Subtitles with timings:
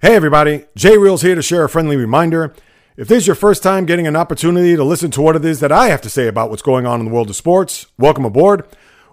[0.00, 2.54] Hey everybody, Jay Reels here to share a friendly reminder.
[2.96, 5.58] If this is your first time getting an opportunity to listen to what it is
[5.58, 8.24] that I have to say about what's going on in the world of sports, welcome
[8.24, 8.64] aboard.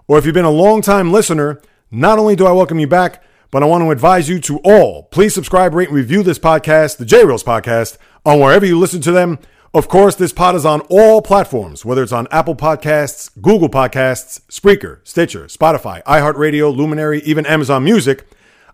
[0.06, 1.60] Or if you've been a long time listener,
[1.90, 5.02] not only do I welcome you back, but I want to advise you to all
[5.02, 9.00] please subscribe, rate, and review this podcast, the J Reels podcast, on wherever you listen
[9.00, 9.40] to them.
[9.74, 14.40] Of course, this pod is on all platforms, whether it's on Apple Podcasts, Google Podcasts,
[14.42, 18.24] Spreaker, Stitcher, Spotify, iHeartRadio, Luminary, even Amazon Music.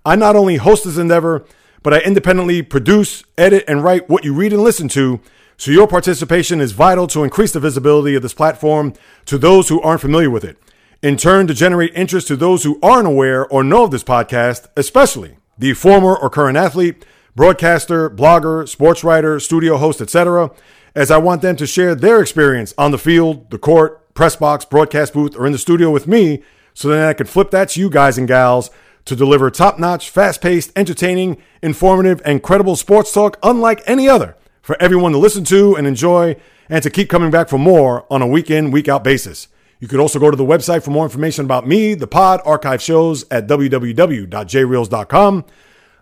[0.04, 1.46] I not only host this endeavor,
[1.82, 5.20] but I independently produce, edit, and write what you read and listen to.
[5.56, 8.94] So your participation is vital to increase the visibility of this platform
[9.26, 10.58] to those who aren't familiar with it.
[11.02, 14.68] In turn, to generate interest to those who aren't aware or know of this podcast,
[14.76, 20.50] especially the former or current athlete, broadcaster, blogger, sports writer, studio host, etc.,
[20.94, 24.64] as I want them to share their experience on the field, the court, press box,
[24.64, 26.42] broadcast booth, or in the studio with me,
[26.74, 28.70] so then I can flip that to you guys and gals
[29.04, 34.36] to deliver top notch, fast paced, entertaining, informative, and credible sports talk unlike any other
[34.60, 36.36] for everyone to listen to and enjoy
[36.68, 39.48] and to keep coming back for more on a week in, week out basis.
[39.80, 42.80] You could also go to the website for more information about me, the pod, archive
[42.80, 45.44] shows at www.jreels.com.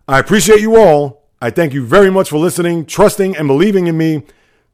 [0.06, 1.24] I appreciate you all.
[1.40, 4.24] I thank you very much for listening, trusting, and believing in me.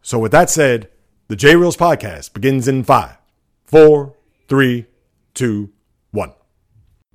[0.03, 0.89] So, with that said,
[1.29, 3.17] the J Reels podcast begins in five,
[3.65, 4.17] four,
[4.49, 4.87] three,
[5.35, 5.71] two.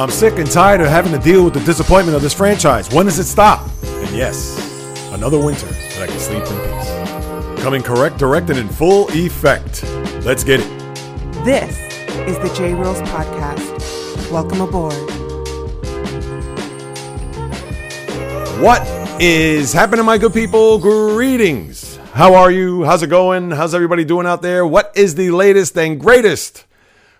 [0.00, 2.88] I'm sick and tired of having to deal with the disappointment of this franchise.
[2.94, 3.68] When does it stop?
[3.82, 4.56] And yes,
[5.12, 7.64] another winter that I can sleep in peace.
[7.64, 9.82] Coming correct, direct, and in full effect.
[10.24, 10.68] Let's get it.
[11.44, 11.76] This
[12.28, 14.30] is the J Reels Podcast.
[14.30, 14.94] Welcome aboard.
[18.62, 18.86] What
[19.20, 20.78] is happening, my good people?
[20.78, 21.96] Greetings.
[22.12, 22.84] How are you?
[22.84, 23.50] How's it going?
[23.50, 24.64] How's everybody doing out there?
[24.64, 26.66] What is the latest and greatest?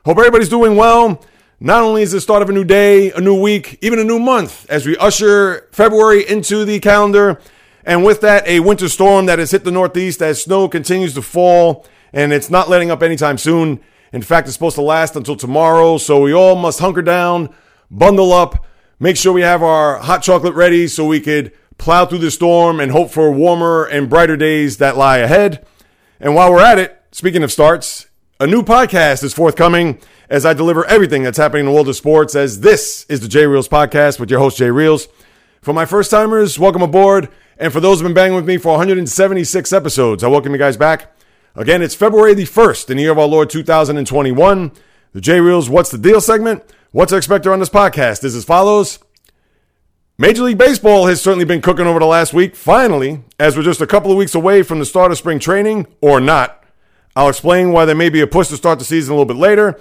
[0.04, 1.20] Hope everybody's doing well.
[1.60, 4.20] Not only is the start of a new day, a new week, even a new
[4.20, 7.40] month as we usher February into the calendar.
[7.84, 11.22] And with that, a winter storm that has hit the Northeast as snow continues to
[11.22, 13.80] fall and it's not letting up anytime soon.
[14.12, 15.98] In fact, it's supposed to last until tomorrow.
[15.98, 17.52] So we all must hunker down,
[17.90, 18.64] bundle up,
[19.00, 22.78] make sure we have our hot chocolate ready so we could plow through the storm
[22.78, 25.66] and hope for warmer and brighter days that lie ahead.
[26.20, 28.07] And while we're at it, speaking of starts,
[28.40, 29.98] a new podcast is forthcoming
[30.30, 32.36] as I deliver everything that's happening in the world of sports.
[32.36, 35.08] As this is the J Reels podcast with your host, Jay Reels.
[35.60, 37.30] For my first timers, welcome aboard.
[37.56, 40.76] And for those who've been banging with me for 176 episodes, I welcome you guys
[40.76, 41.12] back.
[41.56, 44.72] Again, it's February the 1st in the year of our Lord 2021.
[45.14, 46.62] The J Reels What's the Deal segment.
[46.92, 49.00] What to expect on this podcast is as follows.
[50.16, 52.54] Major League Baseball has certainly been cooking over the last week.
[52.54, 55.88] Finally, as we're just a couple of weeks away from the start of spring training,
[56.00, 56.57] or not,
[57.18, 59.40] I'll explain why there may be a push to start the season a little bit
[59.40, 59.76] later.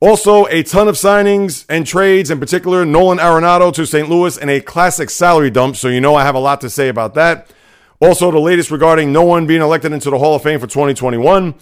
[0.00, 4.10] Also, a ton of signings and trades, in particular, Nolan Arenado to St.
[4.10, 5.76] Louis and a classic salary dump.
[5.76, 7.50] So, you know, I have a lot to say about that.
[7.98, 11.54] Also, the latest regarding no one being elected into the Hall of Fame for 2021.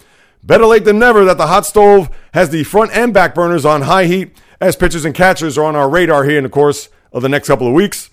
[0.43, 3.83] Better late than never that the hot stove has the front and back burners on
[3.83, 7.21] high heat as pitchers and catchers are on our radar here in the course of
[7.21, 8.09] the next couple of weeks.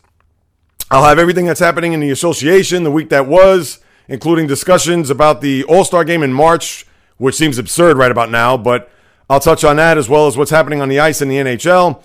[0.89, 5.41] I'll have everything that's happening in the association the week that was, including discussions about
[5.41, 6.85] the All Star game in March,
[7.19, 8.91] which seems absurd right about now, but
[9.29, 12.03] I'll touch on that as well as what's happening on the ice in the NHL.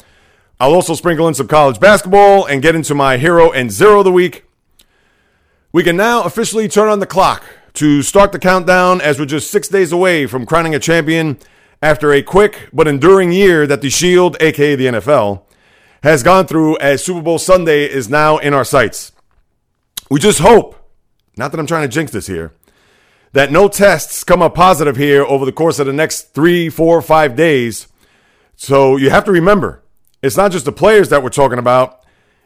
[0.60, 4.06] I'll also sprinkle in some college basketball and get into my hero and zero of
[4.06, 4.46] the week.
[5.72, 7.44] We can now officially turn on the clock
[7.74, 11.40] to start the countdown as we're just six days away from crowning a champion
[11.82, 15.42] after a quick but enduring year that the Shield, aka the NFL,
[16.04, 19.12] has gone through as Super Bowl Sunday is now in our sights.
[20.12, 20.76] We just hope,
[21.38, 22.54] not that I'm trying to jinx this here,
[23.34, 27.02] that no tests come up positive here over the course of the next three, four,
[27.02, 27.88] five days.
[28.56, 29.84] So you have to remember,
[30.22, 32.00] it's not just the players that we're talking about.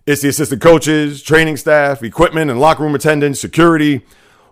[0.05, 4.05] It's the assistant coaches, training staff, equipment and locker room attendants, security.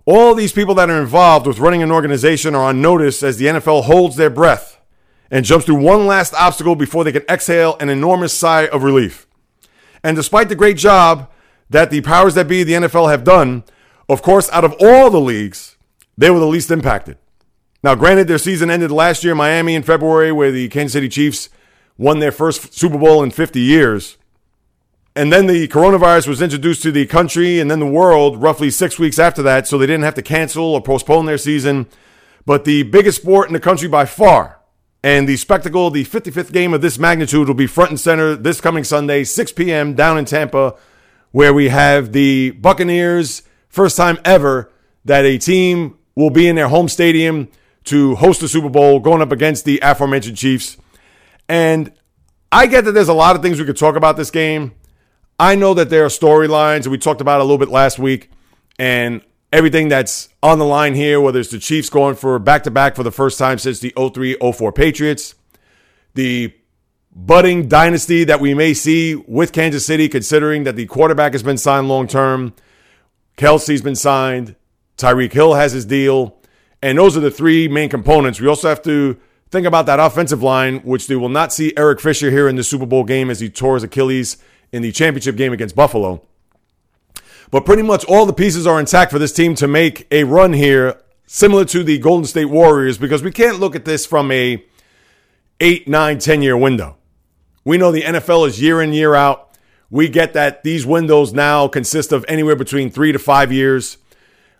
[0.06, 3.46] All these people that are involved with running an organization are on notice as the
[3.46, 4.80] NFL holds their breath
[5.32, 9.26] and jumps through one last obstacle before they can exhale an enormous sigh of relief.
[10.04, 11.32] And despite the great job
[11.70, 13.64] that the powers that be, the NFL, have done,
[14.08, 15.75] of course, out of all the leagues,
[16.18, 17.18] they were the least impacted.
[17.84, 21.10] Now, granted, their season ended last year in Miami in February, where the Kansas City
[21.10, 21.50] Chiefs
[21.98, 24.18] won their first Super Bowl in 50 years.
[25.16, 29.00] And then the coronavirus was introduced to the country and then the world roughly six
[29.00, 31.88] weeks after that, so they didn't have to cancel or postpone their season.
[32.46, 34.60] But the biggest sport in the country by far,
[35.04, 38.60] and the spectacle, the 55th game of this magnitude, will be front and center this
[38.60, 39.94] coming Sunday, 6 p.m.
[39.94, 40.76] down in Tampa,
[41.32, 44.72] where we have the Buccaneers, first time ever
[45.06, 47.50] that a team will be in their home stadium
[47.86, 50.78] to host the Super Bowl, going up against the aforementioned Chiefs.
[51.48, 51.92] And
[52.52, 54.74] I get that there's a lot of things we could talk about this game.
[55.40, 58.32] I know that there are storylines, we talked about a little bit last week,
[58.80, 59.22] and
[59.52, 62.96] everything that's on the line here, whether it's the Chiefs going for back to back
[62.96, 65.36] for the first time since the 03 04 Patriots,
[66.14, 66.54] the
[67.14, 71.58] budding dynasty that we may see with Kansas City, considering that the quarterback has been
[71.58, 72.54] signed long term,
[73.38, 74.56] Kelce's been signed,
[74.98, 76.38] Tyreek Hill has his deal,
[76.82, 78.40] and those are the three main components.
[78.40, 79.20] We also have to
[79.52, 82.64] think about that offensive line, which they will not see Eric Fisher here in the
[82.64, 84.38] Super Bowl game as he tore his Achilles
[84.72, 86.22] in the championship game against Buffalo.
[87.52, 90.54] But pretty much all the pieces are intact for this team to make a run
[90.54, 94.64] here, similar to the Golden State Warriors, because we can't look at this from a
[95.60, 96.98] eight, nine, 10 year window.
[97.64, 99.58] We know the NFL is year in, year out.
[99.90, 103.98] We get that these windows now consist of anywhere between three to five years.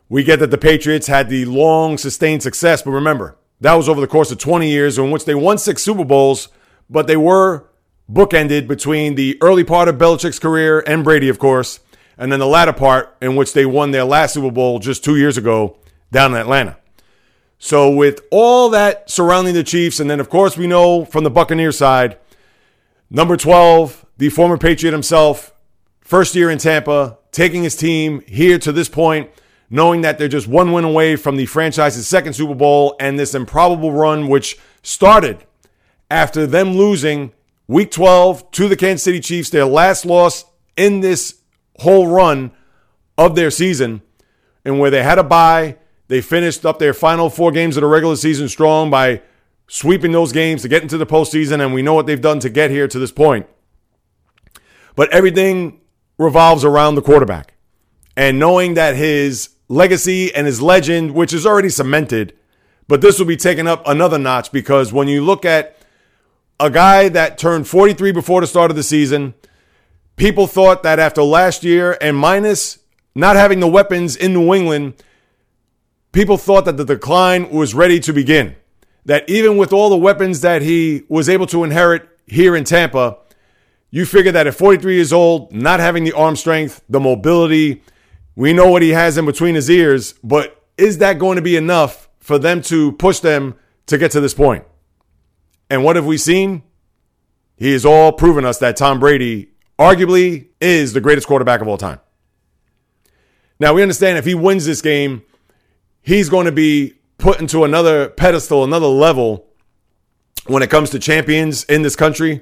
[0.08, 4.02] We get that the Patriots had the long, sustained success, but remember, that was over
[4.02, 6.50] the course of 20 years in which they won six Super Bowls,
[6.90, 7.66] but they were
[8.12, 11.80] bookended between the early part of Belichick's career and Brady, of course,
[12.18, 15.18] and then the latter part in which they won their last Super Bowl just two
[15.18, 15.78] years ago
[16.12, 16.78] down in Atlanta.
[17.58, 21.32] So, with all that surrounding the Chiefs, and then of course we know from the
[21.32, 22.18] Buccaneer side,
[23.10, 25.54] number 12, the former Patriot himself,
[26.02, 29.32] first year in Tampa, taking his team here to this point,
[29.70, 33.34] knowing that they're just one win away from the franchise's second Super Bowl and this
[33.34, 35.46] improbable run, which started
[36.10, 37.34] after them losing
[37.68, 40.46] week 12 to the Kansas City Chiefs, their last loss
[40.78, 41.42] in this
[41.80, 42.52] whole run
[43.18, 44.02] of their season,
[44.64, 45.78] and where they had a bye.
[46.08, 49.22] They finished up their final four games of the regular season strong by
[49.68, 52.50] sweeping those games to get into the postseason, and we know what they've done to
[52.50, 53.48] get here to this point.
[54.96, 55.82] But everything
[56.18, 57.56] revolves around the quarterback.
[58.16, 62.34] And knowing that his legacy and his legend, which is already cemented,
[62.88, 65.78] but this will be taken up another notch because when you look at
[66.60, 69.34] a guy that turned 43 before the start of the season,
[70.16, 72.80] people thought that after last year and minus
[73.16, 74.94] not having the weapons in New England,
[76.12, 78.56] people thought that the decline was ready to begin.
[79.06, 83.18] That even with all the weapons that he was able to inherit here in Tampa,
[83.92, 87.84] you figure that at 43 years old, not having the arm strength, the mobility,
[88.36, 91.56] we know what he has in between his ears, but is that going to be
[91.56, 93.56] enough for them to push them
[93.88, 94.66] to get to this point?
[95.70, 96.64] And what have we seen?
[97.56, 101.78] He has all proven us that Tom Brady arguably is the greatest quarterback of all
[101.78, 102.00] time.
[103.60, 105.24] Now, we understand if he wins this game,
[106.02, 109.48] he's going to be put into another pedestal, another level
[110.48, 112.42] when it comes to champions in this country.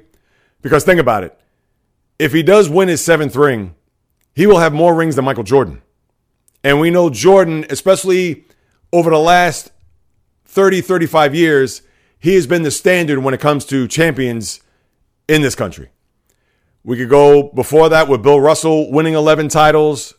[0.61, 1.39] Because think about it.
[2.17, 3.75] If he does win his seventh ring,
[4.35, 5.81] he will have more rings than Michael Jordan.
[6.63, 8.45] And we know Jordan, especially
[8.91, 9.71] over the last
[10.45, 11.81] 30, 35 years,
[12.19, 14.61] he has been the standard when it comes to champions
[15.27, 15.89] in this country.
[16.83, 20.13] We could go before that with Bill Russell winning 11 titles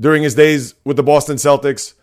[0.00, 1.94] during his days with the Boston Celtics,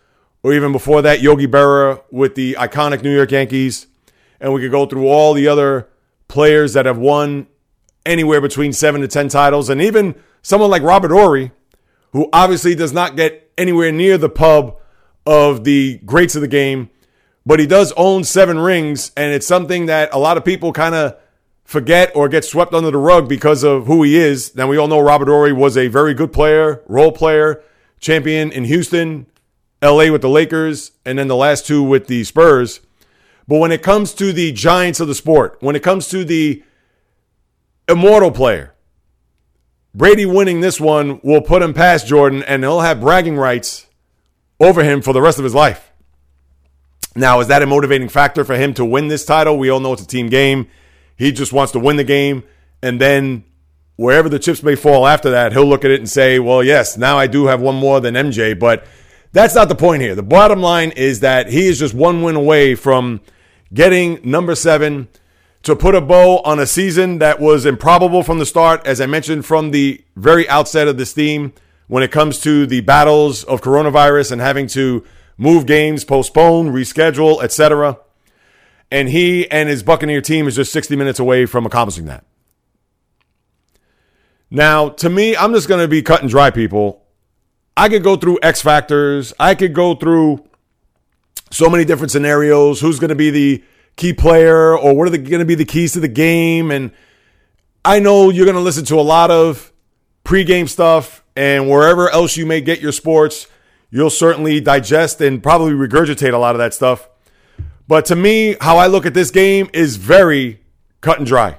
[0.42, 3.86] or even before that, Yogi Berra with the iconic New York Yankees.
[4.40, 5.88] And we could go through all the other
[6.28, 7.46] players that have won
[8.04, 11.52] anywhere between seven to 10 titles, and even someone like Robert Horry,
[12.12, 14.76] who obviously does not get anywhere near the pub
[15.24, 16.90] of the greats of the game,
[17.46, 20.94] but he does own seven rings, and it's something that a lot of people kind
[20.94, 21.16] of
[21.64, 24.54] forget or get swept under the rug because of who he is.
[24.54, 27.62] Now, we all know Robert Horry was a very good player, role player,
[27.98, 29.26] champion in Houston,
[29.80, 32.80] LA with the Lakers, and then the last two with the Spurs.
[33.48, 36.62] But when it comes to the giants of the sport, when it comes to the
[37.88, 38.71] immortal player,
[39.94, 43.86] Brady winning this one will put him past Jordan and he'll have bragging rights
[44.58, 45.90] over him for the rest of his life.
[47.14, 49.58] Now, is that a motivating factor for him to win this title?
[49.58, 50.68] We all know it's a team game.
[51.16, 52.42] He just wants to win the game.
[52.82, 53.44] And then
[53.96, 56.96] wherever the chips may fall after that, he'll look at it and say, well, yes,
[56.96, 58.58] now I do have one more than MJ.
[58.58, 58.86] But
[59.32, 60.14] that's not the point here.
[60.14, 63.20] The bottom line is that he is just one win away from
[63.74, 65.08] getting number seven
[65.62, 69.06] to put a bow on a season that was improbable from the start, as I
[69.06, 71.52] mentioned from the very outset of this theme,
[71.86, 75.04] when it comes to the battles of coronavirus and having to
[75.36, 77.98] move games, postpone, reschedule, etc.
[78.90, 82.24] And he and his Buccaneer team is just 60 minutes away from accomplishing that.
[84.50, 87.02] Now, to me, I'm just going to be cut and dry, people.
[87.76, 89.32] I could go through X factors.
[89.38, 90.44] I could go through
[91.50, 92.80] so many different scenarios.
[92.80, 93.64] Who's going to be the
[93.96, 96.70] key player or what are going to be the keys to the game?
[96.70, 96.92] And
[97.84, 99.72] I know you're going to listen to a lot of
[100.24, 103.46] pregame stuff and wherever else you may get your sports,
[103.90, 107.08] you'll certainly digest and probably regurgitate a lot of that stuff.
[107.88, 110.60] But to me, how I look at this game is very
[111.00, 111.58] cut and dry.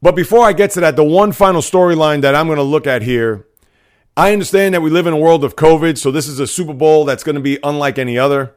[0.00, 2.86] But before I get to that, the one final storyline that I'm going to look
[2.86, 3.46] at here,
[4.16, 6.72] I understand that we live in a world of COVID, so this is a Super
[6.72, 8.54] Bowl that's going to be unlike any other.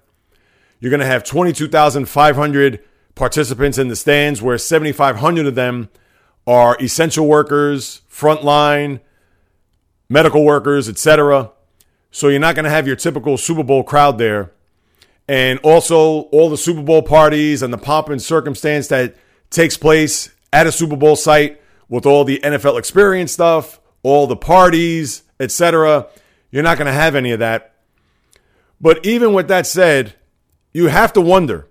[0.79, 2.83] You're going to have 22,500
[3.15, 5.89] participants in the stands, where 7,500 of them
[6.47, 9.01] are essential workers, frontline,
[10.09, 11.51] medical workers, etc.
[12.11, 14.51] So you're not going to have your typical Super Bowl crowd there.
[15.27, 19.15] And also all the Super Bowl parties and the pomp and circumstance that
[19.51, 24.35] takes place at a Super Bowl site with all the NFL experience stuff, all the
[24.35, 26.07] parties, etc.
[26.49, 27.75] You're not going to have any of that.
[28.81, 30.15] But even with that said,
[30.73, 31.67] you have to wonder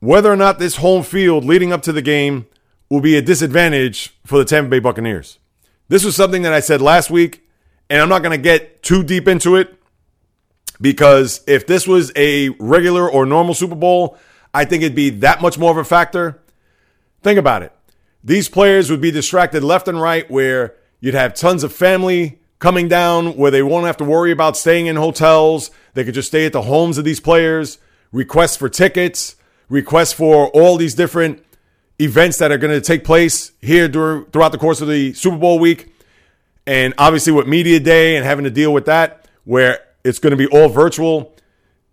[0.00, 2.46] whether or not this home field leading up to the game
[2.90, 5.38] will be a disadvantage for the Tampa Bay Buccaneers.
[5.88, 7.48] This was something that I said last week,
[7.88, 9.74] and I'm not going to get too deep into it
[10.80, 14.18] because if this was a regular or normal Super Bowl,
[14.52, 16.40] I think it'd be that much more of a factor.
[17.22, 17.72] Think about it.
[18.22, 22.88] These players would be distracted left and right, where you'd have tons of family coming
[22.88, 25.70] down where they won't have to worry about staying in hotels.
[25.94, 27.78] They could just stay at the homes of these players,
[28.12, 29.36] requests for tickets,
[29.68, 31.44] requests for all these different
[31.98, 35.36] events that are going to take place here during, throughout the course of the Super
[35.36, 35.92] Bowl week.
[36.66, 40.36] And obviously, with Media Day and having to deal with that, where it's going to
[40.36, 41.34] be all virtual,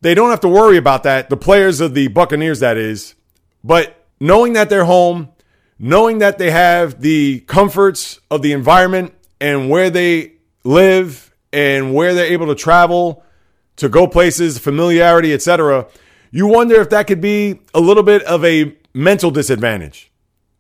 [0.02, 1.30] they don't have to worry about that.
[1.30, 3.16] The players of the Buccaneers, that is.
[3.64, 5.30] But knowing that they're home,
[5.80, 12.14] knowing that they have the comforts of the environment and where they live and where
[12.14, 13.24] they're able to travel
[13.76, 15.88] to go places, familiarity, etc.,
[16.34, 20.12] you wonder if that could be a little bit of a mental disadvantage.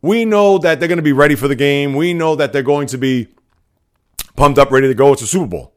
[0.03, 1.95] We know that they're going to be ready for the game.
[1.95, 3.29] We know that they're going to be
[4.35, 5.13] pumped up, ready to go.
[5.13, 5.73] It's a Super Bowl.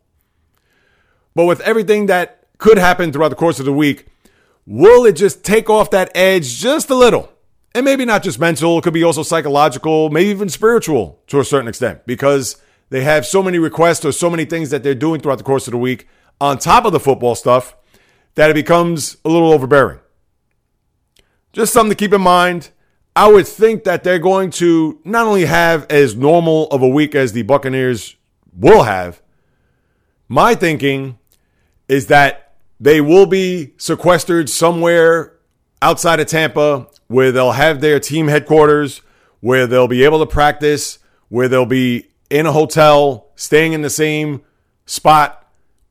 [1.34, 4.06] But with everything that could happen throughout the course of the week,
[4.66, 7.32] will it just take off that edge just a little?
[7.74, 11.44] And maybe not just mental, it could be also psychological, maybe even spiritual to a
[11.44, 12.60] certain extent, because
[12.90, 15.66] they have so many requests or so many things that they're doing throughout the course
[15.66, 16.06] of the week
[16.38, 17.74] on top of the football stuff
[18.36, 19.98] that it becomes a little overbearing.
[21.52, 22.70] Just something to keep in mind.
[23.16, 27.14] I would think that they're going to not only have as normal of a week
[27.14, 28.14] as the Buccaneers
[28.54, 29.22] will have,
[30.28, 31.18] my thinking
[31.88, 35.32] is that they will be sequestered somewhere
[35.80, 39.00] outside of Tampa where they'll have their team headquarters,
[39.40, 43.90] where they'll be able to practice, where they'll be in a hotel, staying in the
[43.90, 44.42] same
[44.84, 45.45] spot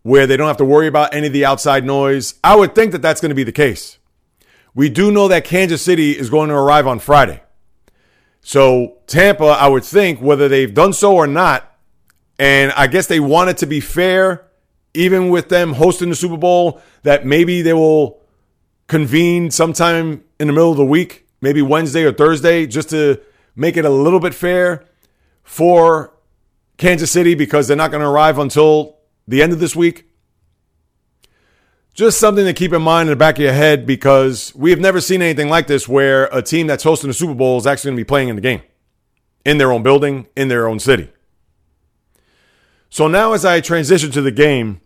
[0.06, 2.36] where they don't have to worry about any of the outside noise.
[2.44, 3.98] I would think that that's going to be the case.
[4.76, 7.42] We do know that Kansas City is going to arrive on Friday.
[8.40, 11.76] So, Tampa, I would think, whether they've done so or not,
[12.38, 14.46] and I guess they want it to be fair,
[14.94, 18.22] even with them hosting the Super Bowl, that maybe they will
[18.86, 23.20] convene sometime in the middle of the week, maybe Wednesday or Thursday, just to
[23.56, 24.86] make it a little bit fair
[25.42, 26.14] for
[26.78, 28.95] Kansas City because they're not going to arrive until
[29.28, 30.06] the end of this week
[31.96, 34.80] just something to keep in mind in the back of your head because we have
[34.80, 37.90] never seen anything like this where a team that's hosting the Super Bowl is actually
[37.90, 38.62] going to be playing in the game
[39.46, 41.10] in their own building, in their own city.
[42.90, 44.82] So now, as I transition to the game,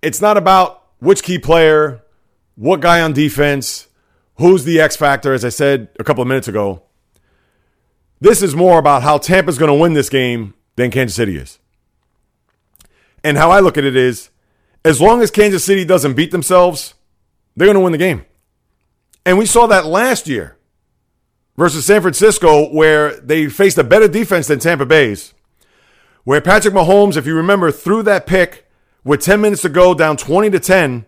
[0.00, 2.02] it's not about which key player,
[2.54, 3.88] what guy on defense,
[4.36, 6.82] who's the X factor, as I said a couple of minutes ago.
[8.20, 11.58] This is more about how Tampa's going to win this game than Kansas City is.
[13.24, 14.30] And how I look at it is
[14.84, 16.94] as long as Kansas City doesn't beat themselves,
[17.56, 18.24] they're going to win the game.
[19.26, 20.56] And we saw that last year
[21.56, 25.34] versus San Francisco, where they faced a better defense than Tampa Bay's.
[26.24, 28.68] Where Patrick Mahomes, if you remember, threw that pick
[29.02, 31.06] with 10 minutes to go, down 20 to 10.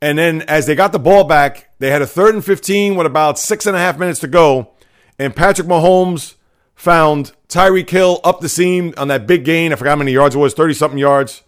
[0.00, 3.06] And then as they got the ball back, they had a third and 15 with
[3.06, 4.70] about six and a half minutes to go.
[5.18, 6.34] And Patrick Mahomes
[6.74, 9.72] found Tyreek Hill up the seam on that big gain.
[9.72, 11.42] I forgot how many yards it was, 30 something yards.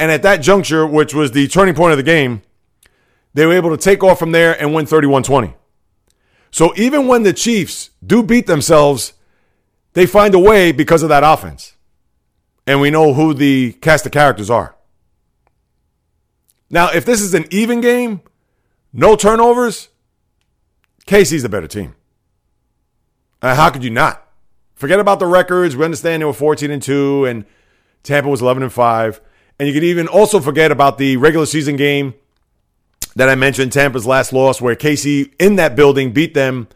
[0.00, 2.42] And at that juncture, which was the turning point of the game,
[3.34, 5.54] they were able to take off from there and win 31 20.
[6.50, 9.12] So even when the Chiefs do beat themselves,
[9.92, 11.74] they find a way because of that offense.
[12.66, 14.76] And we know who the cast of characters are.
[16.70, 18.20] Now, if this is an even game,
[18.92, 19.88] no turnovers,
[21.06, 21.94] KC's the better team.
[23.40, 24.27] Uh, how could you not
[24.78, 25.74] Forget about the records.
[25.76, 27.44] We understand they were 14 and 2 and
[28.04, 29.20] Tampa was 11 and 5.
[29.58, 32.14] And you could even also forget about the regular season game
[33.16, 36.68] that I mentioned, Tampa's last loss, where KC in that building beat them.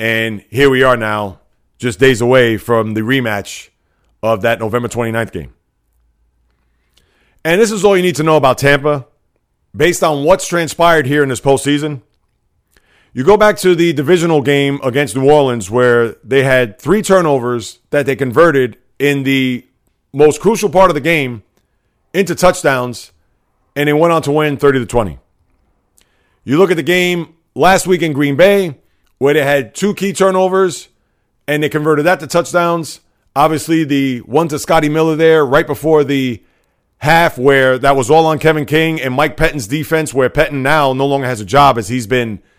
[0.00, 1.38] And here we are now,
[1.78, 3.68] just days away from the rematch
[4.20, 5.54] of that November 29th game.
[7.44, 9.06] And this is all you need to know about Tampa.
[9.76, 12.02] Based on what's transpired here in this postseason,
[13.14, 17.78] you go back to the divisional game against New Orleans where they had three turnovers
[17.90, 19.64] that they converted in the
[20.12, 21.44] most crucial part of the game
[22.12, 23.12] into touchdowns,
[23.76, 25.18] and they went on to win 30 to 20.
[26.42, 28.78] You look at the game last week in Green Bay
[29.18, 30.88] where they had two key turnovers
[31.46, 33.00] and they converted that to touchdowns.
[33.36, 36.42] Obviously, the one to Scotty Miller there right before the
[36.98, 40.92] half where that was all on Kevin King and Mike Pettine's defense, where Pettine now
[40.92, 42.42] no longer has a job as he's been–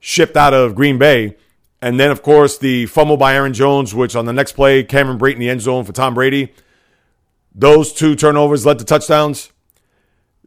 [0.00, 1.36] shipped out of Green Bay.
[1.80, 5.18] And then, of course, the fumble by Aaron Jones, which on the next play, Cameron
[5.18, 6.52] Brate in the end zone for Tom Brady.
[7.54, 9.52] Those two turnovers led to touchdowns.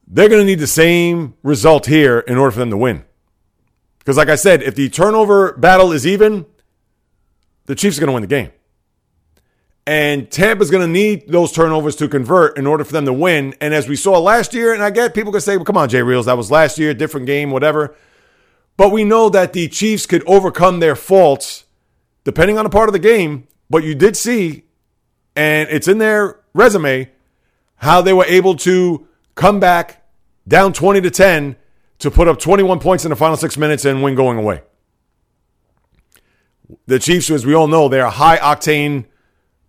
[0.08, 3.06] They're going to need the same result here in order for them to win.
[4.00, 6.46] Because, like I said, if the turnover battle is even,
[7.66, 8.52] the Chiefs are going to win the game.
[9.88, 13.56] And Tampa's going to need those turnovers to convert in order for them to win.
[13.62, 15.90] And as we saw last year, and I get people can say, well, come on,
[15.90, 17.96] Jay Reels, that was last year, different game, whatever.
[18.82, 21.66] But we know that the Chiefs could overcome their faults
[22.24, 23.48] depending on the part of the game.
[23.70, 24.64] But you did see,
[25.36, 27.12] and it's in their resume,
[27.76, 30.04] how they were able to come back
[30.48, 31.58] down 20 to 10
[32.00, 34.64] to put up 21 points in the final six minutes and win going away.
[36.88, 39.06] The Chiefs, as we all know, they're high octane,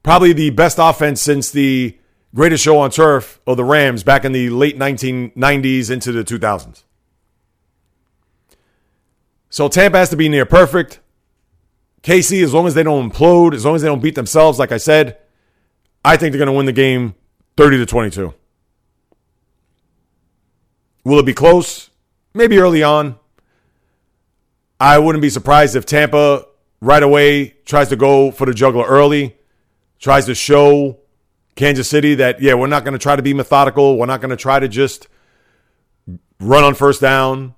[0.02, 1.98] probably the best offense since the
[2.34, 6.84] greatest show on turf of the Rams back in the late 1990s into the 2000s.
[9.52, 10.98] So Tampa has to be near perfect.
[12.02, 14.72] KC, as long as they don't implode, as long as they don't beat themselves, like
[14.72, 15.18] I said,
[16.02, 17.14] I think they're going to win the game
[17.58, 18.32] 30 to 22.
[21.04, 21.90] Will it be close?
[22.32, 23.18] Maybe early on.
[24.80, 26.46] I wouldn't be surprised if Tampa
[26.80, 29.36] right away tries to go for the juggler early,
[30.00, 30.98] tries to show
[31.56, 33.98] Kansas City that, yeah, we're not going to try to be methodical.
[33.98, 35.08] We're not going to try to just
[36.40, 37.54] run on first down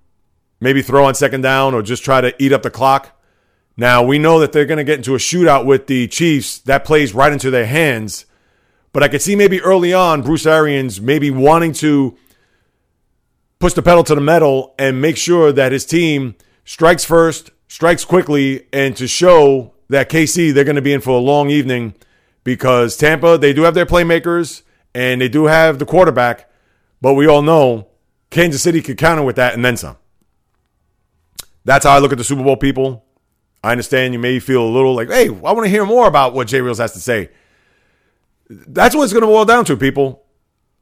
[0.65, 3.21] maybe throw on second down or just try to eat up the clock.
[3.77, 6.59] Now, we know that they're going to get into a shootout with the Chiefs.
[6.61, 8.25] That plays right into their hands.
[8.93, 12.17] But I could see maybe early on Bruce Arians maybe wanting to
[13.59, 18.05] push the pedal to the metal and make sure that his team strikes first, strikes
[18.05, 21.95] quickly, and to show that KC, they're going to be in for a long evening
[22.43, 24.63] because Tampa, they do have their playmakers
[24.95, 26.49] and they do have the quarterback.
[27.03, 27.89] But we all know
[28.31, 29.97] Kansas City could counter with that and then some.
[31.65, 33.05] That's how I look at the Super Bowl people.
[33.63, 36.35] I understand you may feel a little like, hey, I want to hear more about
[36.35, 37.31] what Jay Reels has to say.
[38.51, 40.23] That's what it's going to boil down to, people.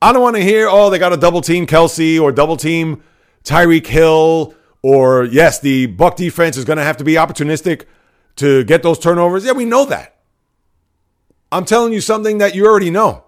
[0.00, 3.04] I don't want to hear, oh, they got to double team Kelce or double team
[3.44, 7.84] Tyreek Hill, or yes, the Buck defense is going to have to be opportunistic
[8.36, 9.44] to get those turnovers.
[9.44, 10.16] Yeah, we know that.
[11.52, 13.24] I'm telling you something that you already know.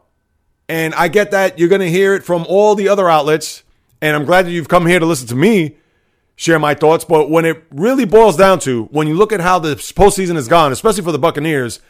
[0.68, 3.62] And I get that you're going to hear it from all the other outlets.
[4.00, 5.76] And I'm glad that you've come here to listen to me
[6.36, 7.04] share my thoughts.
[7.04, 10.48] But when it really boils down to, when you look at how the postseason has
[10.48, 11.80] gone, especially for the Buccaneers,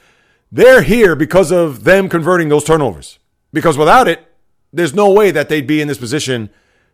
[0.50, 3.18] they're here because of them converting those turnovers.
[3.52, 4.26] Because without it,
[4.72, 6.50] there's no way that they'd be in this position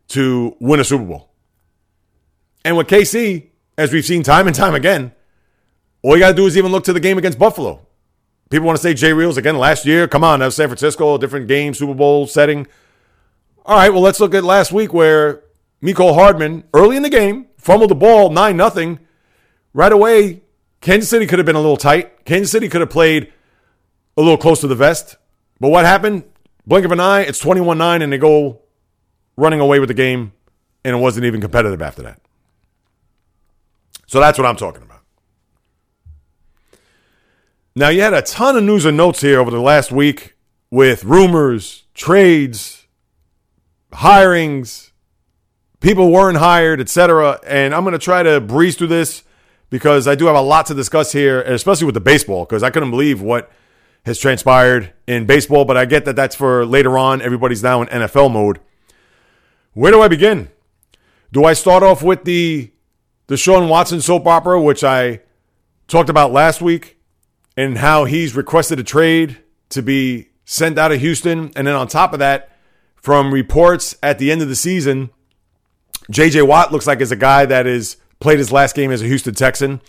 [0.09, 1.31] to win a Super Bowl.
[2.65, 3.47] And with KC,
[3.79, 5.13] as we've seen time and time again,
[6.03, 7.87] all you got to do is even look to the game against Buffalo.
[8.51, 10.09] People want to say Jay Reels again last year.
[10.09, 12.67] Come on, that was San Francisco, different game, Super Bowl setting.
[13.65, 15.45] All right, well, let's look at last week where
[15.83, 18.99] Mecole Hardman early in the game, fumbled the ball 9 nothing.
[19.73, 20.43] Right away,
[20.81, 22.25] Kansas City could have been a little tight.
[22.25, 23.33] Kansas City could have played
[24.17, 25.17] a little close to the vest.
[25.59, 26.25] But what happened?
[26.67, 28.61] Blink of an eye, it's 21 9, and they go
[29.37, 30.33] running away with the game,
[30.85, 32.21] and it wasn't even competitive after that.
[34.07, 35.01] So that's what I'm talking about.
[37.75, 40.35] Now, you had a ton of news and notes here over the last week
[40.71, 42.87] with rumors, trades,
[43.93, 44.90] hirings,
[45.81, 47.41] people weren't hired, etc.
[47.47, 49.25] And I'm going to try to breeze through this
[49.71, 52.71] because I do have a lot to discuss here, especially with the baseball, because I
[52.71, 53.51] couldn't believe what
[54.05, 55.65] has transpired in baseball.
[55.65, 57.23] But I get that that's for later on.
[57.23, 58.61] Everybody's now in NFL mode.
[59.73, 60.51] Where do I begin?
[61.33, 62.73] Do I start off with the
[63.29, 65.21] Deshaun Watson soap opera, which I
[65.87, 66.99] talked about last week,
[67.57, 69.39] and how he's requested a trade
[69.69, 72.51] to be sent out of Houston, and then on top of that,
[72.97, 75.11] from reports at the end of the season
[76.11, 79.07] JJ Watt looks like is a guy that is played his last game as a
[79.07, 79.81] Houston Texan.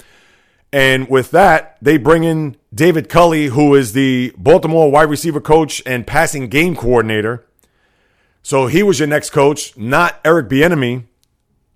[0.74, 5.82] And with that, they bring in David Culley, who is the Baltimore wide receiver coach
[5.86, 7.46] and passing game coordinator.
[8.44, 11.04] So he was your next coach, not Eric Bieniemy.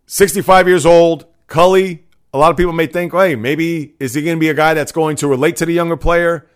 [0.07, 2.05] 65 years old, Culley.
[2.33, 4.73] A lot of people may think, hey, maybe is he going to be a guy
[4.73, 6.47] that's going to relate to the younger player?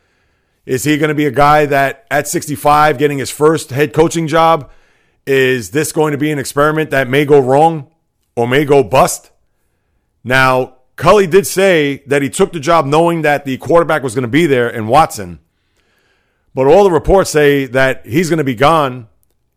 [0.65, 4.27] Is he going to be a guy that at 65 getting his first head coaching
[4.27, 4.69] job?
[5.31, 7.91] Is this going to be an experiment that may go wrong
[8.35, 9.29] or may go bust?
[10.23, 14.23] Now, Culley did say that he took the job knowing that the quarterback was going
[14.23, 15.37] to be there in Watson.
[16.55, 19.07] But all the reports say that he's going to be gone.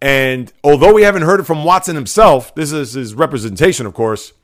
[0.03, 4.35] And although we haven't heard it from Watson himself, this is his representation, of course,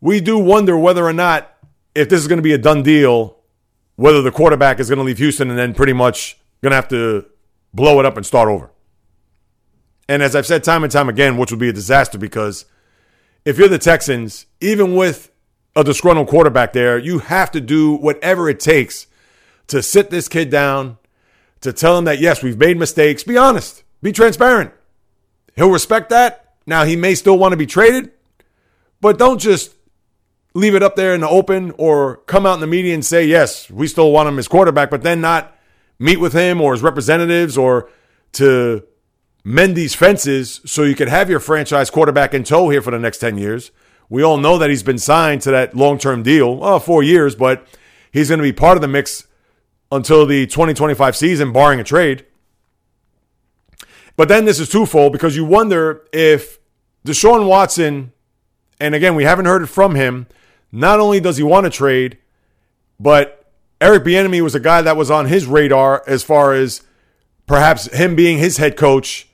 [0.00, 1.48] we do wonder whether or not,
[1.94, 3.36] if this is going to be a done deal,
[3.94, 6.88] whether the quarterback is going to leave Houston and then pretty much going to have
[6.88, 7.26] to
[7.72, 8.72] blow it up and start over.
[10.10, 12.64] And as I've said time and time again, which would be a disaster because
[13.44, 15.30] if you're the Texans, even with
[15.76, 19.06] a disgruntled quarterback there, you have to do whatever it takes
[19.68, 20.98] to sit this kid down,
[21.60, 23.22] to tell him that, yes, we've made mistakes.
[23.22, 24.72] Be honest, be transparent.
[25.54, 26.54] He'll respect that.
[26.66, 28.10] Now, he may still want to be traded,
[29.00, 29.76] but don't just
[30.54, 33.26] leave it up there in the open or come out in the media and say,
[33.26, 35.56] yes, we still want him as quarterback, but then not
[36.00, 37.88] meet with him or his representatives or
[38.32, 38.82] to
[39.44, 42.98] mend these fences so you can have your franchise quarterback in tow here for the
[42.98, 43.70] next 10 years.
[44.08, 47.34] We all know that he's been signed to that long term deal, well, four years,
[47.34, 47.66] but
[48.12, 49.26] he's going to be part of the mix
[49.92, 52.26] until the 2025 season, barring a trade.
[54.16, 56.58] But then this is twofold because you wonder if
[57.06, 58.12] Deshaun Watson,
[58.78, 60.26] and again, we haven't heard it from him,
[60.72, 62.18] not only does he want to trade,
[62.98, 63.50] but
[63.80, 66.82] Eric Bieniemy was a guy that was on his radar as far as
[67.46, 69.26] perhaps him being his head coach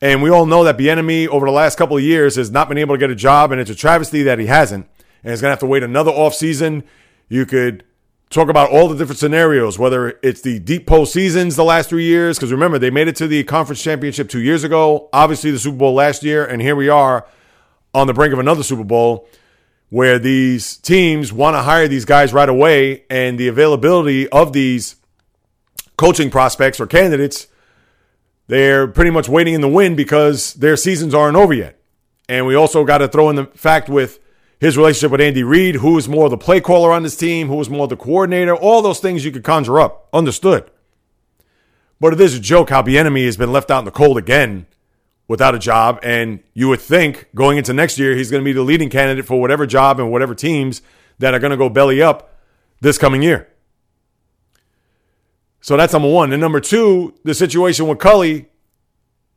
[0.00, 2.78] and we all know that Bieniemy over the last couple of years has not been
[2.78, 4.86] able to get a job, and it's a travesty that he hasn't.
[5.22, 6.84] And he's going to have to wait another offseason.
[7.28, 7.84] You could
[8.30, 12.38] talk about all the different scenarios, whether it's the deep postseasons the last three years,
[12.38, 15.78] because remember, they made it to the conference championship two years ago, obviously the Super
[15.78, 17.26] Bowl last year, and here we are
[17.94, 19.28] on the brink of another Super Bowl
[19.88, 24.96] where these teams want to hire these guys right away, and the availability of these
[25.96, 27.48] coaching prospects or candidates
[28.48, 31.80] they're pretty much waiting in the wind because their seasons aren't over yet.
[32.28, 34.18] And we also got to throw in the fact with
[34.58, 37.60] his relationship with Andy Reid, who is more the play caller on this team, who
[37.60, 40.08] is more the coordinator, all those things you could conjure up.
[40.12, 40.70] Understood.
[42.00, 44.66] But it is a joke how Bieniemy has been left out in the cold again
[45.26, 46.00] without a job.
[46.02, 49.26] And you would think going into next year, he's going to be the leading candidate
[49.26, 50.82] for whatever job and whatever teams
[51.18, 52.36] that are going to go belly up
[52.80, 53.48] this coming year.
[55.68, 56.32] So that's number one.
[56.32, 58.48] And number two, the situation with Culley.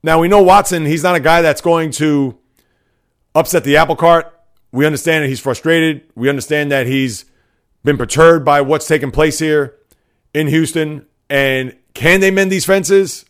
[0.01, 2.37] Now we know Watson, he's not a guy that's going to
[3.35, 4.33] upset the apple cart.
[4.71, 6.03] We understand that he's frustrated.
[6.15, 7.25] We understand that he's
[7.83, 9.75] been perturbed by what's taken place here
[10.33, 11.05] in Houston.
[11.29, 13.25] And can they mend these fences?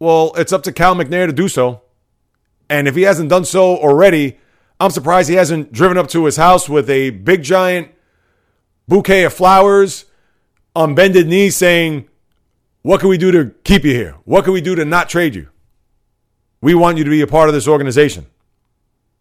[0.00, 1.82] Well, it's up to Cal McNair to do so.
[2.68, 4.40] And if he hasn't done so already,
[4.80, 7.92] I'm surprised he hasn't driven up to his house with a big giant
[8.88, 10.06] bouquet of flowers
[10.74, 12.07] on bended knee saying,
[12.82, 14.16] What can we do to keep you here?
[14.24, 15.48] What can we do to not trade you?
[16.60, 18.26] We want you to be a part of this organization.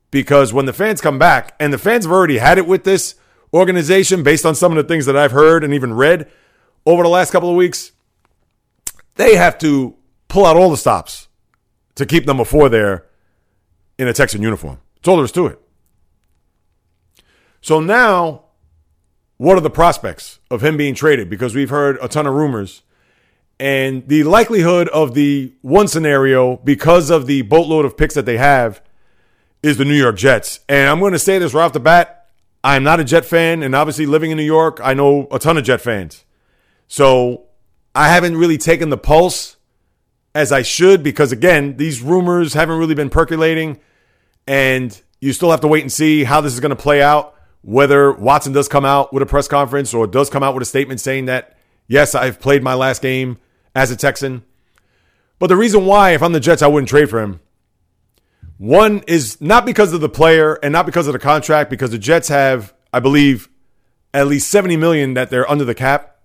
[0.10, 3.15] Because when the fans come back, and the fans have already had it with this
[3.54, 6.30] organization based on some of the things that I've heard and even read
[6.86, 7.91] over the last couple of weeks,
[9.15, 9.96] they have to
[10.28, 11.28] pull out all the stops
[11.96, 13.06] to keep number four there
[13.98, 14.80] in a Texan uniform.
[14.96, 15.62] That's all there is to it.
[17.62, 18.46] So now
[19.38, 21.30] what are the prospects of him being traded?
[21.30, 22.82] Because we've heard a ton of rumors.
[23.60, 28.38] And the likelihood of the one scenario, because of the boatload of picks that they
[28.38, 28.82] have,
[29.63, 30.60] is the New York Jets.
[30.70, 32.28] And I'm going to say this right off the bat.
[32.63, 33.63] I'm not a Jet fan.
[33.63, 36.24] And obviously, living in New York, I know a ton of Jet fans.
[36.88, 37.46] So
[37.96, 39.58] I haven't really taken the pulse
[40.36, 43.80] as I should because, again, these rumors haven't really been percolating.
[44.46, 47.34] And you still have to wait and see how this is going to play out
[47.62, 50.65] whether Watson does come out with a press conference or does come out with a
[50.65, 53.39] statement saying that, yes, I've played my last game
[53.78, 54.44] as a Texan.
[55.40, 57.40] But the reason why, if I'm the Jets, I wouldn't trade for him.
[58.58, 62.00] One is not because of the player and not because of the contract, because the
[62.00, 63.50] Jets have, I believe,
[64.13, 66.20] at least 70 million that they're under the cap.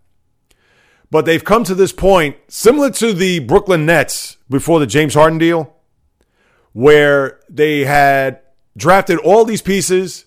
[1.10, 5.38] But they've come to this point, similar to the Brooklyn Nets before the James Harden
[5.38, 5.76] deal,
[6.72, 8.40] where they had
[8.78, 10.24] drafted all these pieces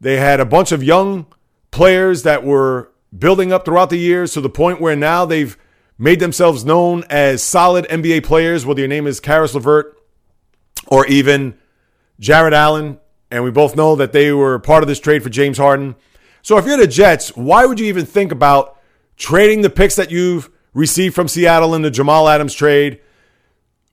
[0.00, 1.26] they had a bunch of young
[1.70, 5.56] players that were building up throughout the years to the point where now they've
[6.00, 10.00] made themselves known as solid NBA players, whether your name is Caris LeVert
[10.86, 11.58] or even
[12.18, 12.98] Jarrett Allen.
[13.30, 15.94] And we both know that they were part of this trade for James Harden.
[16.40, 18.78] So if you're the Jets, why would you even think about
[19.18, 23.00] trading the picks that you've received from Seattle in the Jamal Adams trade?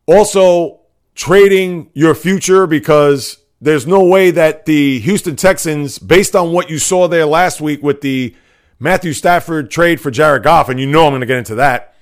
[0.06, 0.80] Also,
[1.13, 6.80] trading your future because there's no way that the Houston Texans, based on what you
[6.80, 8.34] saw there last week with the
[8.80, 11.96] Matthew Stafford trade for Jared Goff, and you know I'm going to get into that,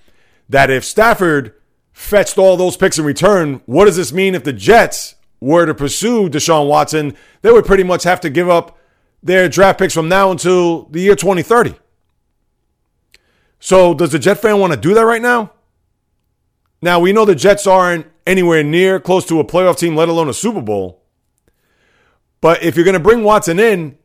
[0.49, 1.53] that if Stafford
[1.91, 5.73] fetched all those picks in return, what does this mean if the Jets were to
[5.73, 7.15] pursue Deshaun Watson?
[7.41, 8.77] They would pretty much have to give up
[9.23, 11.75] their draft picks from now until the year 2030.
[13.59, 15.51] So, does the Jet fan want to do that right now?
[16.81, 20.29] Now, we know the Jets aren't anywhere near close to a playoff team, let alone
[20.29, 21.01] a Super Bowl.
[22.41, 23.97] But if you're going to bring Watson in,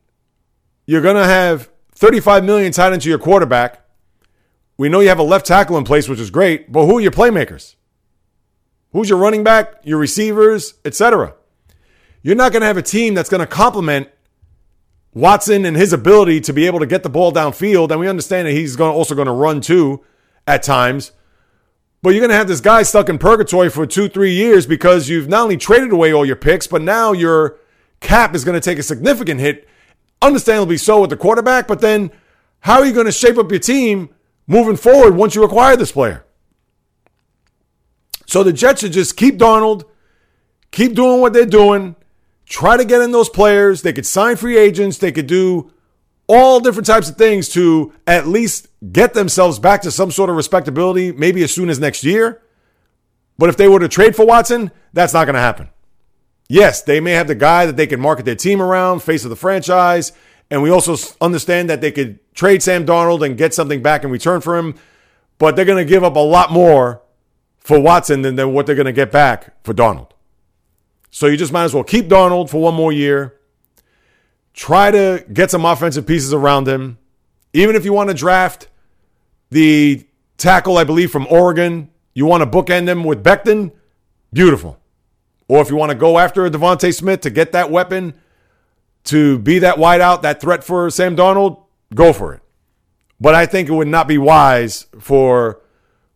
[0.86, 3.84] you're going to have 35 million tied into your quarterback.
[4.80, 7.00] We know you have a left tackle in place, which is great, but who are
[7.02, 7.74] your playmakers?
[8.92, 11.34] Who's your running back, your receivers, etc.?
[12.22, 14.08] You're not going to have a team that's going to complement
[15.12, 18.48] Watson and his ability to be able to get the ball downfield, and we understand
[18.48, 20.02] that he's going also going to run too
[20.46, 21.12] at times.
[22.00, 25.10] But you're going to have this guy stuck in purgatory for two, three years because
[25.10, 27.58] you've not only traded away all your picks, but now your
[28.00, 29.68] cap is going to take a significant hit,
[30.22, 31.68] understandably so with the quarterback.
[31.68, 32.10] But then,
[32.60, 34.08] how are you going to shape up your team
[34.50, 36.26] moving forward once you acquire this player?
[38.26, 39.84] So the Jets should just keep Darnold,
[40.72, 41.94] keep doing what they're doing,
[42.46, 43.82] try to get in those players.
[43.82, 44.98] They could sign free agents.
[44.98, 45.72] They could do
[46.26, 50.36] all different types of things to at least get themselves back to some sort of
[50.36, 52.42] respectability, maybe as soon as next year.
[53.38, 55.70] But if they were to trade for Watson, that's not going to happen.
[56.48, 59.30] Yes, they may have the guy that they can market their team around, face of
[59.30, 60.12] the franchise.
[60.50, 64.10] And we also understand that they could trade Sam Darnold and get something back in
[64.10, 64.74] return for him.
[65.38, 67.02] But they're going to give up a lot more
[67.58, 70.10] for Watson than, than what they're going to get back for Darnold.
[71.10, 73.36] So you just might as well keep Darnold for one more year.
[74.54, 76.98] Try to get some offensive pieces around him.
[77.52, 78.68] Even if you want to draft
[79.50, 80.04] the
[80.36, 83.72] tackle, I believe, from Oregon, you want to bookend him with Becton,
[84.32, 84.78] beautiful.
[85.48, 88.14] Or if you want to go after a DeVonta Smith to get that weapon,
[89.04, 91.62] to be that wideout, that threat for Sam Darnold,
[91.94, 92.42] go for it.
[93.20, 95.60] But I think it would not be wise for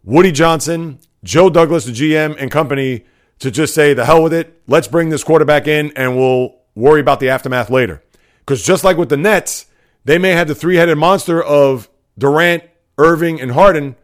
[0.04, 3.04] Woody Johnson, Joe Douglas, the GM, and company
[3.40, 4.62] to just say, the hell with it.
[4.66, 8.02] Let's bring this quarterback in and we'll worry about the aftermath later.
[8.38, 9.66] Because just like with the Nets,
[10.04, 12.64] they may have the three headed monster of Durant,
[12.98, 13.96] Irving, and Harden,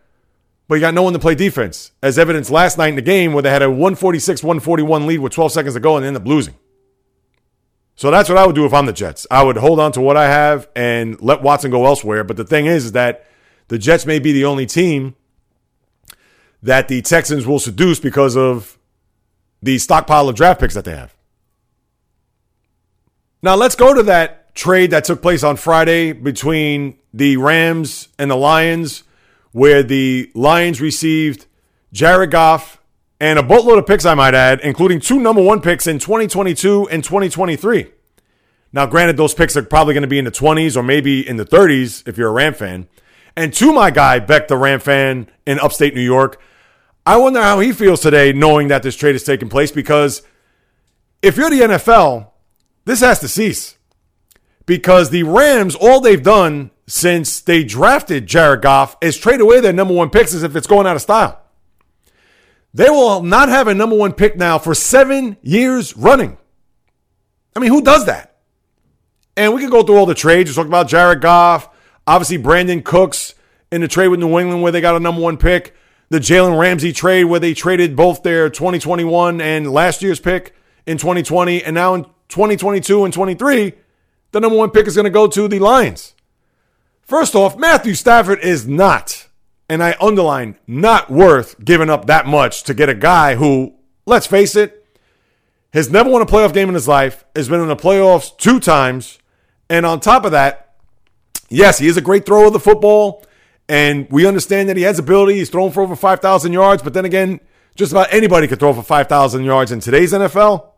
[0.66, 3.33] but you got no one to play defense, as evidenced last night in the game
[3.33, 6.27] where they had a 146 141 lead with 12 seconds to go and end up
[6.27, 6.55] losing.
[8.00, 9.26] So that's what I would do if I'm the Jets.
[9.30, 12.24] I would hold on to what I have and let Watson go elsewhere.
[12.24, 13.26] But the thing is, is that
[13.68, 15.16] the Jets may be the only team
[16.62, 18.78] that the Texans will seduce because of
[19.60, 21.14] the stockpile of draft picks that they have.
[23.42, 28.30] Now let's go to that trade that took place on Friday between the Rams and
[28.30, 29.02] the Lions,
[29.52, 31.44] where the Lions received
[31.92, 32.80] Jared Goff
[33.20, 36.88] and a boatload of picks, I might add, including two number one picks in 2022
[36.88, 37.92] and 2023.
[38.72, 41.37] Now, granted, those picks are probably going to be in the 20s or maybe in
[41.37, 42.88] the 30s if you're a Ram fan.
[43.37, 46.40] And to my guy, Beck, the Ram fan in upstate New York,
[47.04, 50.22] I wonder how he feels today knowing that this trade is taking place because
[51.22, 52.30] if you're the NFL,
[52.85, 53.76] this has to cease.
[54.66, 59.72] Because the Rams, all they've done since they drafted Jared Goff is trade away their
[59.72, 61.39] number one picks as if it's going out of style.
[62.72, 66.38] They will not have a number one pick now for seven years running.
[67.56, 68.37] I mean, who does that?
[69.37, 70.50] And we could go through all the trades.
[70.50, 71.68] We talked about Jared Goff,
[72.06, 73.35] obviously Brandin Cooks
[73.72, 75.74] in the trade with New England where they got a number one pick
[76.11, 80.54] the Jalen Ramsey trade where they traded both their 2021 and last year's pick
[80.87, 83.72] in 2020, and now in 2022 and 23,
[84.33, 86.14] the number one pick is going to go to the Lions.
[87.02, 89.19] First off, Matthew Stafford is not,
[89.70, 94.26] and I underline, not worth giving up that much to get a guy who, let's
[94.26, 94.85] face it,
[95.72, 98.59] has never won a playoff game in his life, has been in the playoffs two
[98.59, 99.20] times,
[99.70, 100.74] and on top of that,
[101.48, 103.24] yes, he is a great thrower of the football.
[103.68, 105.35] And we understand that he has ability.
[105.35, 106.83] He's thrown for over 5,000 yards.
[106.83, 107.38] But then again,
[107.76, 110.70] just about anybody could throw for 5,000 yards in today's NFL.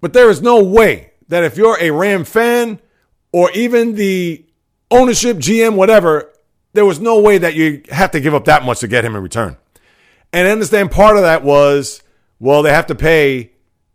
[0.00, 2.80] But there is no way that if you're a Ram fan
[3.30, 4.44] or even the
[4.90, 6.32] ownership, GM, whatever,
[6.76, 9.16] there was no way that you have to give up that much to get him
[9.16, 9.56] in return.
[10.32, 12.02] And I understand part of that was,
[12.38, 13.52] well, they have to pay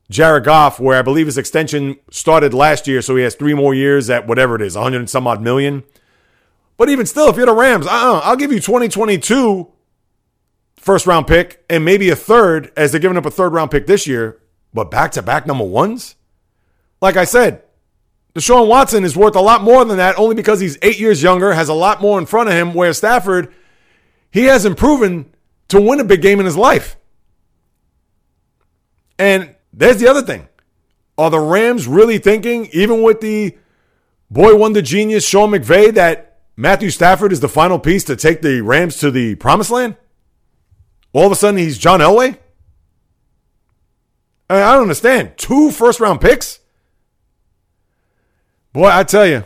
[0.10, 3.74] Jared Goff, where I believe his extension started last year, so he has three more
[3.74, 5.84] years at whatever it is, 100 and some odd million.
[6.76, 9.72] But even still, if you're the Rams, uh-uh, I'll give you 2022
[10.76, 13.86] first round pick and maybe a third as they're giving up a third round pick
[13.86, 14.42] this year,
[14.74, 16.16] but back to back number ones?
[17.00, 17.64] Like I said,
[18.34, 21.54] Deshaun Watson is worth a lot more than that only because he's eight years younger,
[21.54, 23.54] has a lot more in front of him, where Stafford,
[24.32, 25.34] he hasn't proven
[25.68, 26.96] to win a big game in his life.
[29.20, 30.48] And there's the other thing.
[31.18, 33.58] Are the Rams really thinking, even with the
[34.30, 38.62] boy wonder genius Sean McVay, that Matthew Stafford is the final piece to take the
[38.62, 39.98] Rams to the promised land?
[41.14, 42.38] All of a sudden, he's John Elway?
[44.50, 45.34] I, mean, I don't understand.
[45.38, 46.61] Two first round picks?
[48.74, 49.46] Boy, I tell you,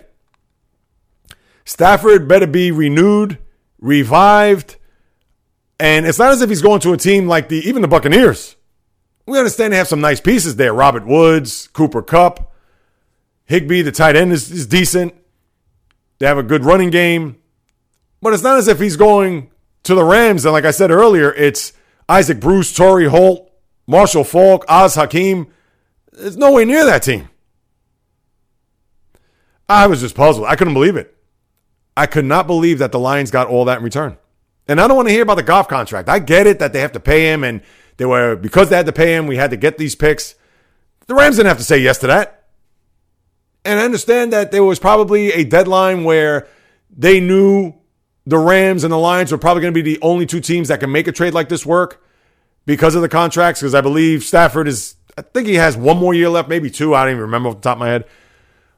[1.66, 3.40] Stafford better be renewed,
[3.80, 4.78] revived,
[5.80, 8.56] and it's not as if he's going to a team like the even the Buccaneers.
[9.26, 10.74] We understand they have some nice pieces there.
[10.74, 12.54] Robert Woods, Cooper Kupp,
[13.46, 15.16] Higbee, the tight end is, is decent.
[16.20, 17.38] They have a good running game.
[18.22, 19.50] But it's not as if he's going
[19.84, 20.46] to the Rams.
[20.46, 21.74] And like I said earlier, it's
[22.08, 23.52] Isaac Bruce, Torry Holt,
[23.88, 25.48] Marshall Faulk, Az Hakim.
[26.14, 27.30] It's nowhere near that team.
[29.68, 30.48] I was just puzzled.
[30.48, 31.16] I couldn't believe it.
[31.98, 34.18] I could not believe that the Lions got all that in return.
[34.68, 36.10] And I don't want to hear about the Goff contract.
[36.10, 37.62] I get it that they have to pay him, and
[37.98, 40.36] they were because they had to pay him, we had to get these picks.
[41.08, 42.46] The Rams didn't have to say yes to that.
[43.64, 46.48] And I understand that there was probably a deadline where
[46.96, 47.74] they knew
[48.26, 50.80] the Rams and the Lions were probably going to be the only two teams that
[50.80, 52.04] can make a trade like this work
[52.66, 53.62] because of the contracts.
[53.62, 56.94] Because I believe Stafford is, I think he has one more year left, maybe two.
[56.94, 58.06] I don't even remember off the top of my head.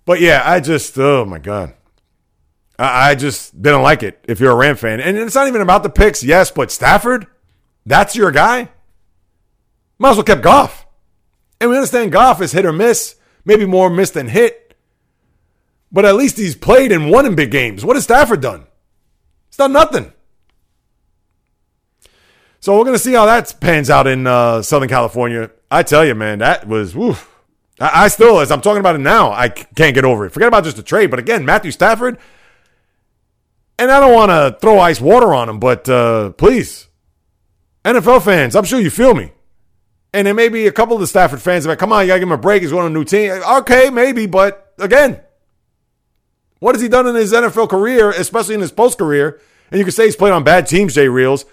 [0.08, 1.74] But yeah, I just, oh my God.
[2.80, 5.02] I, I just didn't like it if you're a Ram fan.
[5.02, 7.28] And it's not even about the picks, yes, but Stafford,
[7.86, 8.70] that's your guy?
[10.00, 10.88] Might as well kept Goff.
[11.60, 14.78] And we understand Goff is hit or miss, maybe more miss than hit.
[15.92, 17.84] But at least he's played and won in big games.
[17.84, 18.66] What has Stafford done?
[19.50, 20.14] He's done nothing.
[22.62, 25.52] So we're going to see how that pans out in uh, Southern California.
[25.70, 27.37] I tell you, man, that was, woof.
[27.80, 30.32] I, I still, as I'm talking about it now, I can't get over it.
[30.32, 31.10] Forget about just the trade.
[31.10, 32.18] But again, Matthew Stafford,
[33.80, 36.88] and I don't want to throw ice water on him, but uh, please,
[37.86, 39.32] NFL fans, I'm sure you feel me.
[40.14, 42.08] And there may be a couple of the Stafford fans that like, come on, you
[42.08, 42.62] got to give him a break.
[42.62, 43.32] He's going to a new team.
[43.32, 45.22] Okay, maybe, but again,
[46.60, 49.40] what has he done in his NFL career, especially in his post career?
[49.70, 51.46] And you can say he's played on bad teams, Jay Reels,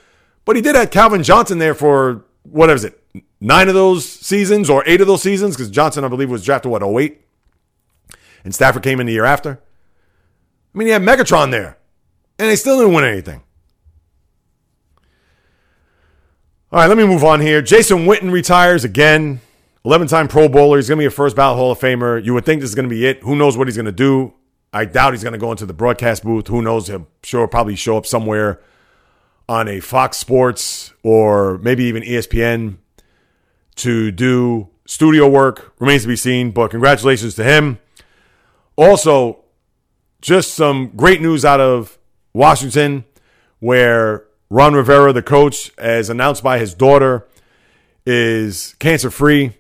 [0.45, 3.03] but he did have Calvin Johnson there for what is it,
[3.45, 6.73] nine of those seasons or eight of those seasons because Johnson, I believe, was drafted,
[6.73, 7.21] what, 08?
[8.43, 9.61] And Stafford came in the year after.
[10.75, 11.77] I mean, he had Megatron there,
[12.39, 13.43] and they still didn't win anything.
[16.73, 17.63] All right, let me move on here.
[17.63, 19.41] Jason Witten retires again.
[19.85, 20.79] 11 time Pro Bowler.
[20.79, 22.25] He's going to be a first ballot Hall of Famer.
[22.25, 23.23] You would think this is going to be it.
[23.23, 24.33] Who knows what he's going to do?
[24.73, 26.49] I doubt he's going to go into the broadcast booth.
[26.49, 26.89] Who knows?
[26.89, 28.61] He'll sure probably show up somewhere
[29.49, 32.79] on a Fox Sports or maybe even ESPN
[33.77, 35.75] to do studio work.
[35.79, 37.79] Remains to be seen, but congratulations to him.
[38.77, 39.45] Also,
[40.21, 41.99] just some great news out of
[42.33, 43.05] Washington
[43.61, 47.27] where Ron Rivera, the coach, as announced by his daughter,
[48.07, 49.57] is cancer free.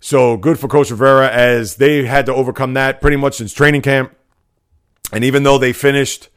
[0.00, 3.82] So good for Coach Rivera as they had to overcome that pretty much since training
[3.82, 4.14] camp.
[5.12, 6.28] And even though they finished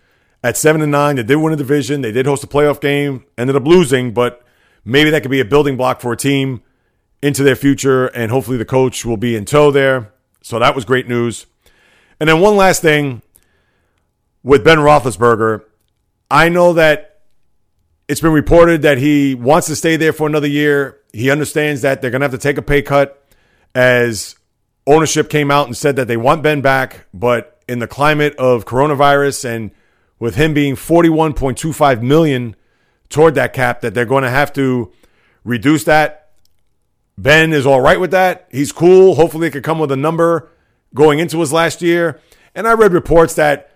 [0.43, 3.25] at seven and nine, they did win a division, they did host a playoff game,
[3.37, 4.43] ended up losing, but
[4.83, 6.63] maybe that could be a building block for a team
[7.21, 10.11] into their future, and hopefully the coach will be in tow there.
[10.41, 11.45] So that was great news.
[12.19, 13.21] And then one last thing
[14.43, 15.63] with Ben Roethlisberger,
[16.29, 17.21] I know that
[18.07, 20.99] it's been reported that he wants to stay there for another year.
[21.13, 23.23] He understands that they're going to have to take a pay cut
[23.75, 24.35] as
[24.87, 28.65] ownership came out and said that they want Ben back, but in the climate of
[28.65, 29.71] coronavirus and
[30.19, 32.55] with him being 41.25 million
[33.09, 34.91] toward that cap that they're going to have to
[35.43, 36.20] reduce that
[37.21, 38.47] Ben is all right with that.
[38.51, 39.15] He's cool.
[39.15, 40.49] Hopefully, it could come with a number
[40.93, 42.19] going into his last year.
[42.55, 43.71] And I read reports that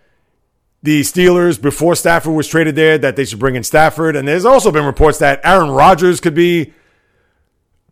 [0.81, 4.15] the Steelers, before Stafford was traded there, that they should bring in Stafford.
[4.15, 6.73] And there's also been reports that Aaron Rodgers could be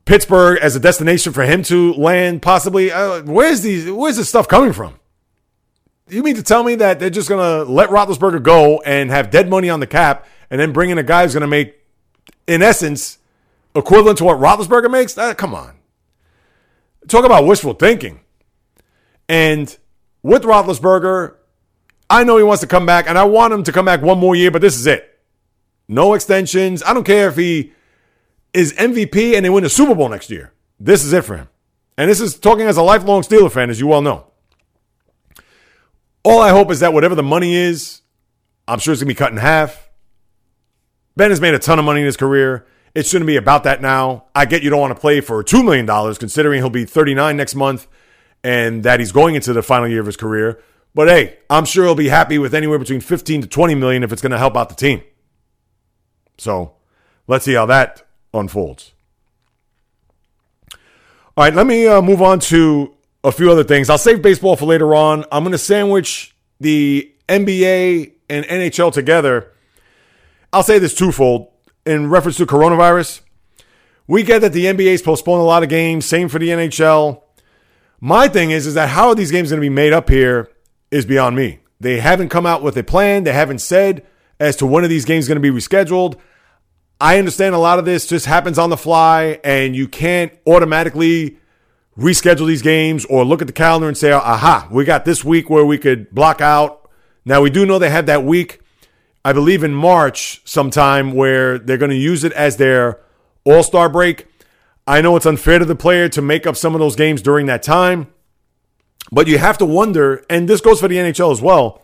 [0.06, 2.92] Pittsburgh as a destination for him to land, possibly.
[2.92, 3.90] Uh, where's these?
[3.92, 5.00] Where's this stuff coming from?
[6.10, 9.50] You mean to tell me that they're just to let Roethlisberger go and have dead
[9.50, 11.76] money on the cap, and then bring in a guy who's to make,
[12.48, 13.20] in essence,
[13.76, 15.18] equivalent to what Roethlisberger makes?
[15.18, 15.76] Uh, come on.
[17.08, 18.22] Talk about wishful thinking.
[19.28, 19.76] And
[20.22, 21.36] with Roethlisberger,
[22.10, 24.20] I know he wants to come back, and I want him to come back one
[24.20, 25.20] more year, but this is it.
[25.88, 26.84] No extensions.
[26.84, 27.74] I don't care if he
[28.54, 30.54] is MVP and they win the Super Bowl next year.
[30.80, 31.50] This is it for him.
[31.98, 34.28] And this is talking as a lifelong Steeler fan, as you well know.
[36.24, 38.02] All I hope is that whatever the money is,
[38.68, 39.90] I'm sure it's going to be cut in half.
[41.18, 42.66] Ben has made a ton of money in his career.
[42.96, 44.26] It shouldn't be about that now.
[44.36, 47.56] I get you don't want to play for $2 million, considering he'll be 39 next
[47.56, 47.88] month
[48.44, 50.62] and that he's going into the final year of his career.
[50.94, 54.12] But hey, I'm sure he'll be happy with anywhere between 15 to 20 million if
[54.12, 55.02] it's going to help out the team.
[56.38, 56.76] So
[57.28, 58.94] let's see how that unfolds.
[61.36, 63.90] All right, let me uh, move on to a few other things.
[63.90, 65.26] I'll save baseball for later on.
[65.32, 69.52] I'm going to sandwich the NBA and NHL together.
[70.52, 71.53] I'll say this twofold
[71.86, 73.22] in reference to coronavirus.
[74.08, 77.22] We get that the NBA's postponed a lot of games, same for the NHL.
[78.00, 80.50] My thing is, is that how are these games going to be made up here
[80.92, 81.60] is beyond me.
[81.80, 83.24] They haven't come out with a plan.
[83.24, 84.06] They haven't said
[84.40, 86.20] as to when of these games going to be rescheduled.
[87.00, 91.40] I understand a lot of this just happens on the fly, and you can't automatically
[91.98, 95.50] reschedule these games or look at the calendar and say, aha, we got this week
[95.50, 96.90] where we could block out.
[97.26, 98.62] Now, we do know they have that week,
[99.26, 103.00] I believe in March sometime, where they're going to use it as their
[103.46, 104.28] all star break.
[104.86, 107.46] I know it's unfair to the player to make up some of those games during
[107.46, 108.08] that time,
[109.12, 111.82] but you have to wonder, and this goes for the NHL as well.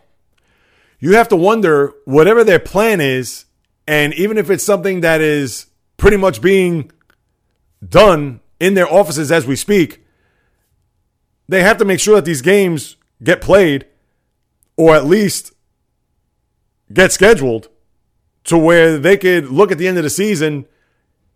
[1.00, 3.46] You have to wonder whatever their plan is,
[3.88, 6.92] and even if it's something that is pretty much being
[7.88, 10.04] done in their offices as we speak,
[11.48, 13.86] they have to make sure that these games get played
[14.76, 15.54] or at least
[16.92, 17.70] get scheduled
[18.46, 20.66] to where they could look at the end of the season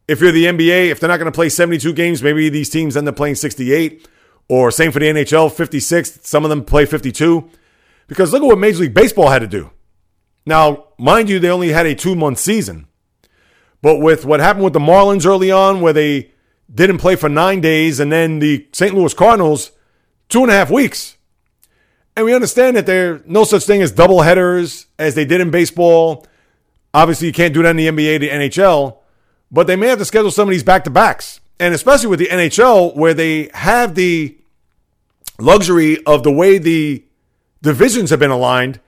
[0.08, 2.98] if you're the NBA, if they're not going to play 72 games, maybe these teams
[2.98, 4.08] end up playing 68,
[4.50, 6.20] or same for the NHL, 56.
[6.24, 7.50] Some of them play 52.
[8.08, 9.72] Because look at what Major League Baseball had to do.
[10.46, 12.88] Now, mind you, they only had a two month season.
[13.82, 16.32] But with what happened with the Marlins early on, where they
[16.74, 18.94] didn't play for nine days, and then the St.
[18.94, 19.72] Louis Cardinals,
[20.28, 21.18] two and a half weeks.
[22.16, 25.50] And we understand that there's no such thing as double headers as they did in
[25.50, 26.28] baseball.
[26.94, 28.98] Obviously, you can't do that in the NBA, the NHL
[29.54, 31.40] but they may have to schedule some of these back to backs.
[31.60, 34.36] And especially with the NHL, where they have the
[35.40, 37.06] luxury of the way the
[37.62, 38.80] divisions have been aligned,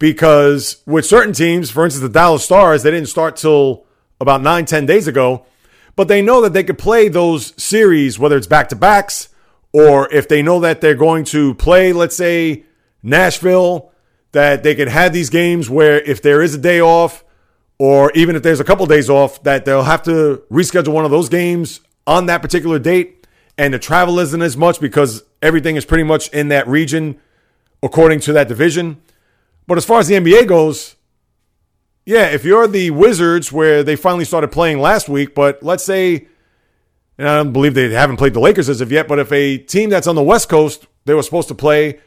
[0.00, 3.86] because with certain teams, for instance, the Dallas Stars, they didn't start till
[4.20, 5.46] about nine, ten days ago,
[5.94, 9.28] but they know that they could play those series, whether it's back to backs
[9.72, 12.64] or if they know that they're going to play, let's say,
[13.08, 13.92] Nashville,
[14.32, 17.24] that they can have these games where if there is a day off,
[17.78, 21.10] or even if there's a couple days off, that they'll have to reschedule one of
[21.10, 23.26] those games on that particular date.
[23.56, 27.20] And the travel isn't as much because everything is pretty much in that region
[27.82, 29.00] according to that division.
[29.66, 30.96] But as far as the NBA goes,
[32.06, 36.26] yeah, if you're the Wizards, where they finally started playing last week, but let's say,
[37.18, 39.58] and I don't believe they haven't played the Lakers as of yet, but if a
[39.58, 42.00] team that's on the West Coast, they were supposed to play,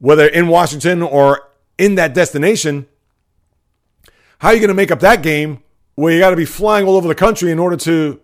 [0.00, 1.48] whether in Washington or
[1.78, 2.86] in that destination,
[4.38, 5.62] how are you going to make up that game
[5.94, 8.20] where you got to be flying all over the country in order to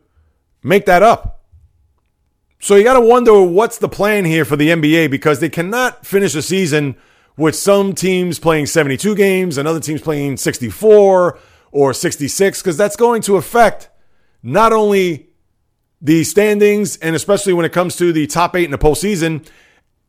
[0.63, 1.45] make that up?
[2.59, 6.07] So you got to wonder what's the plan here for the NBA because they cannot
[6.07, 6.97] finish a season
[7.37, 11.39] with some teams playing 72 games and other teams playing 64
[11.71, 13.91] or 66 because that's going to affect
[14.43, 15.29] not only
[16.01, 19.47] the standings and especially when it comes to the top eight in the postseason,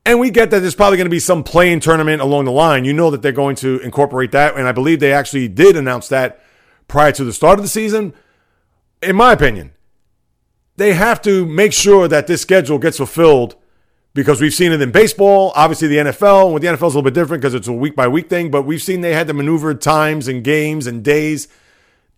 [0.08, 2.86] and we get that there's probably going to be some play-in tournament along the line.
[2.86, 4.56] You know that they're going to incorporate that.
[4.56, 6.42] And I believe they actually did announce that
[6.88, 8.14] prior to the start of the season.
[9.02, 9.72] In my opinion,
[10.76, 13.56] they have to make sure that this schedule gets fulfilled
[14.14, 15.52] because we've seen it in baseball.
[15.54, 17.94] Obviously, the NFL, with the NFL is a little bit different because it's a week
[17.94, 21.48] by week thing, but we've seen they had to maneuver times and games and days.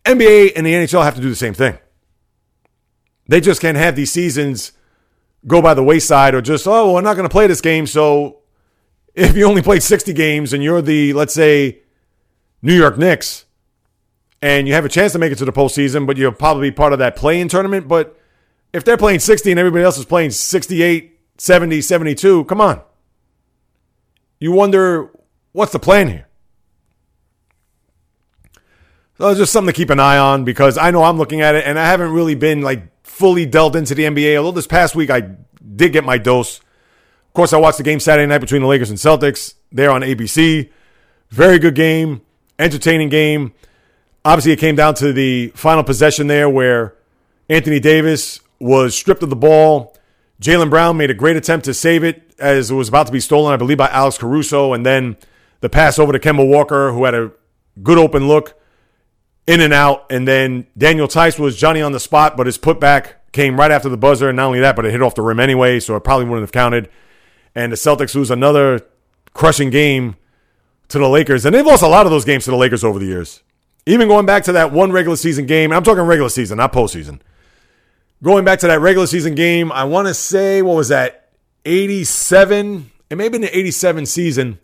[0.05, 1.77] NBA and the NHL have to do the same thing.
[3.27, 4.71] They just can't have these seasons
[5.47, 7.87] go by the wayside or just, oh, well, we're not going to play this game.
[7.87, 8.41] So
[9.15, 11.81] if you only played 60 games and you're the, let's say,
[12.63, 13.47] New York Knicks,
[14.43, 16.75] and you have a chance to make it to the postseason, but you'll probably be
[16.75, 17.89] part of that play-in tournament.
[17.89, 18.19] But
[18.73, 22.81] if they're playing 60 and everybody else is playing 68, 70, 72, come on.
[24.39, 25.11] You wonder
[25.53, 26.27] what's the plan here?
[29.21, 31.55] So it's just something to keep an eye on because I know I'm looking at
[31.55, 34.39] it and I haven't really been like fully delved into the NBA.
[34.39, 35.33] Although this past week I
[35.77, 36.61] did get my dose.
[36.61, 40.01] Of course, I watched the game Saturday night between the Lakers and Celtics there on
[40.01, 40.71] ABC.
[41.29, 42.23] Very good game,
[42.59, 43.53] entertaining game.
[44.25, 46.97] Obviously, it came down to the final possession there where
[47.51, 49.95] Anthony Davis was stripped of the ball.
[50.41, 53.21] Jaylen Brown made a great attempt to save it as it was about to be
[53.21, 54.73] stolen, I believe, by Alex Caruso.
[54.73, 55.19] And then
[55.61, 57.33] the pass over to Kemba Walker, who had a
[57.83, 58.57] good open look
[59.51, 60.07] in and out.
[60.11, 63.89] And then Daniel Theis was Johnny on the spot, but his putback came right after
[63.89, 64.29] the buzzer.
[64.29, 66.43] And not only that, but it hit off the rim anyway, so it probably wouldn't
[66.43, 66.89] have counted.
[67.55, 68.87] And the Celtics lose another
[69.35, 70.17] crushing game
[70.89, 71.45] to the Lakers.
[71.45, 73.43] And they've lost a lot of those games to the Lakers over the years.
[73.87, 77.21] Even going back to that one regular season game, I'm talking regular season, not postseason.
[78.23, 81.31] Going back to that regular season game, I want to say, what was that?
[81.65, 84.59] 87, it may have been the 87 season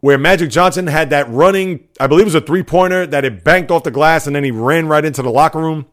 [0.00, 3.44] where Magic Johnson had that running, I believe it was a three pointer that it
[3.44, 5.86] banked off the glass and then he ran right into the locker room.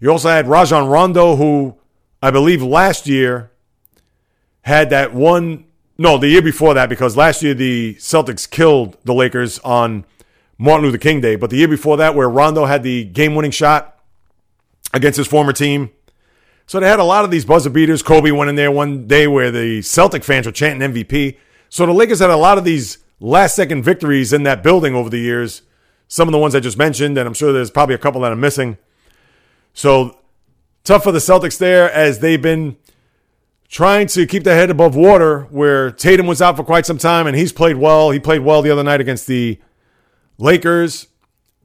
[0.00, 1.76] You also had Rajon Rondo, who
[2.22, 3.50] I believe last year
[4.62, 5.64] had that one,
[5.98, 10.04] no, the year before that, because last year the Celtics killed the Lakers on
[10.58, 11.36] Martin Luther King Day.
[11.36, 13.98] But the year before that, where Rondo had the game winning shot
[14.92, 15.90] against his former team.
[16.66, 18.02] So they had a lot of these buzzer beaters.
[18.02, 21.36] Kobe went in there one day where the Celtic fans were chanting MVP.
[21.72, 25.08] So the Lakers had a lot of these last second victories in that building over
[25.08, 25.62] the years.
[26.06, 28.30] Some of the ones I just mentioned, and I'm sure there's probably a couple that
[28.30, 28.76] I'm missing.
[29.72, 30.18] So
[30.84, 32.76] tough for the Celtics there as they've been
[33.70, 37.26] trying to keep their head above water where Tatum was out for quite some time
[37.26, 38.10] and he's played well.
[38.10, 39.58] He played well the other night against the
[40.36, 41.06] Lakers.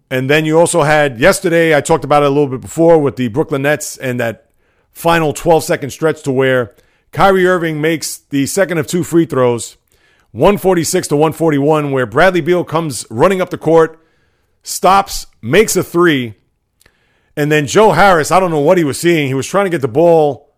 [0.10, 3.18] And then you also had yesterday, I talked about it a little bit before with
[3.18, 4.52] the Brooklyn Nets and that
[4.90, 6.74] final 12 second stretch to where
[7.12, 9.76] Kyrie Irving makes the second of two free throws,
[10.38, 14.00] 146 to 141, where Bradley Beal comes running up the court,
[14.62, 16.36] stops, makes a three.
[17.36, 19.28] And then Joe Harris, I don't know what he was seeing.
[19.28, 20.54] He was trying to get the ball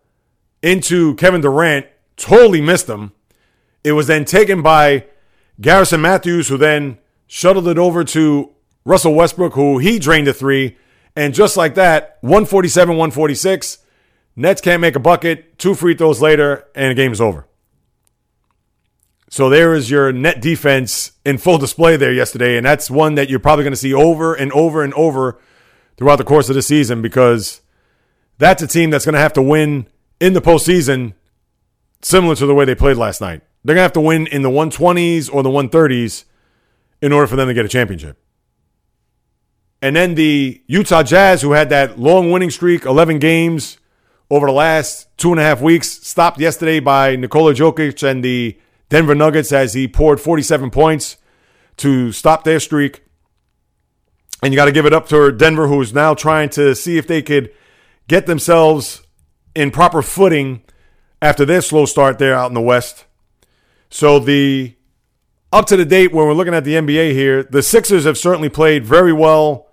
[0.62, 1.86] into Kevin Durant,
[2.18, 3.12] totally missed him.
[3.82, 5.06] It was then taken by
[5.58, 8.50] Garrison Matthews, who then shuttled it over to
[8.84, 10.76] Russell Westbrook, who he drained a three.
[11.16, 13.78] And just like that, 147 146.
[14.36, 15.58] Nets can't make a bucket.
[15.58, 17.46] Two free throws later, and the game's over.
[19.30, 22.56] So there is your net defense in full display there yesterday.
[22.56, 25.40] And that's one that you're probably going to see over and over and over
[25.96, 27.60] throughout the course of the season because
[28.38, 29.86] that's a team that's going to have to win
[30.18, 31.14] in the postseason,
[32.02, 33.42] similar to the way they played last night.
[33.62, 36.24] They're going to have to win in the 120s or the 130s
[37.00, 38.18] in order for them to get a championship.
[39.80, 43.78] And then the Utah Jazz, who had that long winning streak, 11 games
[44.28, 48.58] over the last two and a half weeks, stopped yesterday by Nikola Jokic and the
[48.90, 51.16] Denver Nuggets as he poured 47 points
[51.78, 53.02] to stop their streak.
[54.42, 56.98] And you got to give it up to Denver, who is now trying to see
[56.98, 57.52] if they could
[58.08, 59.02] get themselves
[59.54, 60.62] in proper footing
[61.22, 63.04] after their slow start there out in the West.
[63.88, 64.74] So the
[65.52, 68.48] up to the date when we're looking at the NBA here, the Sixers have certainly
[68.48, 69.68] played very well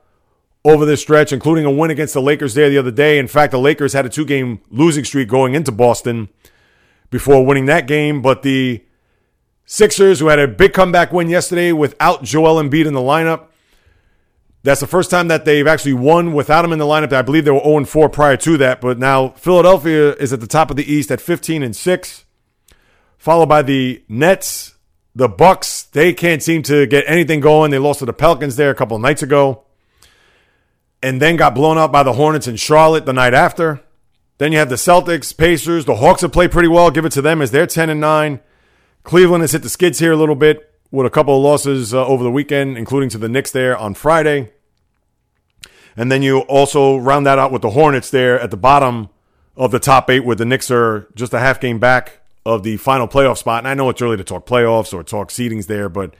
[0.66, 3.20] over this stretch, including a win against the Lakers there the other day.
[3.20, 6.30] In fact, the Lakers had a two game losing streak going into Boston
[7.10, 8.22] before winning that game.
[8.22, 8.84] But the
[9.70, 13.48] Sixers, who had a big comeback win yesterday without Joel Embiid in the lineup,
[14.64, 17.12] that's the first time that they've actually won without him in the lineup.
[17.12, 18.82] I believe they were 0 4 prior to that.
[18.82, 22.26] But now Philadelphia is at the top of the East at 15 and 6,
[23.18, 24.74] followed by the Nets.
[25.14, 27.72] The Bucks, they can't seem to get anything going.
[27.72, 29.64] They lost to the Pelicans there a couple nights ago
[31.02, 33.82] and then got blown out by the Hornets in Charlotte the night after.
[34.38, 35.86] Then you have the Celtics, Pacers.
[35.86, 36.92] The Hawks have played pretty well.
[36.92, 38.40] Give it to them as they're 10 and 9.
[39.08, 42.06] Cleveland has hit the skids here a little bit with a couple of losses uh,
[42.06, 44.52] over the weekend, including to the Knicks there on Friday.
[45.96, 49.08] And then you also round that out with the Hornets there at the bottom
[49.56, 52.76] of the top eight, where the Knicks are just a half game back of the
[52.76, 53.60] final playoff spot.
[53.60, 56.14] And I know it's early to talk playoffs or talk seedings there, but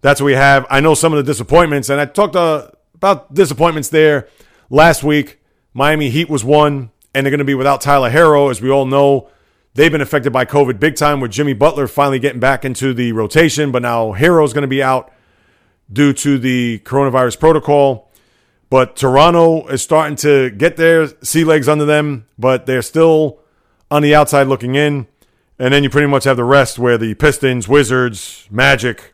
[0.00, 0.66] that's what we have.
[0.70, 4.28] I know some of the disappointments, and I talked uh, about disappointments there
[4.70, 5.40] last week.
[5.72, 8.86] Miami Heat was one, and they're going to be without Tyler Herro, as we all
[8.86, 9.30] know.
[9.76, 13.10] They've been affected by COVID big time with Jimmy Butler finally getting back into the
[13.10, 15.12] rotation, but now Herro is going to be out
[15.92, 18.12] due to the coronavirus protocol.
[18.70, 23.40] But Toronto is starting to get their sea legs under them, but they're still
[23.90, 25.08] on the outside looking in.
[25.58, 29.12] And then you pretty much have the rest where the Pistons, Wizards, Magic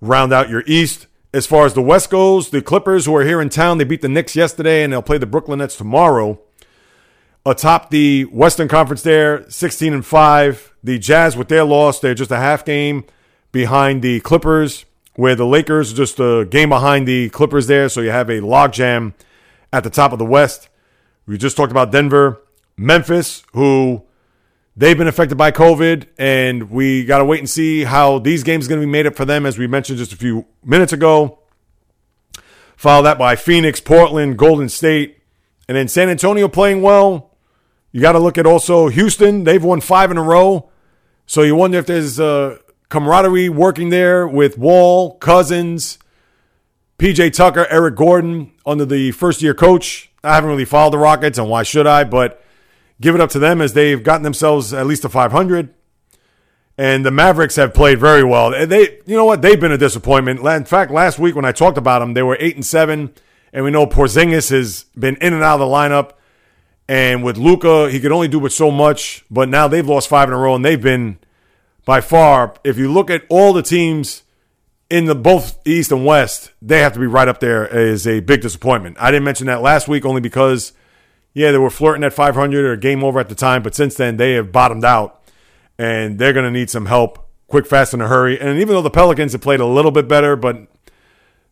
[0.00, 1.06] round out your East.
[1.32, 4.02] As far as the West goes, the Clippers, who are here in town, they beat
[4.02, 6.40] the Knicks yesterday and they'll play the Brooklyn Nets tomorrow.
[7.46, 10.74] Atop the Western Conference there, 16 and 5.
[10.82, 13.04] The Jazz, with their loss, they're just a half game
[13.52, 14.84] behind the Clippers,
[15.14, 17.88] where the Lakers are just a game behind the Clippers there.
[17.88, 19.14] So you have a logjam
[19.72, 20.68] at the top of the West.
[21.24, 22.42] We just talked about Denver.
[22.76, 24.02] Memphis, who
[24.76, 28.66] they've been affected by COVID, and we got to wait and see how these games
[28.66, 30.92] are going to be made up for them, as we mentioned just a few minutes
[30.92, 31.38] ago.
[32.76, 35.22] Follow that by Phoenix, Portland, Golden State,
[35.68, 37.30] and then San Antonio playing well.
[37.96, 39.44] You got to look at also Houston.
[39.44, 40.68] They've won five in a row.
[41.24, 42.58] So you wonder if there's uh,
[42.90, 45.98] camaraderie working there with Wall, Cousins,
[46.98, 50.10] PJ Tucker, Eric Gordon under the first year coach.
[50.22, 52.04] I haven't really followed the Rockets, and why should I?
[52.04, 52.44] But
[53.00, 55.72] give it up to them as they've gotten themselves at least to 500.
[56.76, 58.50] And the Mavericks have played very well.
[58.50, 59.40] They, you know what?
[59.40, 60.40] They've been a disappointment.
[60.40, 63.14] In fact, last week when I talked about them, they were eight and seven,
[63.54, 66.15] and we know Porzingis has been in and out of the lineup.
[66.88, 69.24] And with Luka, he could only do but so much.
[69.30, 71.18] But now they've lost five in a row, and they've been
[71.84, 72.54] by far.
[72.64, 74.22] If you look at all the teams
[74.88, 78.20] in the both East and West, they have to be right up there as a
[78.20, 78.96] big disappointment.
[79.00, 80.72] I didn't mention that last week only because,
[81.34, 84.16] yeah, they were flirting at 500 or game over at the time, but since then
[84.16, 85.22] they have bottomed out,
[85.78, 88.40] and they're going to need some help quick, fast, in a hurry.
[88.40, 90.66] And even though the Pelicans have played a little bit better, but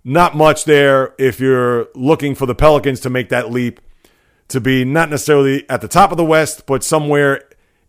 [0.05, 3.81] not much there if you're looking for the Pelicans to make that leap
[4.49, 7.43] to be not necessarily at the top of the West, but somewhere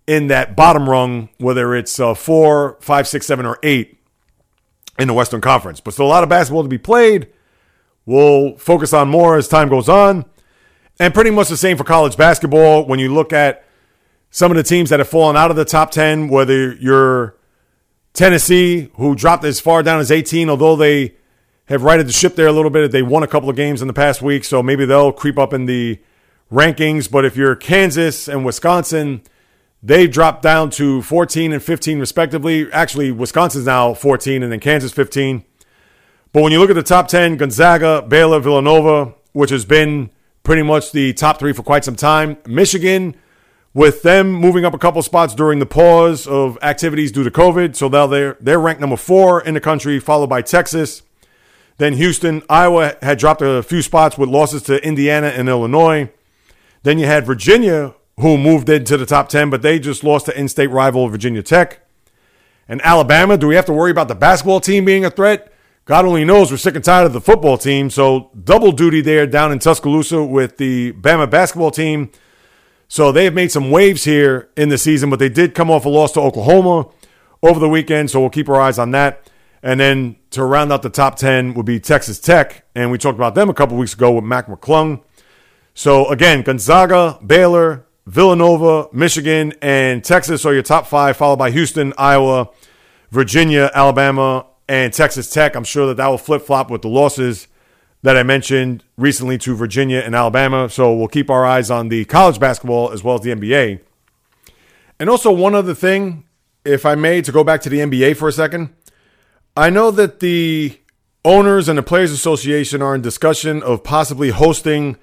[0.08, 4.00] in that bottom rung, whether it's uh, four, five, six, seven, or eight
[4.98, 5.80] in the Western Conference.
[5.80, 7.28] But still a lot of basketball to be played.
[8.06, 10.26] We'll focus on more as time goes on.
[11.00, 12.86] And pretty much the same for college basketball.
[12.86, 13.66] When you look at
[14.30, 17.36] some of the teams that have fallen out of the top 10, whether you're
[18.14, 21.16] Tennessee, who dropped as far down as 18, although they
[21.66, 22.92] have righted the ship there a little bit.
[22.92, 25.52] They won a couple of games in the past week, so maybe they'll creep up
[25.52, 26.00] in the
[26.52, 27.10] rankings.
[27.10, 29.22] But if you're Kansas and Wisconsin,
[29.82, 32.72] they dropped down to 14 and 15 respectively.
[32.72, 35.44] Actually, Wisconsin's now 14 and then Kansas 15.
[36.34, 40.10] But when you look at the top 10, Gonzaga, Baylor, Villanova, which has been
[40.44, 43.16] pretty much the top three for quite some time, Michigan,
[43.74, 47.76] with them moving up a couple spots during the pause of activities due to COVID.
[47.76, 51.04] So now they're, they're ranked number four in the country, followed by Texas.
[51.78, 56.10] Then Houston, Iowa had dropped a few spots with losses to Indiana and Illinois.
[56.86, 60.40] Then you had Virginia, who moved into the top 10, but they just lost to
[60.40, 61.82] in state rival Virginia Tech.
[62.70, 65.52] And Alabama, do we have to worry about the basketball team being a threat?
[65.86, 67.90] God only knows we're sick and tired of the football team.
[67.90, 72.12] So double duty there down in Tuscaloosa with the Bama basketball team
[72.88, 75.86] so they have made some waves here in the season, but they did come off
[75.86, 76.88] a loss to Oklahoma
[77.42, 78.12] over the weekend.
[78.12, 79.30] So we'll keep our eyes on that.
[79.64, 82.66] And then to round out the top 10 would be Texas Tech.
[82.76, 85.02] And we talked about them a couple weeks ago with Mac McClung.
[85.78, 91.94] So again, Gonzaga, Baylor, Villanova, Michigan, and Texas are your top five, followed by Houston,
[91.98, 92.50] Iowa,
[93.12, 95.54] Virginia, Alabama, and Texas Tech.
[95.54, 97.50] I'm sure that that will flip flop with the losses
[98.04, 100.70] that I mentioned recently to Virginia and Alabama.
[100.70, 103.82] So we'll keep our eyes on the college basketball as well as the NBA.
[104.98, 106.24] And also, one other thing,
[106.64, 108.74] if I may, to go back to the NBA for a second.
[109.58, 110.80] I know that the
[111.26, 114.96] owners and the Players Association are in discussion of possibly hosting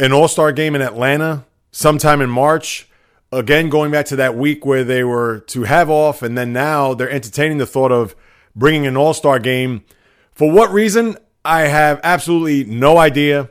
[0.00, 2.88] an All Star game in Atlanta sometime in March.
[3.30, 6.94] Again, going back to that week where they were to have off, and then now
[6.94, 8.16] they're entertaining the thought of
[8.56, 9.84] bringing an All Star game.
[10.32, 11.16] For what reason?
[11.44, 13.50] I have absolutely no idea.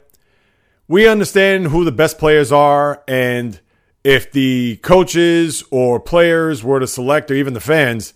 [0.88, 3.60] We understand who the best players are, and
[4.04, 8.14] if the coaches or players were to select, or even the fans,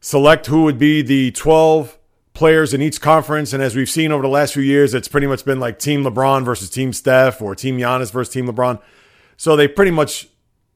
[0.00, 1.95] select who would be the 12
[2.36, 3.52] players in each conference.
[3.52, 6.04] And as we've seen over the last few years, it's pretty much been like Team
[6.04, 8.80] LeBron versus Team Steph or Team Giannis versus Team LeBron.
[9.36, 10.28] So they pretty much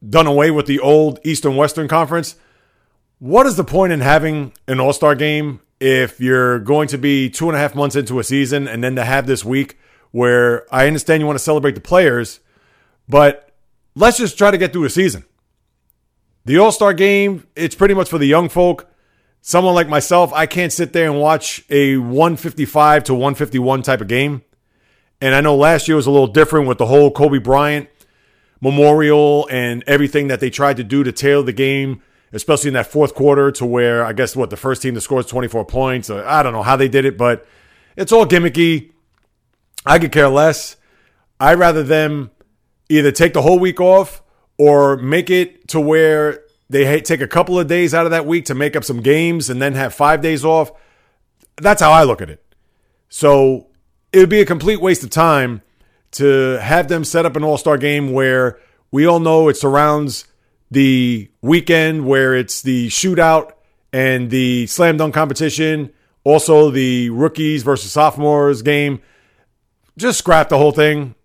[0.07, 2.35] done away with the old Eastern Western Conference.
[3.19, 7.29] What is the point in having an All Star game if you're going to be
[7.29, 9.77] two and a half months into a season and then to have this week
[10.09, 12.39] where I understand you want to celebrate the players,
[13.07, 13.51] but
[13.95, 15.25] let's just try to get through a season.
[16.45, 18.90] The All Star game, it's pretty much for the young folk.
[19.41, 24.07] Someone like myself, I can't sit there and watch a 155 to 151 type of
[24.07, 24.43] game.
[25.19, 27.89] And I know last year was a little different with the whole Kobe Bryant
[28.59, 32.01] memorial and everything that they tried to do to tailor the game
[32.33, 35.25] especially in that fourth quarter to where I guess what the first team that scores
[35.25, 36.09] 24 points.
[36.09, 37.45] Uh, I don't know how they did it, but
[37.95, 38.91] it's all gimmicky.
[39.85, 40.77] I could care less.
[41.39, 42.31] I'd rather them
[42.89, 44.21] either take the whole week off
[44.57, 48.45] or make it to where they take a couple of days out of that week
[48.45, 50.71] to make up some games and then have five days off.
[51.57, 52.43] That's how I look at it.
[53.09, 53.67] So
[54.13, 55.61] it would be a complete waste of time
[56.11, 58.59] to have them set up an all star game where
[58.89, 60.25] we all know it surrounds
[60.69, 63.51] the weekend where it's the shootout
[63.91, 65.91] and the slam dunk competition,
[66.23, 69.01] also the rookies versus sophomores game.
[69.97, 71.15] Just scrap the whole thing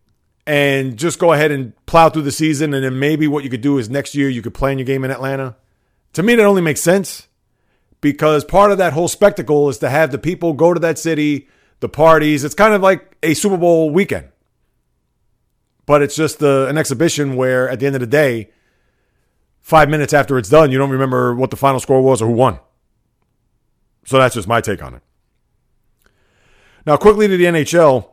[0.47, 2.73] and just go ahead and plow through the season.
[2.73, 5.05] And then maybe what you could do is next year you could plan your game
[5.05, 5.57] in Atlanta.
[6.15, 7.29] To me, that only makes sense
[8.01, 11.49] because part of that whole spectacle is to have the people go to that city,
[11.81, 12.45] the parties.
[12.45, 14.29] It's kind of like a Super Bowl weekend,
[15.85, 18.51] but it's just uh, an exhibition where at the end of the day,
[19.61, 22.33] five minutes after it's done, you don't remember what the final score was or who
[22.33, 22.61] won.
[24.05, 25.03] So that's just my take on it.
[26.87, 28.09] Now, quickly to the NHL.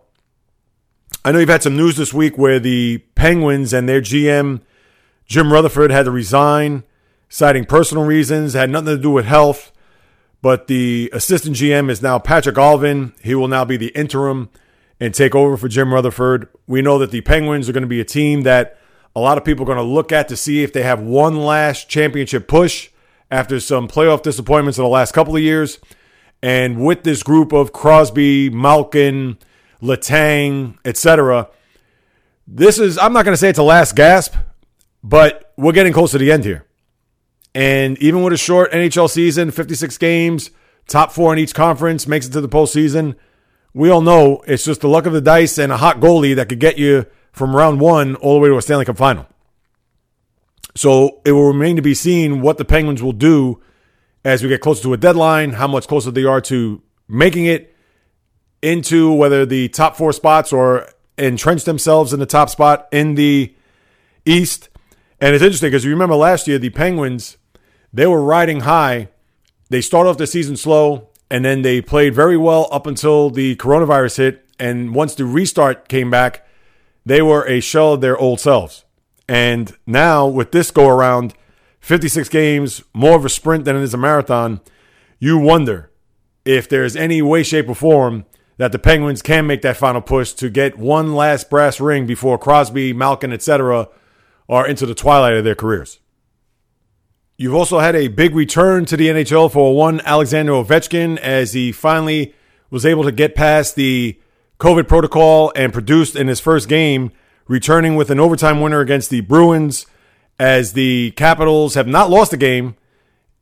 [1.26, 4.60] I know you've had some news this week where the Penguins and their GM,
[5.26, 6.84] Jim Rutherford, had to resign,
[7.30, 9.72] citing personal reasons, had nothing to do with health.
[10.42, 13.14] But the assistant GM is now Patrik Allvin.
[13.22, 14.50] He will now be the interim
[15.00, 16.50] and take over for Jim Rutherford.
[16.68, 18.78] We know that the Penguins are going to be a team that
[19.16, 21.38] a lot of people are going to look at to see if they have one
[21.38, 22.90] last championship push
[23.32, 25.80] after some playoff disappointments in the last couple of years.
[26.42, 29.38] And with this group of Crosby, Malkin,
[29.84, 31.50] Letang, etc.,
[32.48, 34.36] this is, I'm not going to say it's a last gasp,
[35.04, 36.66] but we're getting close to the end here.
[37.56, 40.50] And even with a short NHL season, 56 games,
[40.88, 43.16] top four in each conference, makes it to the postseason,
[43.74, 46.50] we all know it's just the luck of the dice and a hot goalie that
[46.50, 49.26] could get you from round one all the way to a Stanley Cup final.
[50.76, 53.62] So it will remain to be seen what the Penguins will do
[54.26, 57.73] as we get closer to a deadline, how much closer they are to making it
[58.64, 63.54] into whether the top four spots or entrench themselves in the top spot in the
[64.26, 64.70] East.
[65.20, 67.38] And it's interesting because you remember last year, the Penguins,
[67.92, 69.10] they were riding high.
[69.70, 73.56] They started off the season slow, and then they played very well up until the
[73.58, 74.46] coronavirus hit.
[74.58, 76.48] And once the restart came back,
[77.06, 78.86] they were a shell of their old selves.
[79.28, 81.34] And now with this go around,
[81.82, 84.62] 56 games, more of a sprint than it is a marathon,
[85.20, 85.92] you wonder
[86.46, 88.26] if there's any way, shape, or form
[88.64, 92.38] that the Penguins can make that final push to get one last brass ring before
[92.38, 93.90] Crosby, Malkin, etc.
[94.48, 96.00] are into the twilight of their careers.
[97.36, 101.74] You've also had a big return to the NHL for one Alexander Ovechkin as he
[101.74, 102.34] finally
[102.70, 104.18] was able to get past the
[104.62, 107.12] COVID protocol and produced in his first game,
[107.50, 109.88] returning with an overtime winner against the Bruins
[110.40, 112.78] as the Capitals have not lost a game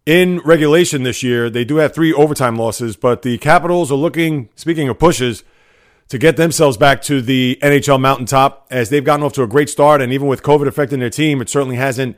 [0.05, 1.49] in regulation this year.
[1.49, 5.43] They do have three overtime losses, but the Capitals are looking, speaking of pushes,
[6.09, 9.69] to get themselves back to the NHL mountaintop as they've gotten off to a great
[9.69, 10.01] start.
[10.01, 12.17] And even with COVID affecting their team, it certainly hasn't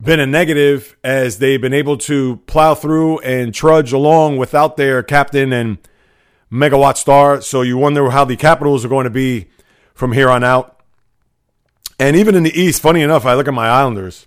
[0.00, 5.02] been a negative as they've been able to plow through and trudge along without their
[5.02, 5.78] captain and
[6.50, 7.40] megawatt star.
[7.40, 9.48] So you wonder how the Capitals are going to be
[9.94, 10.80] from here on out.
[11.98, 14.26] And even in the East, funny enough, I look at my Islanders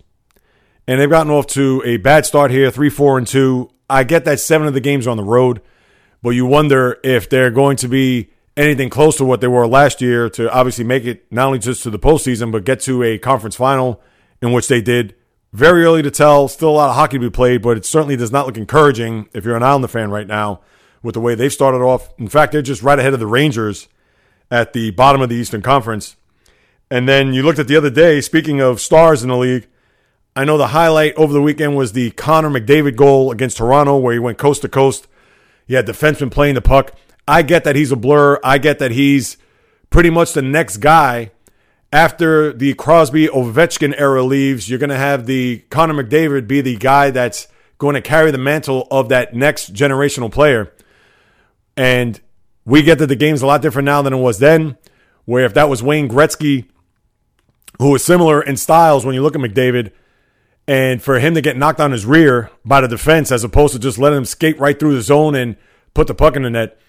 [0.88, 3.69] and they've gotten off to a bad start here, three, four, and two.
[3.89, 5.61] I get that seven of the games are on the road,
[6.21, 10.01] but you wonder if they're going to be anything close to what they were last
[10.01, 13.17] year to obviously make it not only just to the postseason, but get to a
[13.17, 14.01] conference final
[14.41, 15.15] in which they did.
[15.53, 16.47] Very early to tell.
[16.47, 19.29] Still a lot of hockey to be played, but it certainly does not look encouraging
[19.33, 20.61] if you're an Islander fan right now
[21.01, 22.13] with the way they've started off.
[22.17, 23.88] In fact, they're just right ahead of the Rangers
[24.51, 26.17] at the bottom of the Eastern Conference.
[26.89, 29.67] And then you looked at the other day, speaking of stars in the league,
[30.36, 34.11] I know the highlight over the weekend was the Connor McDavid goal against Toronto, where
[34.11, 35.07] he went coast to coast.
[35.65, 36.91] He had defensemen playing the puck.
[37.25, 38.39] I get that he's a blur.
[38.43, 39.38] I get that he's
[39.89, 41.31] pretty much the next guy
[41.93, 44.69] after the Crosby Ovechkin era leaves.
[44.69, 48.38] You're going to have the Connor McDavid be the guy that's going to carry the
[48.38, 50.73] mantle of that next generational player.
[51.77, 52.19] And
[52.65, 54.77] we get that the game's a lot different now than it was then,
[55.23, 56.67] where if that was Wayne Gretzky,
[57.79, 59.91] who was similar in styles when you look at McDavid,
[60.68, 63.80] and for him to get knocked on his rear by the defense as opposed to
[63.80, 65.55] just letting him skate right through the zone and
[65.93, 66.80] put the puck in the net,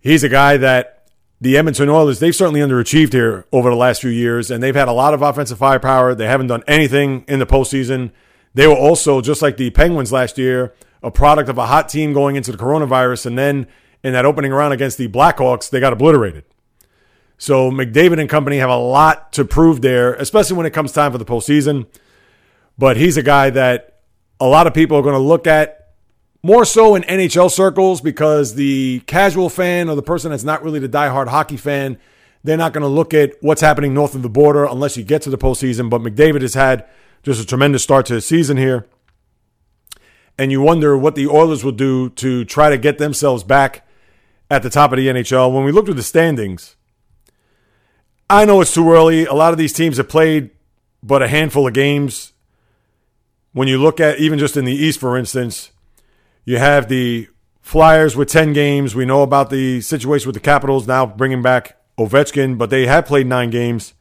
[0.00, 1.08] he's a guy that
[1.40, 4.88] the Edmonton Oilers, they've certainly underachieved here over the last few years, and they've had
[4.88, 6.14] a lot of offensive firepower.
[6.14, 8.10] They haven't done anything in the postseason.
[8.54, 12.14] They were also, just like the Penguins last year, a product of a hot team
[12.14, 13.66] going into the coronavirus, and then
[14.02, 16.44] in that opening round against the Blackhawks, they got obliterated.
[17.36, 21.12] So McDavid and company have a lot to prove there, especially when it comes time
[21.12, 21.86] for the postseason.
[22.78, 24.00] But he's a guy that
[24.40, 25.76] a lot of people are going to look at
[26.42, 30.78] more so in NHL circles because the casual fan or the person that's not really
[30.78, 31.98] the diehard hockey fan,
[32.44, 35.22] they're not going to look at what's happening north of the border unless you get
[35.22, 35.90] to the postseason.
[35.90, 36.86] But McDavid has had
[37.22, 38.86] just a tremendous start to the season here.
[40.38, 43.86] And you wonder what the Oilers will do to try to get themselves back
[44.50, 45.52] at the top of the NHL.
[45.52, 46.76] When we looked at the standings,
[48.28, 49.24] I know it's too early.
[49.24, 50.50] A lot of these teams have played
[51.02, 52.32] but a handful of games.
[53.56, 55.70] When you look at even just in the East, for instance,
[56.44, 57.28] you have the
[57.62, 58.94] Flyers with 10 games.
[58.94, 63.06] We know about the situation with the Capitals now bringing back Ovechkin, but they have
[63.06, 63.94] played nine games.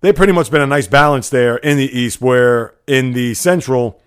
[0.00, 4.00] They've pretty much been a nice balance there in the East, where in the Central,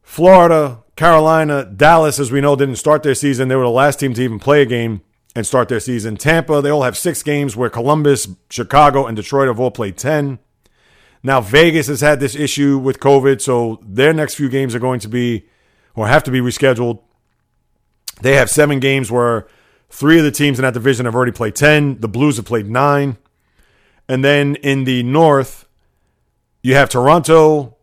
[0.00, 3.48] Florida, Carolina, Dallas, as we know, didn't start their season.
[3.48, 5.00] They were the last team to even play a game
[5.34, 6.16] and start their season.
[6.16, 10.38] Tampa, they all have six games, where Columbus, Chicago, and Detroit have all played 10.
[11.22, 15.00] Now, Vegas has had this issue with COVID, so their next few games are going
[15.00, 15.46] to be
[15.94, 17.00] or have to be rescheduled.
[18.20, 19.46] They have seven games where
[19.90, 22.00] three of the teams in that division have already played 10.
[22.00, 23.18] The Blues have played nine.
[24.08, 25.66] And then in the North,
[26.62, 27.76] you have Toronto,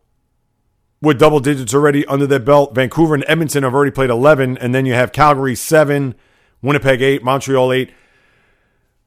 [1.00, 2.74] with double digits already under their belt.
[2.74, 4.58] Vancouver and Edmonton have already played 11.
[4.58, 6.14] And then you have Calgary 7,
[6.62, 7.92] Winnipeg 8, Montreal 8.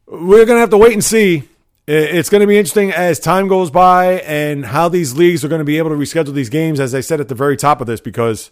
[0.08, 1.50] We're going to have to wait and see
[1.92, 5.60] it's going to be interesting as time goes by and how these leagues are going
[5.60, 7.88] to be able to reschedule these games, as I said at the very top of
[7.88, 8.52] this, because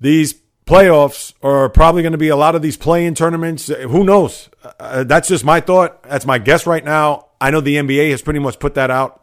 [0.00, 0.34] these
[0.66, 3.68] playoffs are probably going to be a lot of these play-in tournaments.
[3.68, 4.48] Who knows?
[4.80, 6.02] Uh, that's just my thought.
[6.02, 7.28] That's my guess right now.
[7.40, 9.22] I know the NBA has pretty much put that out,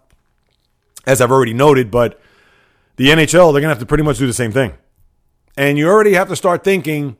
[1.05, 2.21] as I've already noted, but
[2.95, 4.73] the NHL, they're going to have to pretty much do the same thing.
[5.57, 7.17] And you already have to start thinking,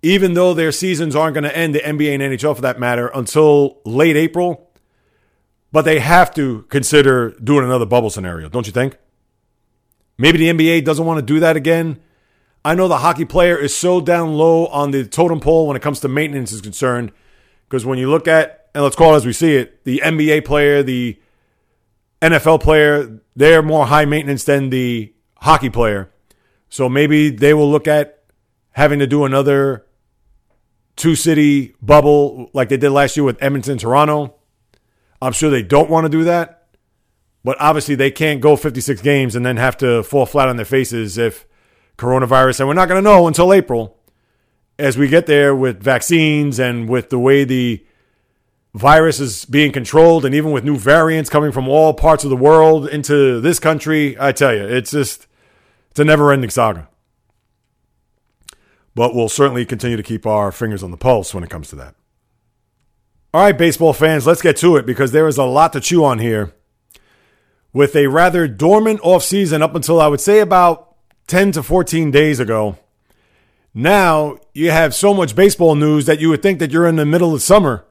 [0.00, 3.08] even though their seasons aren't going to end, the NBA and NHL for that matter,
[3.08, 4.65] until late April,
[5.72, 8.96] but they have to consider doing another bubble scenario, don't you think?
[10.18, 12.00] Maybe the NBA doesn't want to do that again
[12.66, 15.82] I know the hockey player is so down low on the totem pole when it
[15.84, 17.12] comes to maintenance is concerned.
[17.68, 20.44] Because when you look at, and let's call it as we see it, the NBA
[20.44, 21.16] player, the
[22.20, 26.10] NFL player, they're more high maintenance than the hockey player.
[26.68, 28.24] So maybe they will look at
[28.72, 29.86] having to do another
[30.96, 34.34] two city bubble like they did last year with Edmonton, Toronto.
[35.20, 36.68] I'm sure they don't want to do that.
[37.44, 40.64] But obviously, they can't go 56 games and then have to fall flat on their
[40.64, 41.46] faces if
[41.96, 43.96] coronavirus, and we're not going to know until April
[44.78, 47.84] as we get there with vaccines and with the way the
[48.74, 52.36] virus is being controlled, and even with new variants coming from all parts of the
[52.36, 54.16] world into this country.
[54.20, 55.26] I tell you, it's just
[55.90, 56.88] it's a never-ending saga.
[58.94, 61.76] But we'll certainly continue to keep our fingers on the pulse when it comes to
[61.76, 61.94] that.
[63.36, 66.06] All right, baseball fans, let's get to it because there is a lot to chew
[66.06, 66.54] on here.
[67.70, 72.40] With a rather dormant offseason up until I would say about 10 to 14 days
[72.40, 72.78] ago.
[73.74, 77.04] Now you have so much baseball news that you would think that you're in the
[77.04, 77.84] middle of summer,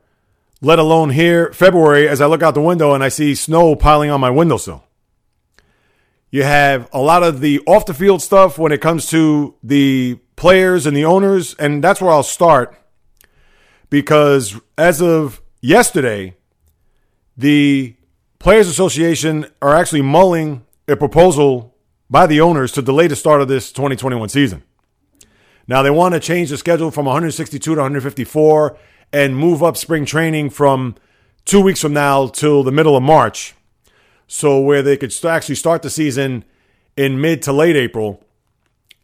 [0.61, 4.09] let alone here, February, as I look out the window and I see snow piling
[4.09, 4.83] on my windowsill.
[6.31, 10.19] You have a lot of the off the field stuff when it comes to the
[10.37, 12.75] players and the owners, and that's where I'll start
[13.95, 16.35] because as of yesterday,
[17.37, 17.95] the
[18.39, 21.73] Players Association are actually mulling a proposal
[22.09, 24.63] by the owners to delay the start of this 2021 season.
[25.65, 28.77] Now, they want to change the schedule from 162 to 154
[29.13, 30.95] and move up spring training from
[31.45, 33.55] two weeks from now till the middle of March.
[34.27, 36.43] So, where they could actually start the season
[36.97, 38.21] in mid to late April,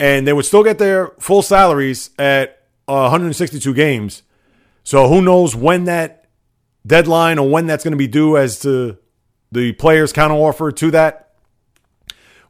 [0.02, 4.24] and they would still get their full salaries at uh, 162 games.
[4.84, 6.28] So, who knows when that
[6.86, 8.98] deadline or when that's going to be due as to
[9.52, 11.32] the players' counteroffer to that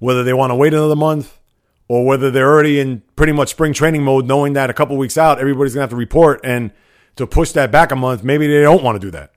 [0.02, 1.40] whether they want to wait another month
[1.88, 5.16] or whether they're already in pretty much spring training mode, knowing that a couple weeks
[5.16, 6.42] out, everybody's going to have to report.
[6.44, 6.72] And
[7.18, 9.32] to push that back a month, maybe they don't want to do that.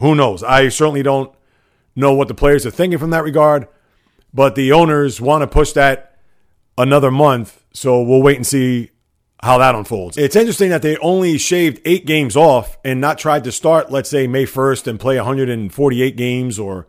[0.00, 0.42] Who knows?
[0.42, 1.32] I certainly don't
[1.94, 3.68] know what the players are thinking from that regard,
[4.34, 6.18] but the owners want to push that
[6.76, 7.62] another month.
[7.72, 8.90] So we'll wait and see
[9.42, 10.18] how that unfolds.
[10.18, 14.10] It's interesting that they only shaved eight games off and not tried to start, let's
[14.10, 16.86] say, May 1st and play 148 games or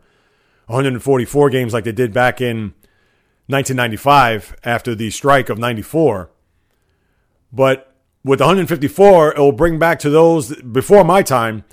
[0.66, 2.74] 144 games like they did back in
[3.46, 6.30] 1995 after the strike of 94.
[7.52, 7.94] But
[8.24, 11.64] with 154, it will bring back to those before my time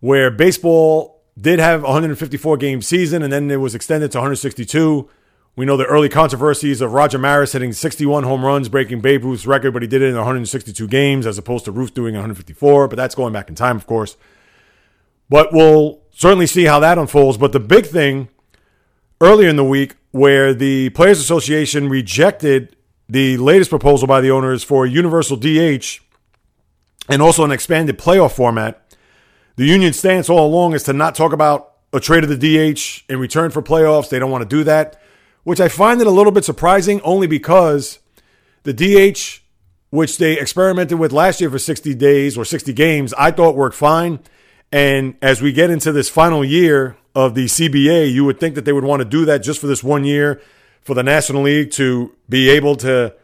[0.00, 5.08] where baseball did have 154 game season and then it was extended to 162.
[5.56, 9.46] We know the early controversies of Roger Maris hitting 61 home runs, breaking Babe Ruth's
[9.46, 12.86] record, but he did it in 162 games as opposed to Ruth doing 154.
[12.86, 14.16] But that's going back in time, of course.
[15.28, 17.38] But we'll certainly see how that unfolds.
[17.38, 18.28] But the big thing
[19.20, 22.76] earlier in the week, where the Players Association rejected
[23.08, 26.00] the latest proposal by the owners for universal DH
[27.08, 28.94] and also an expanded playoff format,
[29.56, 33.04] the union stance all along is to not talk about a trade of the DH
[33.08, 34.08] in return for playoffs.
[34.08, 35.00] They don't want to do that,
[35.48, 38.00] which I find it a little bit surprising only because
[38.64, 39.40] the DH,
[39.88, 43.74] which they experimented with last year for 60 days or 60 games, I thought worked
[43.74, 44.20] fine.
[44.70, 48.66] And as we get into this final year of the CBA, you would think that
[48.66, 50.38] they would want to do that just for this one year
[50.82, 53.14] for the National League to be able to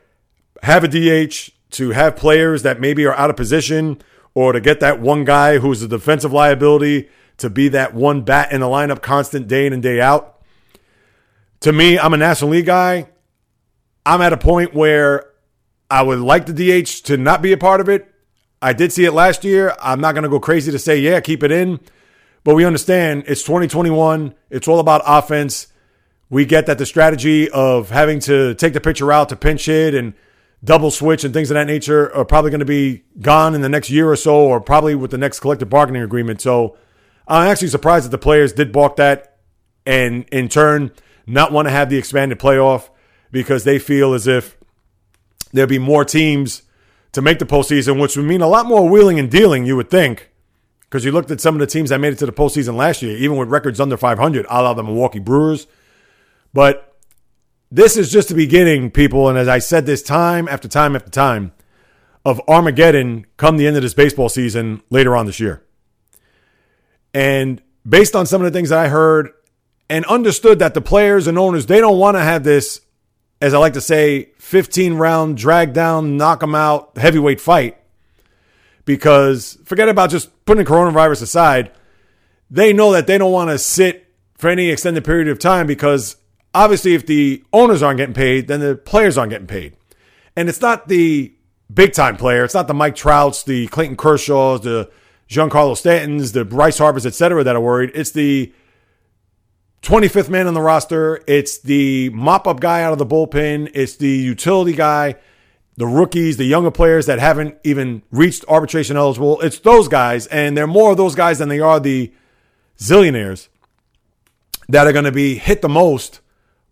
[0.63, 4.01] have a DH, to have players that maybe are out of position,
[4.33, 8.51] or to get that one guy who's a defensive liability to be that one bat
[8.51, 10.34] in the lineup constant day in and day out.
[11.61, 13.09] To me, I'm a National League guy.
[14.05, 15.31] I'm at a point where
[15.91, 18.15] I would like the DH to not be a part of it
[18.65, 19.77] I did see it last year.
[19.79, 21.81] I'm not going to go crazy to say, yeah, keep it in.
[22.45, 24.35] But we understand it's 2021.
[24.49, 25.67] It's all about offense.
[26.31, 29.95] We get that the strategy of having to take the pitcher out to pinch hit
[29.95, 30.15] and
[30.65, 33.69] double switch and things of that nature are probably going to be gone in the
[33.69, 36.41] next year or so, or probably with the next collective bargaining agreement.
[36.41, 36.79] So
[37.29, 39.41] I'm actually surprised that the players did balk that
[39.85, 40.91] and in turn
[41.27, 42.91] not want to have the expanded playoff
[43.31, 44.57] because they feel as if
[45.53, 46.63] there'll be more teams
[47.13, 49.91] to make the postseason, which would mean a lot more wheeling and dealing, you would
[49.91, 50.31] think,
[50.83, 53.03] Because you looked at some of the teams that made it to the postseason last
[53.03, 55.67] year, even with records under 500, a la the Milwaukee Brewers.
[56.53, 56.97] But
[57.71, 59.29] this is just the beginning, people.
[59.29, 61.53] And as I said this time after time after time,
[62.25, 65.63] of Armageddon come the end of this baseball season later on this year.
[67.13, 69.31] And based on some of the things that I heard
[69.89, 72.81] and understood that the players and owners, they don't want to have this,
[73.41, 77.79] as I like to say, 15 round drag down, knock them out heavyweight fight.
[78.85, 81.73] Because forget about just putting coronavirus aside,
[82.51, 86.17] they know that they don't want to sit for any extended period of time because
[86.55, 89.77] obviously if the owners aren't getting paid, then the players aren't getting paid.
[90.37, 91.35] And it's not the
[91.73, 92.45] big time player.
[92.45, 94.91] It's not the Mike Trouts, the Clayton Kershaws, the
[95.29, 97.91] Giancarlo Stantons, the Bryce Harpers, et cetera, that are worried.
[97.95, 98.53] It's the
[99.85, 101.23] 25th man on the roster.
[101.27, 103.71] It's the mop up guy out of the bullpen.
[103.75, 105.17] It's the utility guy,
[105.77, 109.41] the rookies, the younger players that haven't even reached arbitration eligible.
[109.43, 110.27] It's those guys.
[110.29, 112.13] And there are more of those guys than they are the
[112.79, 113.49] zillionaires
[114.71, 116.21] that are going to be hit the most.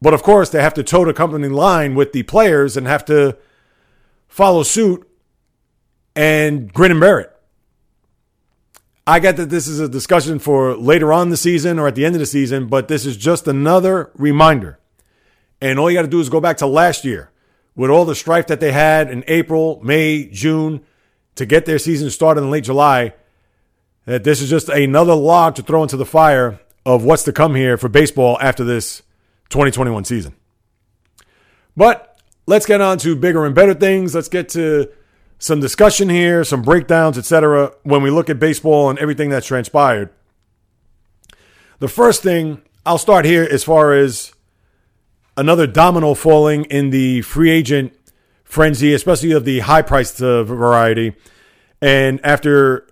[0.01, 3.05] But of course, they have to toe the company line with the players and have
[3.05, 3.37] to
[4.27, 5.07] follow suit
[6.17, 7.32] and grin and bear it.
[9.07, 12.05] I get that this is a discussion for later on the season or at the
[12.05, 14.79] end of the season, but this is just another reminder.
[15.61, 17.31] And all you got to do is go back to last year
[17.75, 20.85] with all the strife that they had in April, May, June
[21.35, 23.15] to get their season started in late July.
[24.05, 27.55] That this is just another log to throw into the fire of what's to come
[27.55, 29.03] here for baseball after this
[29.51, 30.35] 2021 season.
[31.77, 34.15] But let's get on to bigger and better things.
[34.15, 34.91] Let's get to
[35.43, 37.73] some discussion here, some breakdowns, etc.
[37.83, 40.11] When we look at baseball and everything that's transpired,
[41.81, 44.33] the first thing I'll start here as far as
[45.37, 47.93] another domino falling in the free agent
[48.45, 51.17] frenzy, especially of the high priced variety.
[51.81, 52.87] And after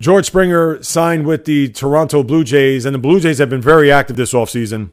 [0.00, 3.92] George Springer signed with the Toronto Blue Jays, and the Blue Jays have been very
[3.92, 4.90] active this offseason,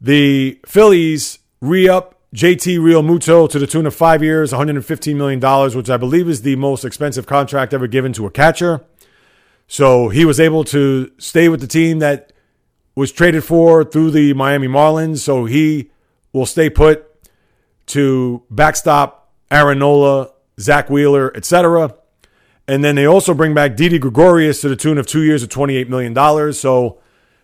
[0.00, 5.90] the Phillies re up JT Realmuto to the tune of five years, $115 million, which
[5.90, 8.84] I believe is the most expensive contract ever given to a catcher.
[9.66, 12.32] So he was able to stay with the team that
[12.94, 15.18] was traded for through the Miami Marlins.
[15.18, 15.90] So he
[16.32, 17.06] will stay put
[17.86, 21.96] to backstop Aaron Nola, Zack Wheeler, etc.
[22.68, 25.48] And then they also bring back Didi Gregorius to the tune of two years of
[25.48, 26.52] $28 million.
[26.52, 27.00] So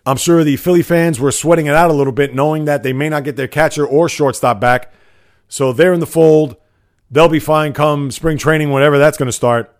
[0.07, 2.93] I'm sure the Philly fans were sweating it out a little bit, knowing that they
[2.93, 4.93] may not get their catcher or shortstop back.
[5.49, 6.55] So they're in the fold.
[7.11, 9.75] They'll be fine come spring training, whenever that's going to start.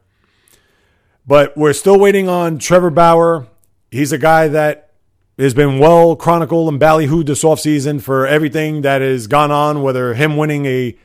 [1.26, 3.48] But we're still waiting on Trevor Bauer.
[3.90, 4.92] He's a guy that
[5.40, 10.14] has been well chronicled and ballyhooed this offseason for everything that has gone on, whether
[10.14, 10.98] him winning a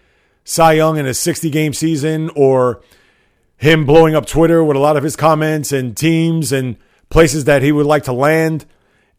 [0.43, 2.83] Cy Young in a 60 game season or
[3.57, 6.77] him blowing up Twitter with a lot of his comments and teams and
[7.09, 8.66] places that he would like to land.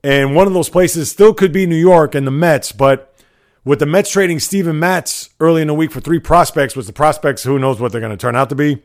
[0.04, 3.16] And one of those places still could be New York and the Mets, but
[3.64, 6.93] with the Mets trading Steven Matz early in the week for three prospects, was the
[6.93, 8.84] prospects who knows what they're going to turn out to be.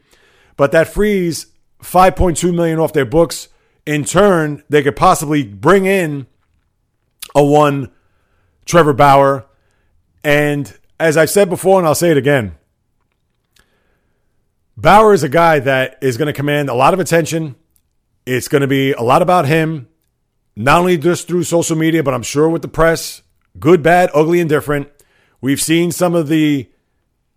[0.56, 1.46] But that frees
[1.82, 3.48] 5.2 million off their books.
[3.84, 6.26] In turn, they could possibly bring in
[7.34, 7.90] a one
[8.64, 9.46] Trevor Bauer.
[10.22, 12.56] And as I've said before, and I'll say it again,
[14.76, 17.56] Bauer is a guy that is going to command a lot of attention.
[18.24, 19.88] It's going to be a lot about him
[20.58, 23.22] not only just through social media, but I'm sure with the press,
[23.60, 24.88] good, bad, ugly, and different.
[25.40, 26.68] We've seen some of the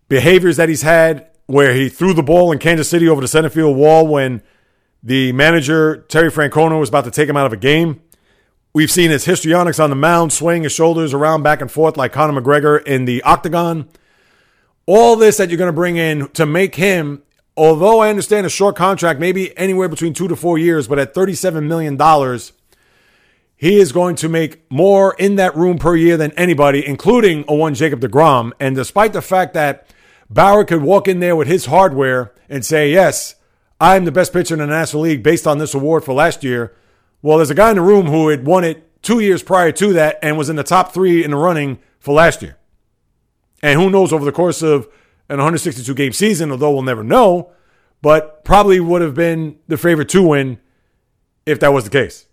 [0.08, 3.48] behaviors that he's had where he threw the ball in Kansas City over the center
[3.48, 4.42] field wall when
[5.04, 8.02] the manager, Terry Francona, was about to take him out of a game.
[8.72, 12.12] We've seen his histrionics on the mound, swaying his shoulders around back and forth like
[12.12, 13.88] Conor McGregor in the octagon.
[14.86, 17.22] All this that you're going to bring in to make him,
[17.56, 21.14] although I understand a short contract, maybe anywhere between two to four years, but at
[21.14, 21.96] $37 million,
[23.62, 27.54] he is going to make more in that room per year than anybody, including a
[27.54, 28.50] one Jacob deGrom.
[28.58, 29.86] And despite the fact that
[30.28, 33.36] Bauer could walk in there with his hardware and say, Yes,
[33.80, 36.74] I'm the best pitcher in the National League based on this award for last year.
[37.22, 39.92] Well, there's a guy in the room who had won it two years prior to
[39.92, 42.58] that and was in the top three in the running for last year.
[43.62, 44.88] And who knows over the course of
[45.28, 47.52] an 162 game season, although we'll never know,
[48.00, 50.58] but probably would have been the favorite to win
[51.46, 52.26] if that was the case.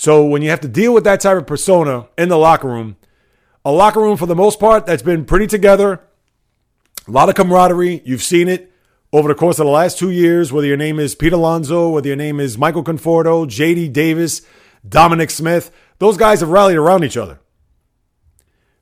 [0.00, 2.96] So when you have to deal with that type of persona in the locker room,
[3.66, 6.00] a locker room for the most part that's been pretty together,
[7.06, 8.00] a lot of camaraderie.
[8.06, 8.72] You've seen it
[9.12, 12.06] over the course of the last two years, whether your name is Pete Alonso, whether
[12.06, 14.40] your name is Michael Conforto, JD Davis,
[14.88, 17.38] Dominic Smith, those guys have rallied around each other.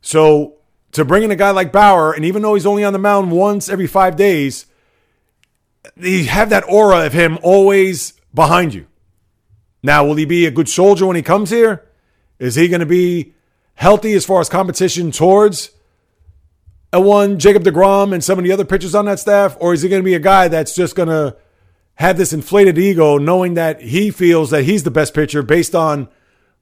[0.01, 0.59] So
[0.93, 3.33] to bring in a guy like Bauer, and even though he's only on the mound
[3.33, 4.67] once every five days,
[5.97, 8.87] you have that aura of him always behind you.
[9.89, 11.83] Now, will he be a good soldier when he comes here?
[12.39, 13.33] Is he going to be
[13.73, 15.71] healthy as far as competition towards
[16.93, 19.57] a one Jacob deGrom and some of the other pitchers on that staff?
[19.61, 21.39] Or is he going to be a guy that's just going to
[21.95, 26.09] have this inflated ego knowing that he feels that he's the best pitcher based on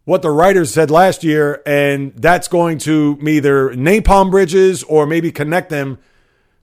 [0.05, 5.33] what the writers said last year, and that's going to either napalm bridges or maybe
[5.33, 5.99] connect them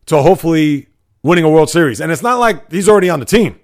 [0.05, 0.88] to hopefully
[1.24, 1.99] winning a World Series.
[1.99, 3.59] And it's not like he's already on the team.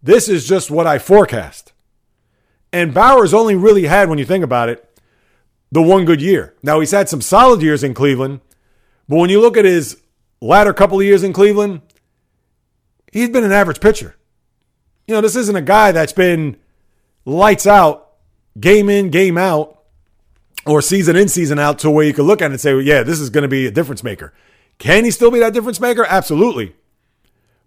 [0.00, 1.71] This is just what I forecast.
[2.72, 4.88] And Bauer's only really had, when you think about it,
[5.70, 6.54] the one good year.
[6.62, 8.40] Now he's had some solid years in Cleveland,
[9.08, 10.00] but when you look at his
[10.40, 11.82] latter couple of years in Cleveland,
[13.12, 14.16] he's been an average pitcher.
[15.06, 16.56] You know, this isn't a guy that's been
[17.24, 18.10] lights out
[18.58, 19.82] game in, game out,
[20.66, 22.82] or season in, season out to where you could look at it and say, well,
[22.82, 24.32] yeah, this is going to be a difference maker.
[24.78, 26.04] Can he still be that difference maker?
[26.04, 26.74] Absolutely.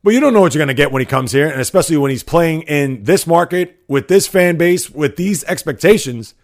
[0.06, 1.98] But you don't know what you're going to get when he comes here, and especially
[1.98, 6.36] when he's playing in this market with this fan base, with these expectations.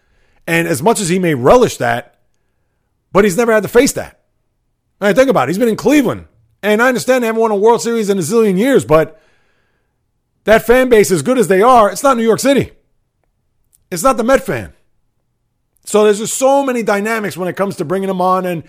[0.48, 2.20] And as much as he may relish that,
[3.12, 4.22] but he's never had to face that.
[5.00, 5.52] All right, think about it.
[5.52, 6.26] He's been in Cleveland.
[6.64, 9.22] And I understand they haven't won a World Series in a zillion years, but
[10.46, 12.72] that fan base, as good as they are, it's not New York City.
[13.92, 14.74] It's not the Met fan.
[15.86, 18.48] So there's just so many dynamics when it comes to bringing him on.
[18.48, 18.64] And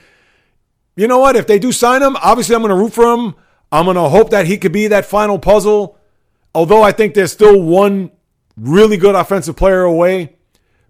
[0.97, 1.35] you know what?
[1.35, 3.37] If they do sign him, obviously I'm going to root for him.
[3.73, 5.99] I'm going to hope that he could be that final puzzle.
[6.55, 8.13] Although I think there's still one
[8.57, 10.37] really good offensive player away,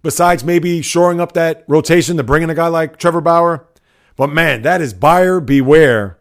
[0.03, 3.69] besides maybe shoring up that rotation to bring in a guy like Trevor Bauer.
[4.17, 6.19] But man, that is buyer beware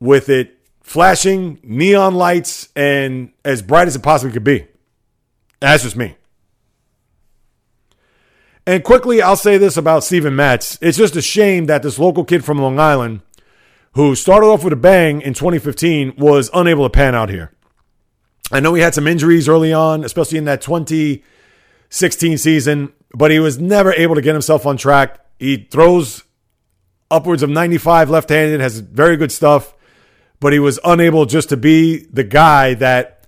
[0.00, 4.66] with it flashing neon lights and as bright as it possibly could be.
[5.60, 6.16] That's just me.
[8.66, 10.76] And quickly, I'll say this about Steven Matz.
[10.80, 13.20] It's just a shame that this local kid from Long Island,
[13.96, 17.50] who started off with a bang in 2015, was unable to pan out here.
[18.52, 23.38] I know he had some injuries early on, especially in that 2016 season, but he
[23.38, 25.24] was never able to get himself on track.
[25.38, 26.24] He throws
[27.10, 29.74] upwards of 95 left handed, has very good stuff,
[30.40, 33.26] but he was unable just to be the guy that,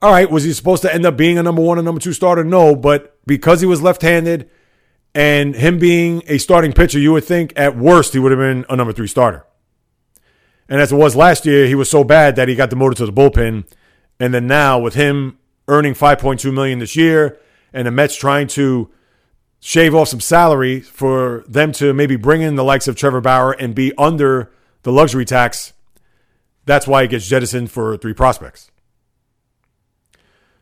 [0.00, 2.12] all right, was he supposed to end up being a number one or number two
[2.12, 2.44] starter?
[2.44, 4.48] No, but because he was left handed,
[5.12, 8.64] and him being a starting pitcher, you would think at worst he would have been
[8.68, 9.44] a number three starter.
[10.68, 13.06] And as it was last year, he was so bad that he got demoted to
[13.06, 13.64] the bullpen.
[14.20, 17.38] And then now with him earning 5.2 million this year
[17.72, 18.90] and the Mets trying to
[19.60, 23.52] shave off some salary for them to maybe bring in the likes of Trevor Bauer
[23.52, 24.50] and be under
[24.82, 25.72] the luxury tax,
[26.64, 28.70] that's why he gets jettisoned for three prospects.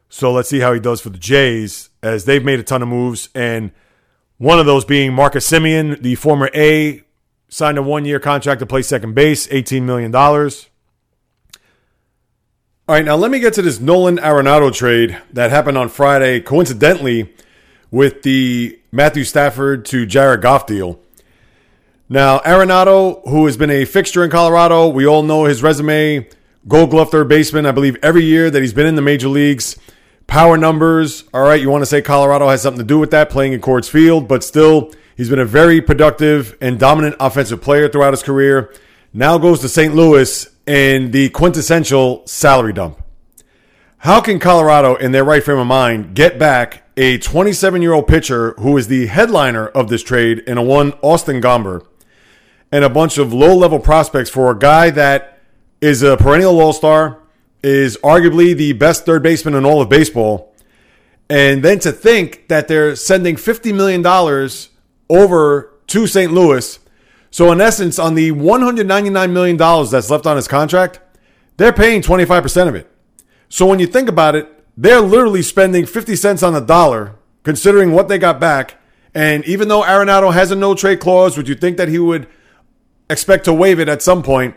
[0.09, 2.89] So let's see how he does for the Jays as they've made a ton of
[2.89, 3.73] moves and
[4.39, 7.03] one of those being Marcus Semien, the former A,
[7.49, 10.15] signed a one year contract to play second base, $18 million.
[10.15, 10.51] All
[12.95, 17.35] right, now let me get to this Nolan Arenado trade that happened on Friday, coincidentally,
[17.91, 21.01] with the Matthew Stafford to Jared Goff deal.
[22.09, 26.29] Now, Arenado, who has been a fixture in Colorado, we all know his resume,
[26.69, 29.77] gold glove third baseman, I believe, every year that he's been in the major leagues.
[30.29, 33.31] Power numbers, all right, you want to say Colorado has something to do with that,
[33.31, 37.89] playing in Coors Field, but still, he's been a very productive and dominant offensive player
[37.89, 38.73] throughout his career.
[39.13, 39.95] Now goes to St.
[39.95, 43.03] Louis and the quintessential salary dump.
[43.99, 48.07] How can Colorado, in their right frame of mind, get back a 27 year old
[48.07, 51.85] pitcher who is the headliner of this trade and a one Austin Gomber
[52.71, 55.41] and a bunch of low level prospects for a guy that
[55.81, 57.23] is a perennial all star,
[57.63, 60.55] is arguably the best third baseman in all of baseball.
[61.29, 64.03] And then to think that they're sending $50 million
[65.09, 66.33] over to St.
[66.33, 66.79] Louis.
[67.31, 71.01] So, in essence, on the $199 million that's left on his contract,
[71.57, 72.91] they're paying 25% of it.
[73.49, 77.93] So, when you think about it, they're literally spending 50 cents on the dollar, considering
[77.93, 78.81] what they got back.
[79.15, 82.29] And even though Arenado has a no trade clause, would you think that he would
[83.09, 84.55] expect to waive it at some point?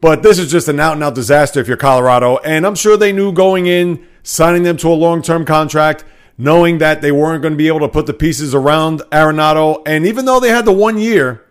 [0.00, 2.38] But this is just an out and out disaster if you're Colorado.
[2.38, 6.04] And I'm sure they knew going in, signing them to a long term contract,
[6.40, 9.82] knowing that they weren't going to be able to put the pieces around Arenado.
[9.86, 11.44] And even though they had the one year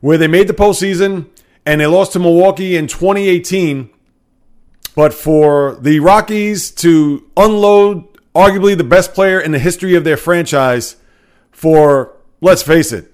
[0.00, 1.28] where they made the postseason
[1.66, 3.90] and they lost to Milwaukee in 2018,
[4.94, 8.04] but for the Rockies to unload
[8.34, 10.96] arguably the best player in the history of their franchise
[11.50, 13.12] for, let's face it,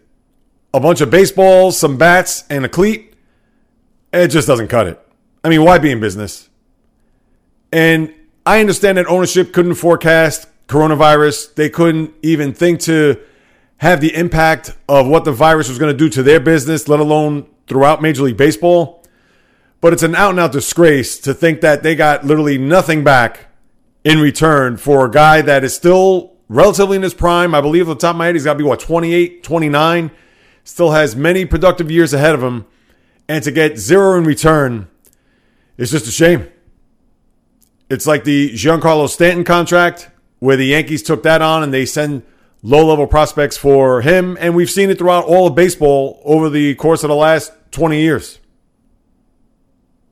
[0.75, 3.15] a bunch of baseballs, some bats, and a cleat
[4.15, 5.01] it just doesn't cut it.
[5.43, 6.49] I mean, why be in business?
[7.73, 8.15] And
[8.47, 11.55] I understand that ownership couldn't forecast coronavirus.
[11.55, 13.21] They couldn't even think to
[13.79, 17.01] have the impact of what the virus was going to do to their business, let
[17.01, 19.05] alone throughout Major League Baseball.
[19.81, 23.49] But it's an out and out disgrace to think that they got literally nothing back
[24.05, 27.55] in return for a guy that is still relatively in his prime.
[27.55, 30.11] I believe at the top of my head, he's got to be, what, 28, 29?
[30.63, 32.67] Still has many productive years ahead of him.
[33.29, 34.89] And to get zero in return
[35.77, 36.49] is just a shame.
[37.91, 40.11] It's like the Giancarlo Stanton contract,
[40.45, 42.23] where the Yankees took that on and they send
[42.63, 44.37] low level prospects for him.
[44.39, 47.99] And we've seen it throughout all of baseball over the course of the last 20
[47.99, 48.41] years.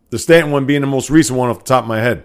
[0.08, 2.24] The Stanton one being the most recent one off the top of my head.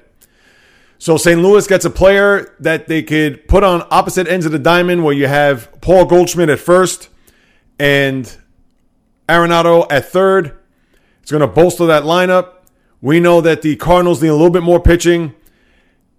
[0.99, 1.41] So St.
[1.41, 5.13] Louis gets a player that they could put on opposite ends of the diamond where
[5.13, 7.09] you have Paul Goldschmidt at first
[7.77, 8.38] and
[9.27, 10.57] Arenado at third.
[11.21, 12.53] It's going to bolster that lineup.
[13.01, 15.35] We know that the Cardinals need a little bit more pitching.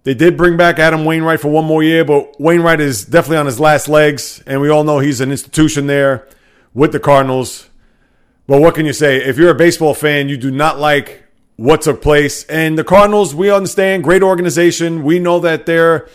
[0.03, 3.45] They did bring back Adam Wainwright for one more year, but Wainwright is definitely on
[3.45, 6.27] his last legs, and we all know he's an institution there
[6.73, 7.69] with the Cardinals.
[8.47, 9.17] But what can you say?
[9.17, 11.25] If you're a baseball fan, you do not like
[11.57, 12.45] what took place.
[12.45, 15.03] And the Cardinals, we understand, great organization.
[15.03, 16.07] We know that they're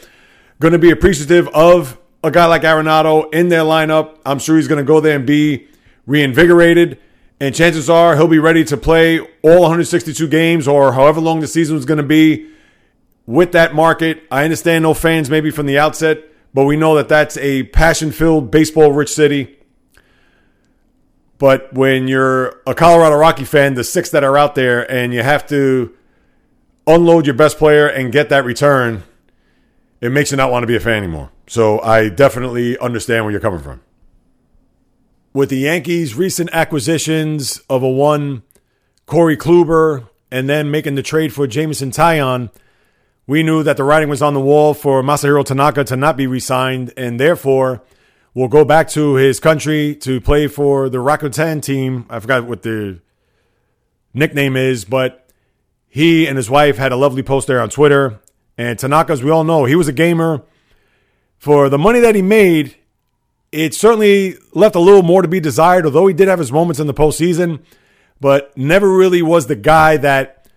[0.59, 4.19] going to be appreciative of a guy like Arenado in their lineup.
[4.25, 5.69] I'm sure he's going to go there and be
[6.07, 6.99] reinvigorated.
[7.39, 11.47] And chances are he'll be ready to play all 162 games or however long the
[11.47, 12.49] season is going to be
[13.27, 14.23] with that market.
[14.31, 18.13] I understand no fans maybe from the outset, but we know that that's a passion
[18.13, 19.59] filled, baseball rich city.
[21.39, 25.23] But when you're a Colorado Rocky fan, the six that are out there, and you
[25.23, 25.95] have to
[26.87, 29.03] unload your best player and get that return,
[30.01, 31.31] it makes you not want to be a fan anymore.
[31.47, 33.81] So I definitely understand where you're coming from.
[35.33, 38.43] With the Yankees' recent acquisitions of a one
[39.07, 42.51] Corey Kluber and then making the trade for Jameson Taillon,
[43.27, 46.27] we knew that the writing was on the wall for Masahiro Tanaka to not be
[46.27, 47.83] re signed, and therefore
[48.35, 52.05] will go back to his country to play for the Rakuten team.
[52.11, 53.01] I forgot what the
[54.13, 55.29] nickname is, but
[55.89, 58.21] he and his wife had a lovely post there on Twitter.
[58.59, 60.43] And Tanaka, as we all know, he was a gamer.
[61.39, 62.77] For the money that he made,
[63.53, 66.81] it certainly left a little more to be desired, although he did have his moments
[66.81, 67.63] in the postseason,
[68.21, 70.49] but never really was the guy that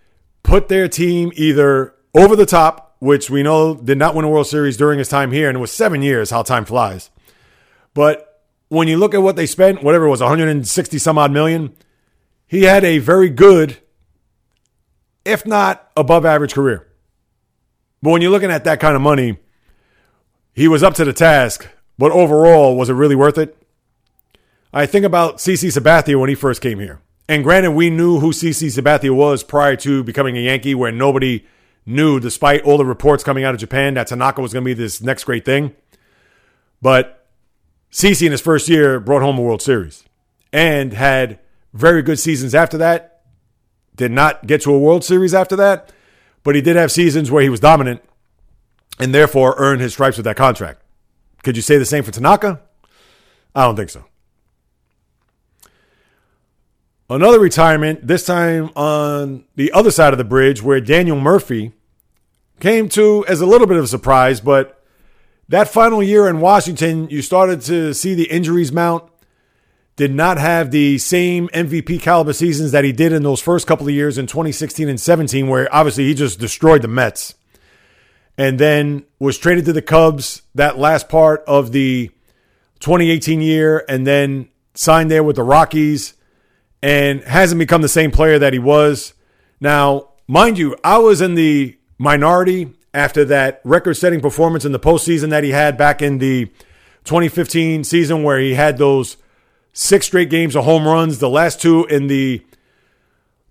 [0.43, 4.47] put their team either over the top, which we know did not win a World
[4.47, 7.09] Series during his time here, and it was seven years, how time flies.
[7.93, 11.75] But when you look at what they spent, whatever it was, 160 some odd million,
[12.47, 13.77] he had a very good,
[15.25, 16.87] if not above average career.
[18.01, 19.37] But when you're looking at that kind of money,
[20.53, 21.67] he was up to the task.
[21.97, 23.57] But overall, was it really worth it?
[24.71, 27.01] I think about CC Sabathia when he first came here.
[27.27, 31.45] And granted, we knew who CC Sabathia was prior to becoming a Yankee, where nobody
[31.87, 34.73] knew, despite all the reports coming out of Japan, that Tanaka was going to be
[34.73, 35.73] this next great thing.
[36.81, 37.25] But
[37.91, 40.03] CC in his first year brought home a World Series
[40.51, 41.39] and had
[41.73, 43.23] very good seasons after that.
[43.95, 45.91] Did not get to a World Series after that,
[46.43, 48.03] but he did have seasons where he was dominant
[48.99, 50.81] and therefore earned his stripes with that contract.
[51.43, 52.61] Could you say the same for Tanaka?
[53.55, 54.05] I don't think so.
[57.09, 61.71] Another retirement, this time on the other side of the bridge, where Daniel Murphy
[62.59, 64.83] came to as a little bit of a surprise, but
[65.49, 69.09] that final year in Washington, you started to see the injuries mount.
[69.95, 73.87] Did not have the same MVP caliber seasons that he did in those first couple
[73.87, 77.33] of years in 2016 and 17, where obviously he just destroyed the Mets.
[78.37, 82.11] And then was traded to the Cubs that last part of the
[82.79, 86.13] 2018 year, and then signed there with the Rockies,
[86.83, 89.15] and hasn't become the same player that he was.
[89.59, 94.79] Now, mind you, I was in the minority after that record setting performance in the
[94.79, 96.45] postseason that he had back in the
[97.03, 99.17] 2015 season, where he had those
[99.73, 102.43] six straight games of home runs, the last two in the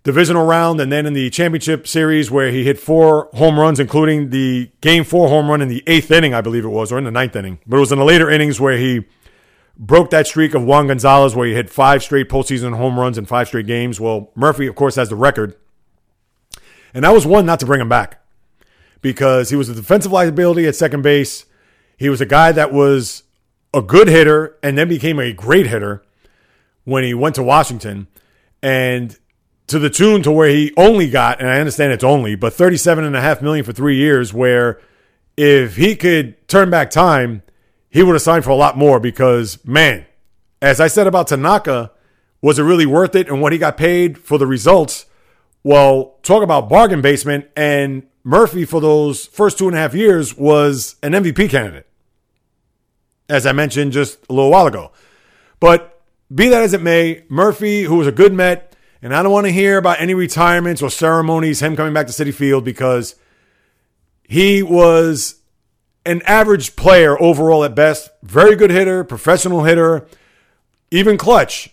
[0.03, 4.31] divisional round, and then in the championship series, where he hit four home runs, including
[4.31, 7.05] the game four home run in the eighth inning, I believe it was, or in
[7.05, 7.59] the ninth inning.
[7.67, 9.05] But it was in the later innings where he
[9.79, 13.27] broke that streak of Juan Gonzalez, where he hit five straight postseason home runs in
[13.27, 14.01] five straight games.
[14.01, 15.57] Well, Murphy, of course, has the record.
[16.93, 18.21] And that was one not to bring him back
[19.07, 21.45] because he was a defensive liability at second base.
[21.97, 23.23] He was a guy that was
[23.73, 26.03] a good hitter and then became a great hitter
[26.83, 28.09] when he went to Washington.
[28.65, 29.17] And
[29.69, 33.05] to the tune to where he only got, and I understand it's only, but 37
[33.05, 34.81] and a half million for three years, where
[35.37, 37.45] if he could turn back time,
[37.89, 40.05] he would have signed for a lot more because, man,
[40.61, 41.93] as I said about Tanaka,
[42.43, 45.07] was it really worth it and what he got paid for the results?
[45.63, 50.37] Well, talk about bargain basement and Murphy for those first two and a half years
[50.37, 51.87] was an MVP candidate,
[53.29, 54.91] as I mentioned just a little while ago.
[55.61, 56.03] But
[56.35, 59.47] be that as it may, Murphy, who was a good Met And I don't want
[59.47, 63.15] to hear about any retirements or ceremonies, him coming back to Citi Field, because
[64.25, 65.37] he was
[66.05, 68.11] an average player overall at best.
[68.25, 70.09] Very good hitter, professional hitter,
[70.91, 71.71] even clutch.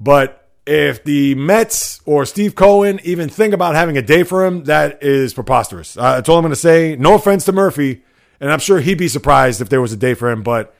[0.00, 0.39] But
[0.70, 5.02] if the Mets or Steve Cohen even think about having a day for him, that
[5.02, 5.96] is preposterous.
[5.96, 6.94] Uh, that's all I'm going to say.
[6.94, 8.04] No offense to Murphy,
[8.38, 10.72] and I'm sure he'd be surprised if there was a day for him, but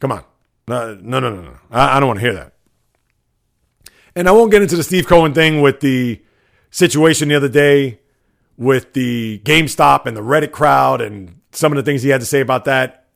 [0.00, 0.24] come on.
[0.66, 1.56] No, no, no, no, no.
[1.70, 2.54] I, I don't want to hear that.
[4.16, 6.20] And I won't get into the Steve Cohen thing with the
[6.70, 8.00] situation the other day
[8.56, 12.26] with the GameStop and the Reddit crowd and some of the things he had to
[12.26, 13.06] say about that.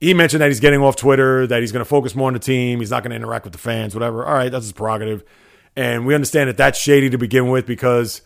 [0.00, 2.40] He mentioned that he's getting off Twitter, that he's going to focus more on the
[2.40, 4.24] team, he's not going to interact with the fans, whatever.
[4.24, 5.24] All right, that's his prerogative.
[5.76, 8.22] And we understand that that's shady to begin with because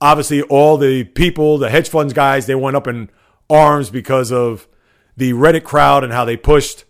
[0.00, 3.10] obviously all the people, the hedge funds guys, they went up in
[3.50, 4.68] arms because of
[5.16, 6.84] the Reddit crowd and how they pushed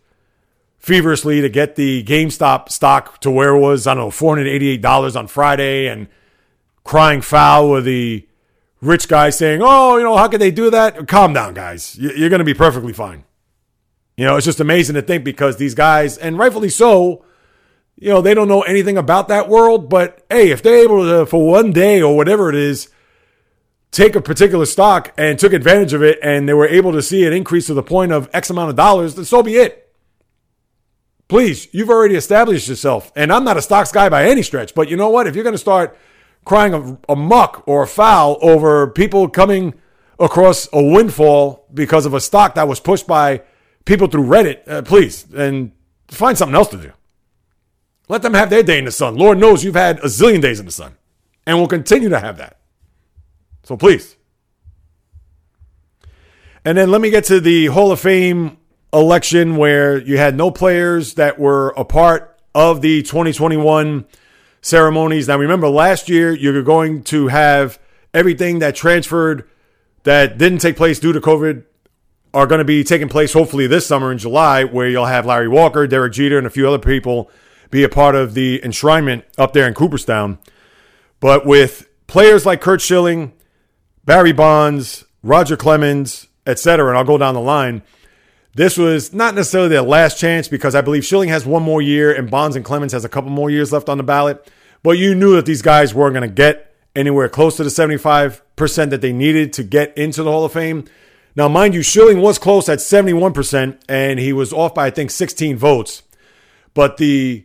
[0.78, 5.26] feverishly to get the GameStop stock to where it was, I don't know, $488 on
[5.26, 6.08] Friday and
[6.84, 8.28] crying foul with the
[8.82, 11.08] rich guy saying, oh, you know, how could they do that?
[11.08, 11.96] Calm down, guys.
[11.98, 13.24] You're going to be perfectly fine.
[14.16, 17.24] You know, it's just amazing to think because these guys, and rightfully so,
[17.96, 19.88] you know, they don't know anything about that world.
[19.88, 22.88] But hey, if they're able to, for one day or whatever it is,
[23.90, 27.24] take a particular stock and took advantage of it and they were able to see
[27.26, 29.92] an increase to the point of X amount of dollars, then so be it.
[31.28, 33.12] Please, you've already established yourself.
[33.16, 35.26] And I'm not a stocks guy by any stretch, but you know what?
[35.26, 35.96] If you're going to start
[36.44, 39.74] crying a, a muck or a foul over people coming
[40.18, 43.42] across a windfall because of a stock that was pushed by
[43.84, 45.72] people through Reddit, uh, please, and
[46.08, 46.92] find something else to do.
[48.08, 49.16] Let them have their day in the sun.
[49.16, 50.96] Lord knows you've had a zillion days in the sun
[51.46, 52.58] and will continue to have that.
[53.62, 54.16] So please.
[56.64, 58.58] And then let me get to the Hall of Fame
[58.92, 64.04] election where you had no players that were a part of the 2021
[64.60, 65.28] ceremonies.
[65.28, 67.78] Now, remember, last year you're going to have
[68.12, 69.48] everything that transferred
[70.04, 71.64] that didn't take place due to COVID
[72.32, 75.48] are going to be taking place hopefully this summer in July, where you'll have Larry
[75.48, 77.30] Walker, Derek Jeter, and a few other people
[77.74, 80.38] be a part of the enshrinement up there in Cooperstown.
[81.20, 83.32] But with players like Curt Schilling,
[84.04, 87.82] Barry Bonds, Roger Clemens, etc., and I'll go down the line–
[88.54, 92.14] this was not necessarily their last chance because I believe Schilling has one more year
[92.14, 94.48] and Bonds and Clemens has a couple more years left on the ballot.
[94.82, 98.40] But you knew that these guys weren't going to get anywhere close to the 75%
[98.90, 100.84] that they needed to get into the Hall of Fame.
[101.34, 105.10] Now, mind you, Schilling was close at 71%, and he was off by, I think,
[105.10, 106.04] 16 votes.
[106.74, 107.44] But the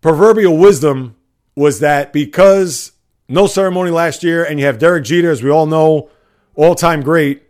[0.00, 1.16] proverbial wisdom
[1.54, 2.92] was that because
[3.28, 6.10] no ceremony last year, and you have Derek Jeter, as we all know,
[6.54, 7.42] all time great,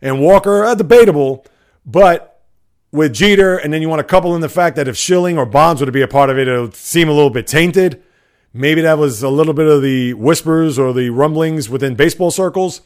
[0.00, 1.46] and Walker, uh, debatable,
[1.86, 2.42] but
[2.90, 5.46] with Jeter, and then you want to couple in the fact that if Schilling or
[5.46, 8.02] Bonds were to be a part of it, it would seem a little bit tainted.
[8.52, 12.82] Maybe that was a little bit of the whispers or the rumblings within baseball circles.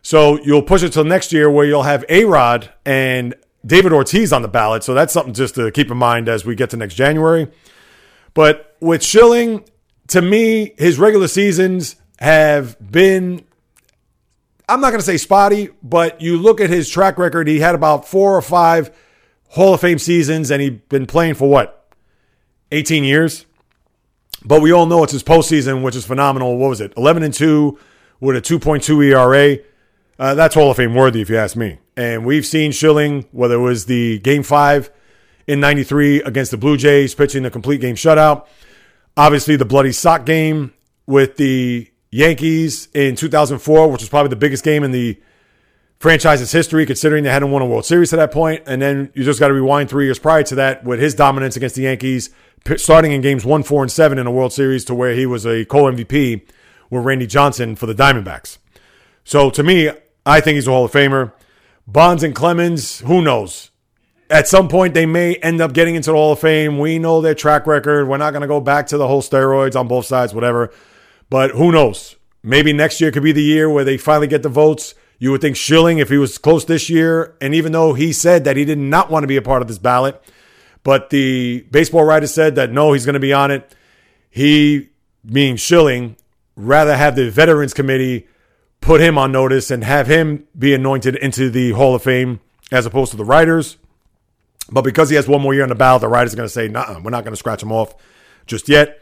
[0.00, 3.34] So you'll push it till next year where you'll have A Rod and
[3.66, 4.82] David Ortiz on the ballot.
[4.82, 7.48] So that's something just to keep in mind as we get to next January.
[8.34, 9.64] But with Schilling,
[10.08, 13.44] to me, his regular seasons have been,
[14.68, 17.74] I'm not going to say spotty, but you look at his track record, he had
[17.74, 18.96] about four or five
[19.48, 21.92] Hall of Fame seasons, and he'd been playing for what,
[22.70, 23.46] 18 years?
[24.44, 26.56] But we all know it's his postseason, which is phenomenal.
[26.56, 26.92] What was it?
[26.96, 27.78] 11 and 2
[28.20, 29.58] with a 2.2 ERA.
[30.18, 31.78] Uh, that's Hall of Fame worthy, if you ask me.
[31.96, 34.90] And we've seen Schilling, whether it was the game five
[35.50, 38.46] in 93 against the Blue Jays, pitching the complete game shutout.
[39.16, 40.72] Obviously, the bloody sock game
[41.06, 45.20] with the Yankees in 2004, which was probably the biggest game in the
[45.98, 48.62] franchise's history, considering they hadn't won a World Series at that point.
[48.64, 51.56] And then you just got to rewind three years prior to that with his dominance
[51.56, 52.30] against the Yankees,
[52.76, 55.44] starting in games one, four, and seven in a World Series to where he was
[55.44, 56.42] a co MVP
[56.90, 58.58] with Randy Johnson for the Diamondbacks.
[59.24, 59.90] So to me,
[60.24, 61.32] I think he's a Hall of Famer.
[61.88, 63.69] Bonds and Clemens, who knows?
[64.30, 66.78] At some point, they may end up getting into the Hall of Fame.
[66.78, 68.06] We know their track record.
[68.06, 70.72] We're not going to go back to the whole steroids on both sides, whatever.
[71.28, 72.14] But who knows?
[72.42, 75.42] Maybe next year could be the year where they finally get the votes you would
[75.42, 78.64] think Schilling, if he was close this year, and even though he said that he
[78.64, 80.20] did not want to be a part of this ballot,
[80.82, 83.74] but the baseball writer said that no, he's going to be on it.
[84.30, 84.88] He,
[85.24, 86.16] being Schilling,
[86.56, 88.28] rather have the Veterans Committee
[88.80, 92.40] put him on notice and have him be anointed into the Hall of Fame
[92.72, 93.76] as opposed to the writers.
[94.70, 96.52] But because he has one more year on the ballot, the writers are going to
[96.52, 97.94] say, nah, we're not going to scratch him off
[98.46, 99.00] just yet.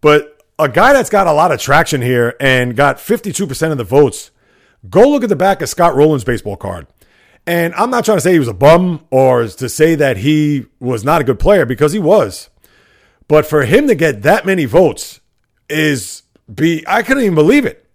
[0.00, 3.84] But a guy that's got a lot of traction here and got 52% of the
[3.84, 4.30] votes
[4.90, 6.86] Go look at the back of Scott Rolen's baseball card.
[7.46, 10.66] And I'm not trying to say he was a bum or to say that he
[10.80, 12.50] was not a good player because he was.
[13.28, 15.20] But for him to get that many votes
[15.68, 17.88] is be, I couldn't even believe it.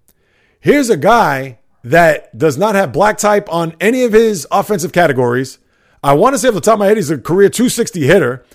[0.59, 5.57] Here's a guy that does not have black type on any of his offensive categories.
[6.03, 8.45] I want to say off the top of my head, he's a career 260 hitter.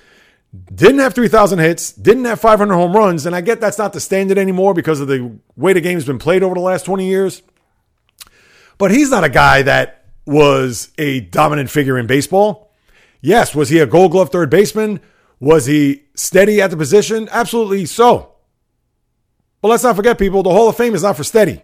[0.75, 3.27] Didn't have 3,000 hits, didn't have 500 home runs.
[3.27, 6.19] And I get that's not the standard anymore because of the way the game's been
[6.19, 7.43] played over the last 20 years.
[8.79, 12.73] But he's not a guy that was a dominant figure in baseball.
[13.21, 15.01] Yes, was he a gold glove third baseman?
[15.41, 17.29] Was he steady at the position?
[17.31, 18.33] Absolutely so.
[19.61, 21.63] But let's not forget, people, the Hall of Fame is not for steady.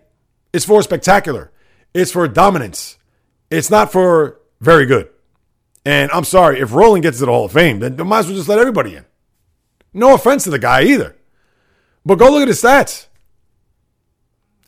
[0.53, 1.51] It's for spectacular.
[1.95, 2.99] It's for dominance.
[3.51, 5.09] It's not for very good.
[5.85, 8.37] And I'm sorry, if Rolen gets to the Hall of Fame, then might as well
[8.37, 9.05] just let everybody in.
[9.93, 11.17] No offense to the guy either.
[12.05, 13.07] But go look at his stats.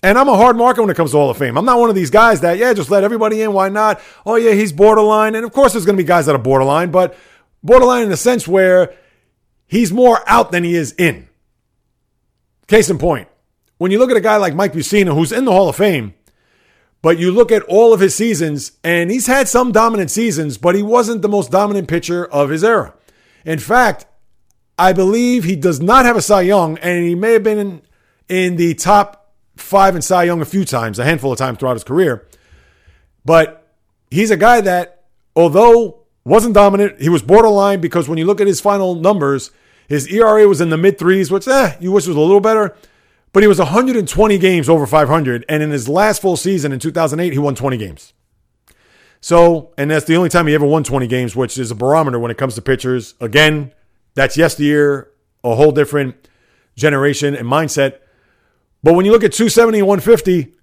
[0.03, 1.57] And I'm a hard marker when it comes to Hall of Fame.
[1.57, 3.53] I'm not one of these guys that, yeah, just let everybody in.
[3.53, 4.01] Why not?
[4.27, 5.35] Oh, yeah, he's borderline.
[5.35, 7.17] And of course, there's going to be guys that are borderline, but
[7.63, 8.95] borderline in the sense where
[9.67, 11.29] he's more out than he is in.
[12.67, 13.29] Case in point,
[13.79, 16.15] when you look at a guy like Mike Mussina, who's in the Hall of Fame,
[17.05, 20.75] but you look at all of his seasons, and he's had some dominant seasons, but
[20.75, 22.95] he wasn't the most dominant pitcher of his era.
[23.45, 24.07] In fact,
[24.79, 27.83] I believe he does not have a Cy Young, and he may have been in,
[28.31, 31.75] in the top five in Cy Young a few times, a handful of times throughout
[31.75, 32.27] his career.
[33.23, 33.71] But
[34.11, 35.05] he's a guy that,
[35.37, 39.51] although wasn't dominant, he was borderline because when you look at his final numbers,
[39.89, 42.75] his ERA was in the mid threes, which eh, you wish was a little better.
[43.35, 45.45] But he was 120 games over 500.
[45.49, 48.13] And in his last full season in 2008, he won 20 games.
[49.21, 52.21] So, and that's the only time he ever won 20 games, which is a barometer
[52.21, 53.15] when it comes to pitchers.
[53.21, 53.73] Again,
[54.15, 55.11] that's yesteryear,
[55.43, 56.29] a whole different
[56.77, 57.99] generation and mindset.
[58.85, 60.55] But when you look at 270 and 150,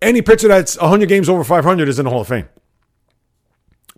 [0.00, 2.48] any pitcher that's 100 games over 500 is in the Hall of Fame.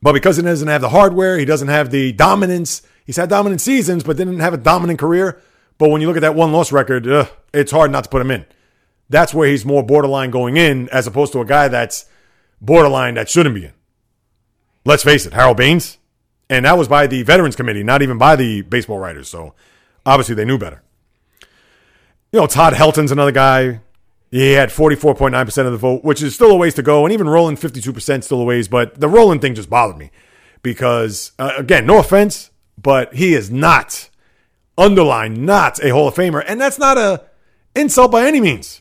[0.02, 2.82] But because he doesn't have the hardware, he doesn't have the dominance.
[3.04, 5.40] He's had dominant seasons, but didn't have a dominant career.
[5.80, 8.20] But when you look at that one loss record, ugh, it's hard not to put
[8.20, 8.44] him in.
[9.08, 12.04] That's where he's more borderline going in as opposed to a guy that's
[12.60, 13.72] borderline that shouldn't be in.
[14.84, 15.96] Let's face it, Harold Baines.
[16.50, 19.30] And that was by the Veterans Committee, not even by the baseball writers.
[19.30, 19.54] So
[20.04, 20.82] obviously they knew better.
[22.30, 23.80] You know, Todd Helton's another guy.
[24.30, 27.06] He had 44.9% of the vote, which is still a ways to go.
[27.06, 28.68] And even Rolen, 52% still a ways.
[28.68, 30.10] But the Rolen thing just bothered me
[30.62, 34.09] because, uh, again, no offense, but he is not
[34.80, 36.42] underline, not a Hall of Famer.
[36.46, 37.24] And that's not a
[37.76, 38.80] insult by any means.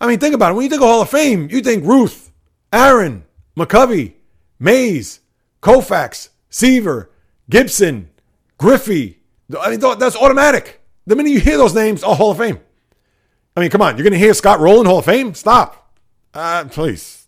[0.00, 0.54] I mean, think about it.
[0.54, 2.30] When you think of Hall of Fame, you think Ruth,
[2.72, 3.24] Aaron,
[3.56, 4.14] McCovey,
[4.58, 5.20] Mays,
[5.62, 7.10] Koufax, Seaver,
[7.50, 8.10] Gibson,
[8.58, 9.18] Griffey.
[9.60, 10.80] I mean, that's automatic.
[11.06, 12.60] The minute you hear those names, oh, Hall of Fame.
[13.56, 13.96] I mean, come on.
[13.96, 15.34] You're going to hear Scott Rolen, Hall of Fame?
[15.34, 15.92] Stop.
[16.34, 17.26] Uh, please.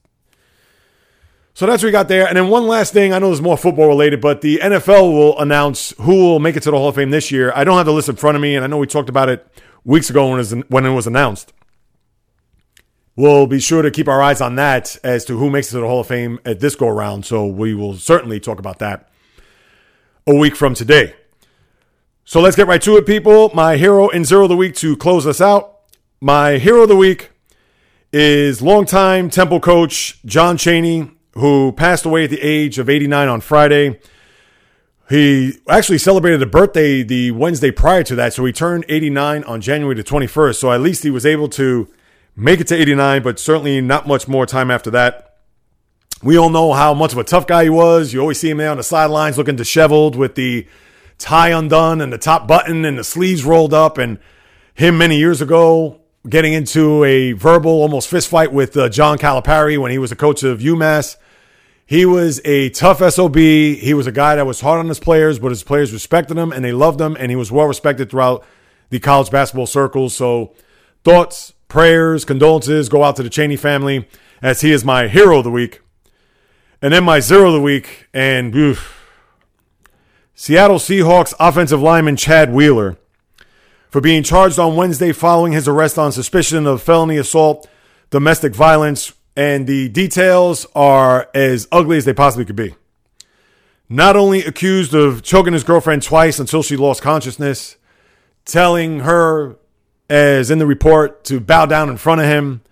[1.60, 2.26] So that's what we got there.
[2.26, 3.12] And then one last thing.
[3.12, 6.62] I know there's more football related, but the NFL will announce who will make it
[6.62, 7.52] to the Hall of Fame this year.
[7.54, 9.28] I don't have the list in front of me, and I know we talked about
[9.28, 9.46] it
[9.84, 11.52] weeks ago when it was, when it was announced.
[13.14, 15.80] We'll be sure to keep our eyes on that as to who makes it to
[15.80, 17.26] the Hall of Fame at this go around.
[17.26, 19.10] So we will certainly talk about that
[20.26, 21.14] a week from today.
[22.24, 23.50] So let's get right to it, people.
[23.52, 25.80] My hero in zero of the week to close us out.
[26.22, 27.32] My hero of the week
[28.14, 33.40] is longtime Temple coach John Chaney who passed away at the age of 89 on
[33.40, 34.00] Friday.
[35.08, 39.60] He actually celebrated a birthday the Wednesday prior to that, so he turned 89 on
[39.60, 40.56] January the 21st.
[40.56, 41.88] So at least he was able to
[42.36, 45.38] make it to 89, but certainly not much more time after that.
[46.22, 48.12] We all know how much of a tough guy he was.
[48.12, 50.66] You always see him there on the sidelines looking disheveled with the
[51.18, 53.98] tie undone and the top button and the sleeves rolled up.
[53.98, 54.18] And
[54.74, 59.78] him many years ago getting into a verbal, almost fist fight with uh, John Calipari
[59.78, 61.16] when he was a coach of UMass.
[61.86, 63.36] He was a tough SOB.
[63.36, 66.52] He was a guy that was hard on his players, but his players respected him
[66.52, 68.44] and they loved him, and he was well respected throughout
[68.90, 70.14] the college basketball circles.
[70.14, 70.54] So,
[71.04, 74.08] thoughts, prayers, condolences go out to the Chaney family
[74.42, 75.80] as he is my hero of the week.
[76.82, 78.96] And then my zero of the week, and oof,
[80.34, 82.96] Seattle Seahawks offensive lineman Chad Wheeler
[83.90, 87.68] for being charged on Wednesday following his arrest on suspicion of felony assault,
[88.10, 92.74] domestic violence, and the details are as ugly as they possibly could be.
[93.88, 97.76] Not only accused of choking his girlfriend twice until she lost consciousness,
[98.44, 99.56] telling her,
[100.08, 102.62] as in the report, to bow down in front of him,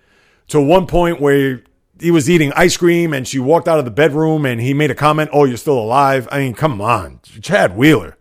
[0.49, 1.63] to one point where
[2.01, 4.91] he was eating ice cream and she walked out of the bedroom and he made
[4.91, 6.29] a comment, Oh, you're still alive.
[6.31, 8.18] I mean, come on, Chad Wheeler.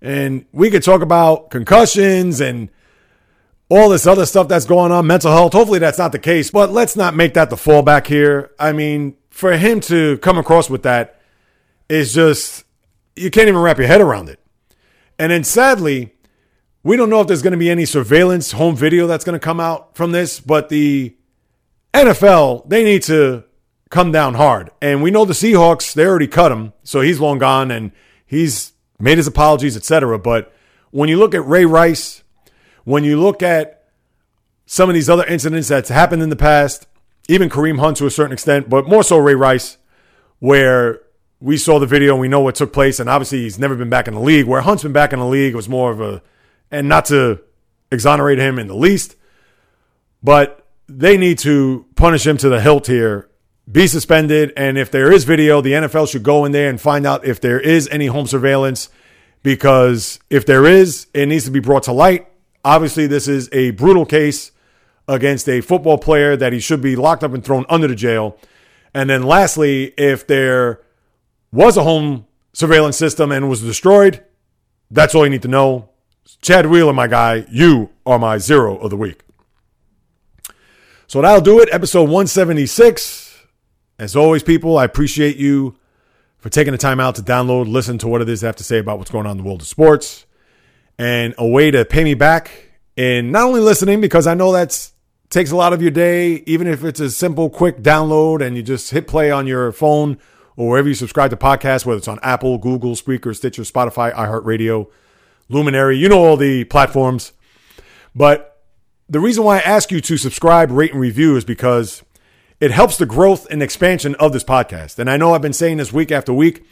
[0.00, 2.68] And we could talk about concussions and
[3.68, 5.52] all this other stuff that's going on, mental health.
[5.52, 8.52] Hopefully that's not the case, but let's not make that the fallback here.
[8.58, 11.20] I mean, for him to come across with that
[11.88, 12.64] is just,
[13.16, 14.38] you can't even wrap your head around it.
[15.18, 16.12] And then sadly,
[16.86, 19.44] We don't know if there's going to be any surveillance home video that's going to
[19.44, 21.16] come out from this, but the
[21.92, 23.42] NFL, they need to
[23.90, 24.70] come down hard.
[24.80, 27.90] And we know the Seahawks, they already cut him, so he's long gone and
[28.24, 30.18] he's made his apologies, etc.
[30.18, 30.52] But
[30.90, 32.22] when you look at Ray Rice,
[32.84, 33.84] when you look at
[34.66, 36.86] some of these other incidents that's happened in the past,
[37.28, 39.78] even Kareem Hunt to a certain extent, but more so Ray Rice,
[40.38, 41.00] where
[41.40, 43.90] we saw the video and we know what took place, and obviously he's never been
[43.90, 44.46] back in the league.
[44.46, 46.22] Where Hunt's been back in the league was more of a,
[46.70, 47.40] and not to
[47.92, 49.16] exonerate him in the least,
[50.22, 53.28] but they need to punish him to the hilt here,
[53.70, 57.06] be suspended, and if there is video, the NFL should go in there and find
[57.06, 58.88] out if there is any home surveillance,
[59.42, 62.28] because if there is, it needs to be brought to light.
[62.64, 64.52] Obviously, this is a brutal case
[65.08, 68.38] against a football player that he should be locked up and thrown under the jail.
[68.94, 70.80] And then lastly, if there
[71.52, 74.24] was a home surveillance system and was destroyed,
[74.90, 75.90] that's all you need to know.
[76.40, 79.20] Chad Wheeler, my guy, you are my zero of the week.
[81.06, 81.68] So that'll do it.
[81.70, 83.25] Episode 176.
[83.98, 85.76] As always, people, I appreciate you
[86.38, 88.64] for taking the time out to download, listen to what it is I have to
[88.64, 90.26] say about what's going on in the world of sports,
[90.98, 94.92] and a way to pay me back in not only listening, because I know that's
[95.30, 98.62] takes a lot of your day, even if it's a simple, quick download and you
[98.62, 100.18] just hit play on your phone
[100.56, 104.88] or wherever you subscribe to podcasts, whether it's on Apple, Google, Spreaker, Stitcher, Spotify, iHeartRadio,
[105.48, 107.32] Luminary, you know all the platforms.
[108.14, 108.62] But
[109.08, 112.02] the reason why I ask you to subscribe, rate, and review is because
[112.60, 114.98] it helps the growth and expansion of this podcast.
[114.98, 116.66] And I know I've been saying this week after week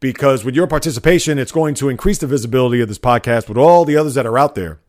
[0.00, 3.84] because with your participation, it's going to increase the visibility of this podcast with all
[3.84, 4.80] the others that are out there.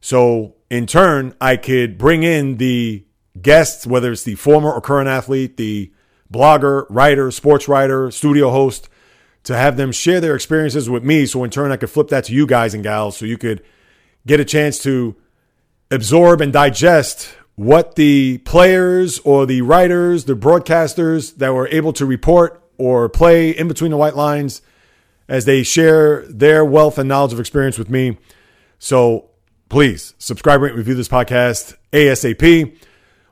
[0.00, 3.04] So in turn, I could bring in the
[3.40, 5.92] guests, whether it's the former or current athlete, the
[6.32, 8.88] blogger, writer, sports writer, studio host,
[9.42, 11.26] to have them share their experiences with me.
[11.26, 13.62] So in turn, I could flip that to you guys and gals so you could
[14.26, 15.16] get a chance to
[15.90, 22.06] absorb and digest what the players or the writers, the broadcasters that were able to
[22.06, 24.62] report or play in between the white lines
[25.28, 28.16] as they share their wealth and knowledge of experience with me.
[28.78, 29.28] So
[29.68, 32.78] please subscribe, rate, review this podcast ASAP.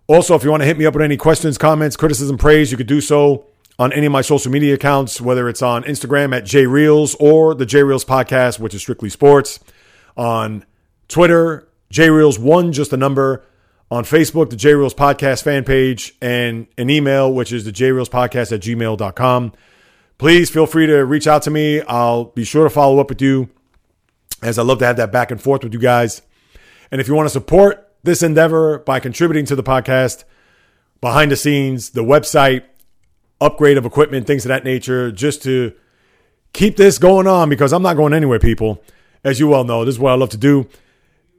[0.08, 2.76] Also, if you want to hit me up with any questions, comments, criticism, praise, you
[2.76, 3.46] could do so
[3.78, 7.64] on any of my social media accounts, whether it's on Instagram at JReels or the
[7.64, 9.58] JReels podcast, which is strictly sports,
[10.18, 10.66] on
[11.08, 13.42] Twitter, JReels1, just a number,
[13.90, 18.08] on Facebook, the J JReels podcast fan page, and an email, which is the JReels
[18.08, 19.52] podcast at gmail.com.
[20.18, 21.80] Please feel free to reach out to me.
[21.82, 23.48] I'll be sure to follow up with you
[24.42, 26.22] as I love to have that back and forth with you guys.
[26.90, 30.24] And if you want to support this endeavor by contributing to the podcast,
[31.00, 32.64] behind the scenes, the website,
[33.40, 35.72] upgrade of equipment, things of that nature, just to
[36.52, 38.82] keep this going on because I'm not going anywhere, people.
[39.24, 40.68] As you well know, this is what I love to do.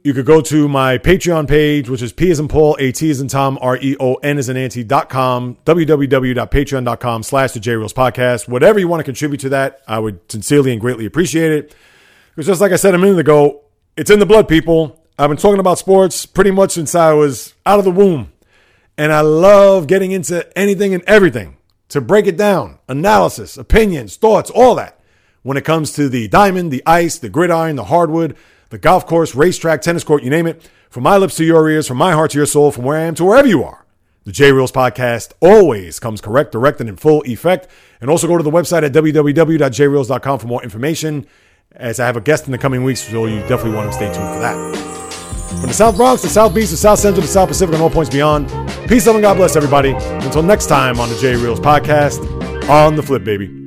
[0.02, 3.10] You could go to my Patreon page, which is P as in Paul, A T
[3.10, 7.60] as in Tom, R E O N as in Nancy dot com, www.patreon.com slash the
[7.60, 8.48] J Reels podcast.
[8.48, 11.74] Whatever you want to contribute to that, I would sincerely and greatly appreciate it.
[12.34, 13.60] Because just like I said a minute ago,
[13.94, 15.04] it's in the blood, people.
[15.18, 18.32] I've been talking about sports pretty much since I was out of the womb.
[18.96, 21.58] And I love getting into anything and everything
[21.90, 24.98] to break it down analysis, opinions, thoughts, all that.
[25.42, 28.34] When it comes to the diamond, the ice, the gridiron, the hardwood,
[28.70, 30.68] the golf course, racetrack, tennis court, you name it.
[30.88, 33.02] From my lips to your ears, from my heart to your soul, from where I
[33.02, 33.84] am to wherever you are.
[34.24, 37.68] The J Reels podcast always comes correct, direct, and in full effect.
[38.00, 41.26] And also go to the website at www.jreels.com for more information,
[41.72, 44.06] as I have a guest in the coming weeks, so you definitely want to stay
[44.06, 44.76] tuned for that.
[45.60, 47.90] From the South Bronx, the South Beach, the South Central, the South Pacific, and all
[47.90, 48.48] points beyond.
[48.88, 49.94] Peace, love, and God bless everybody.
[49.94, 52.20] Until next time on the J Reels podcast,
[52.68, 53.59] on the flip, baby.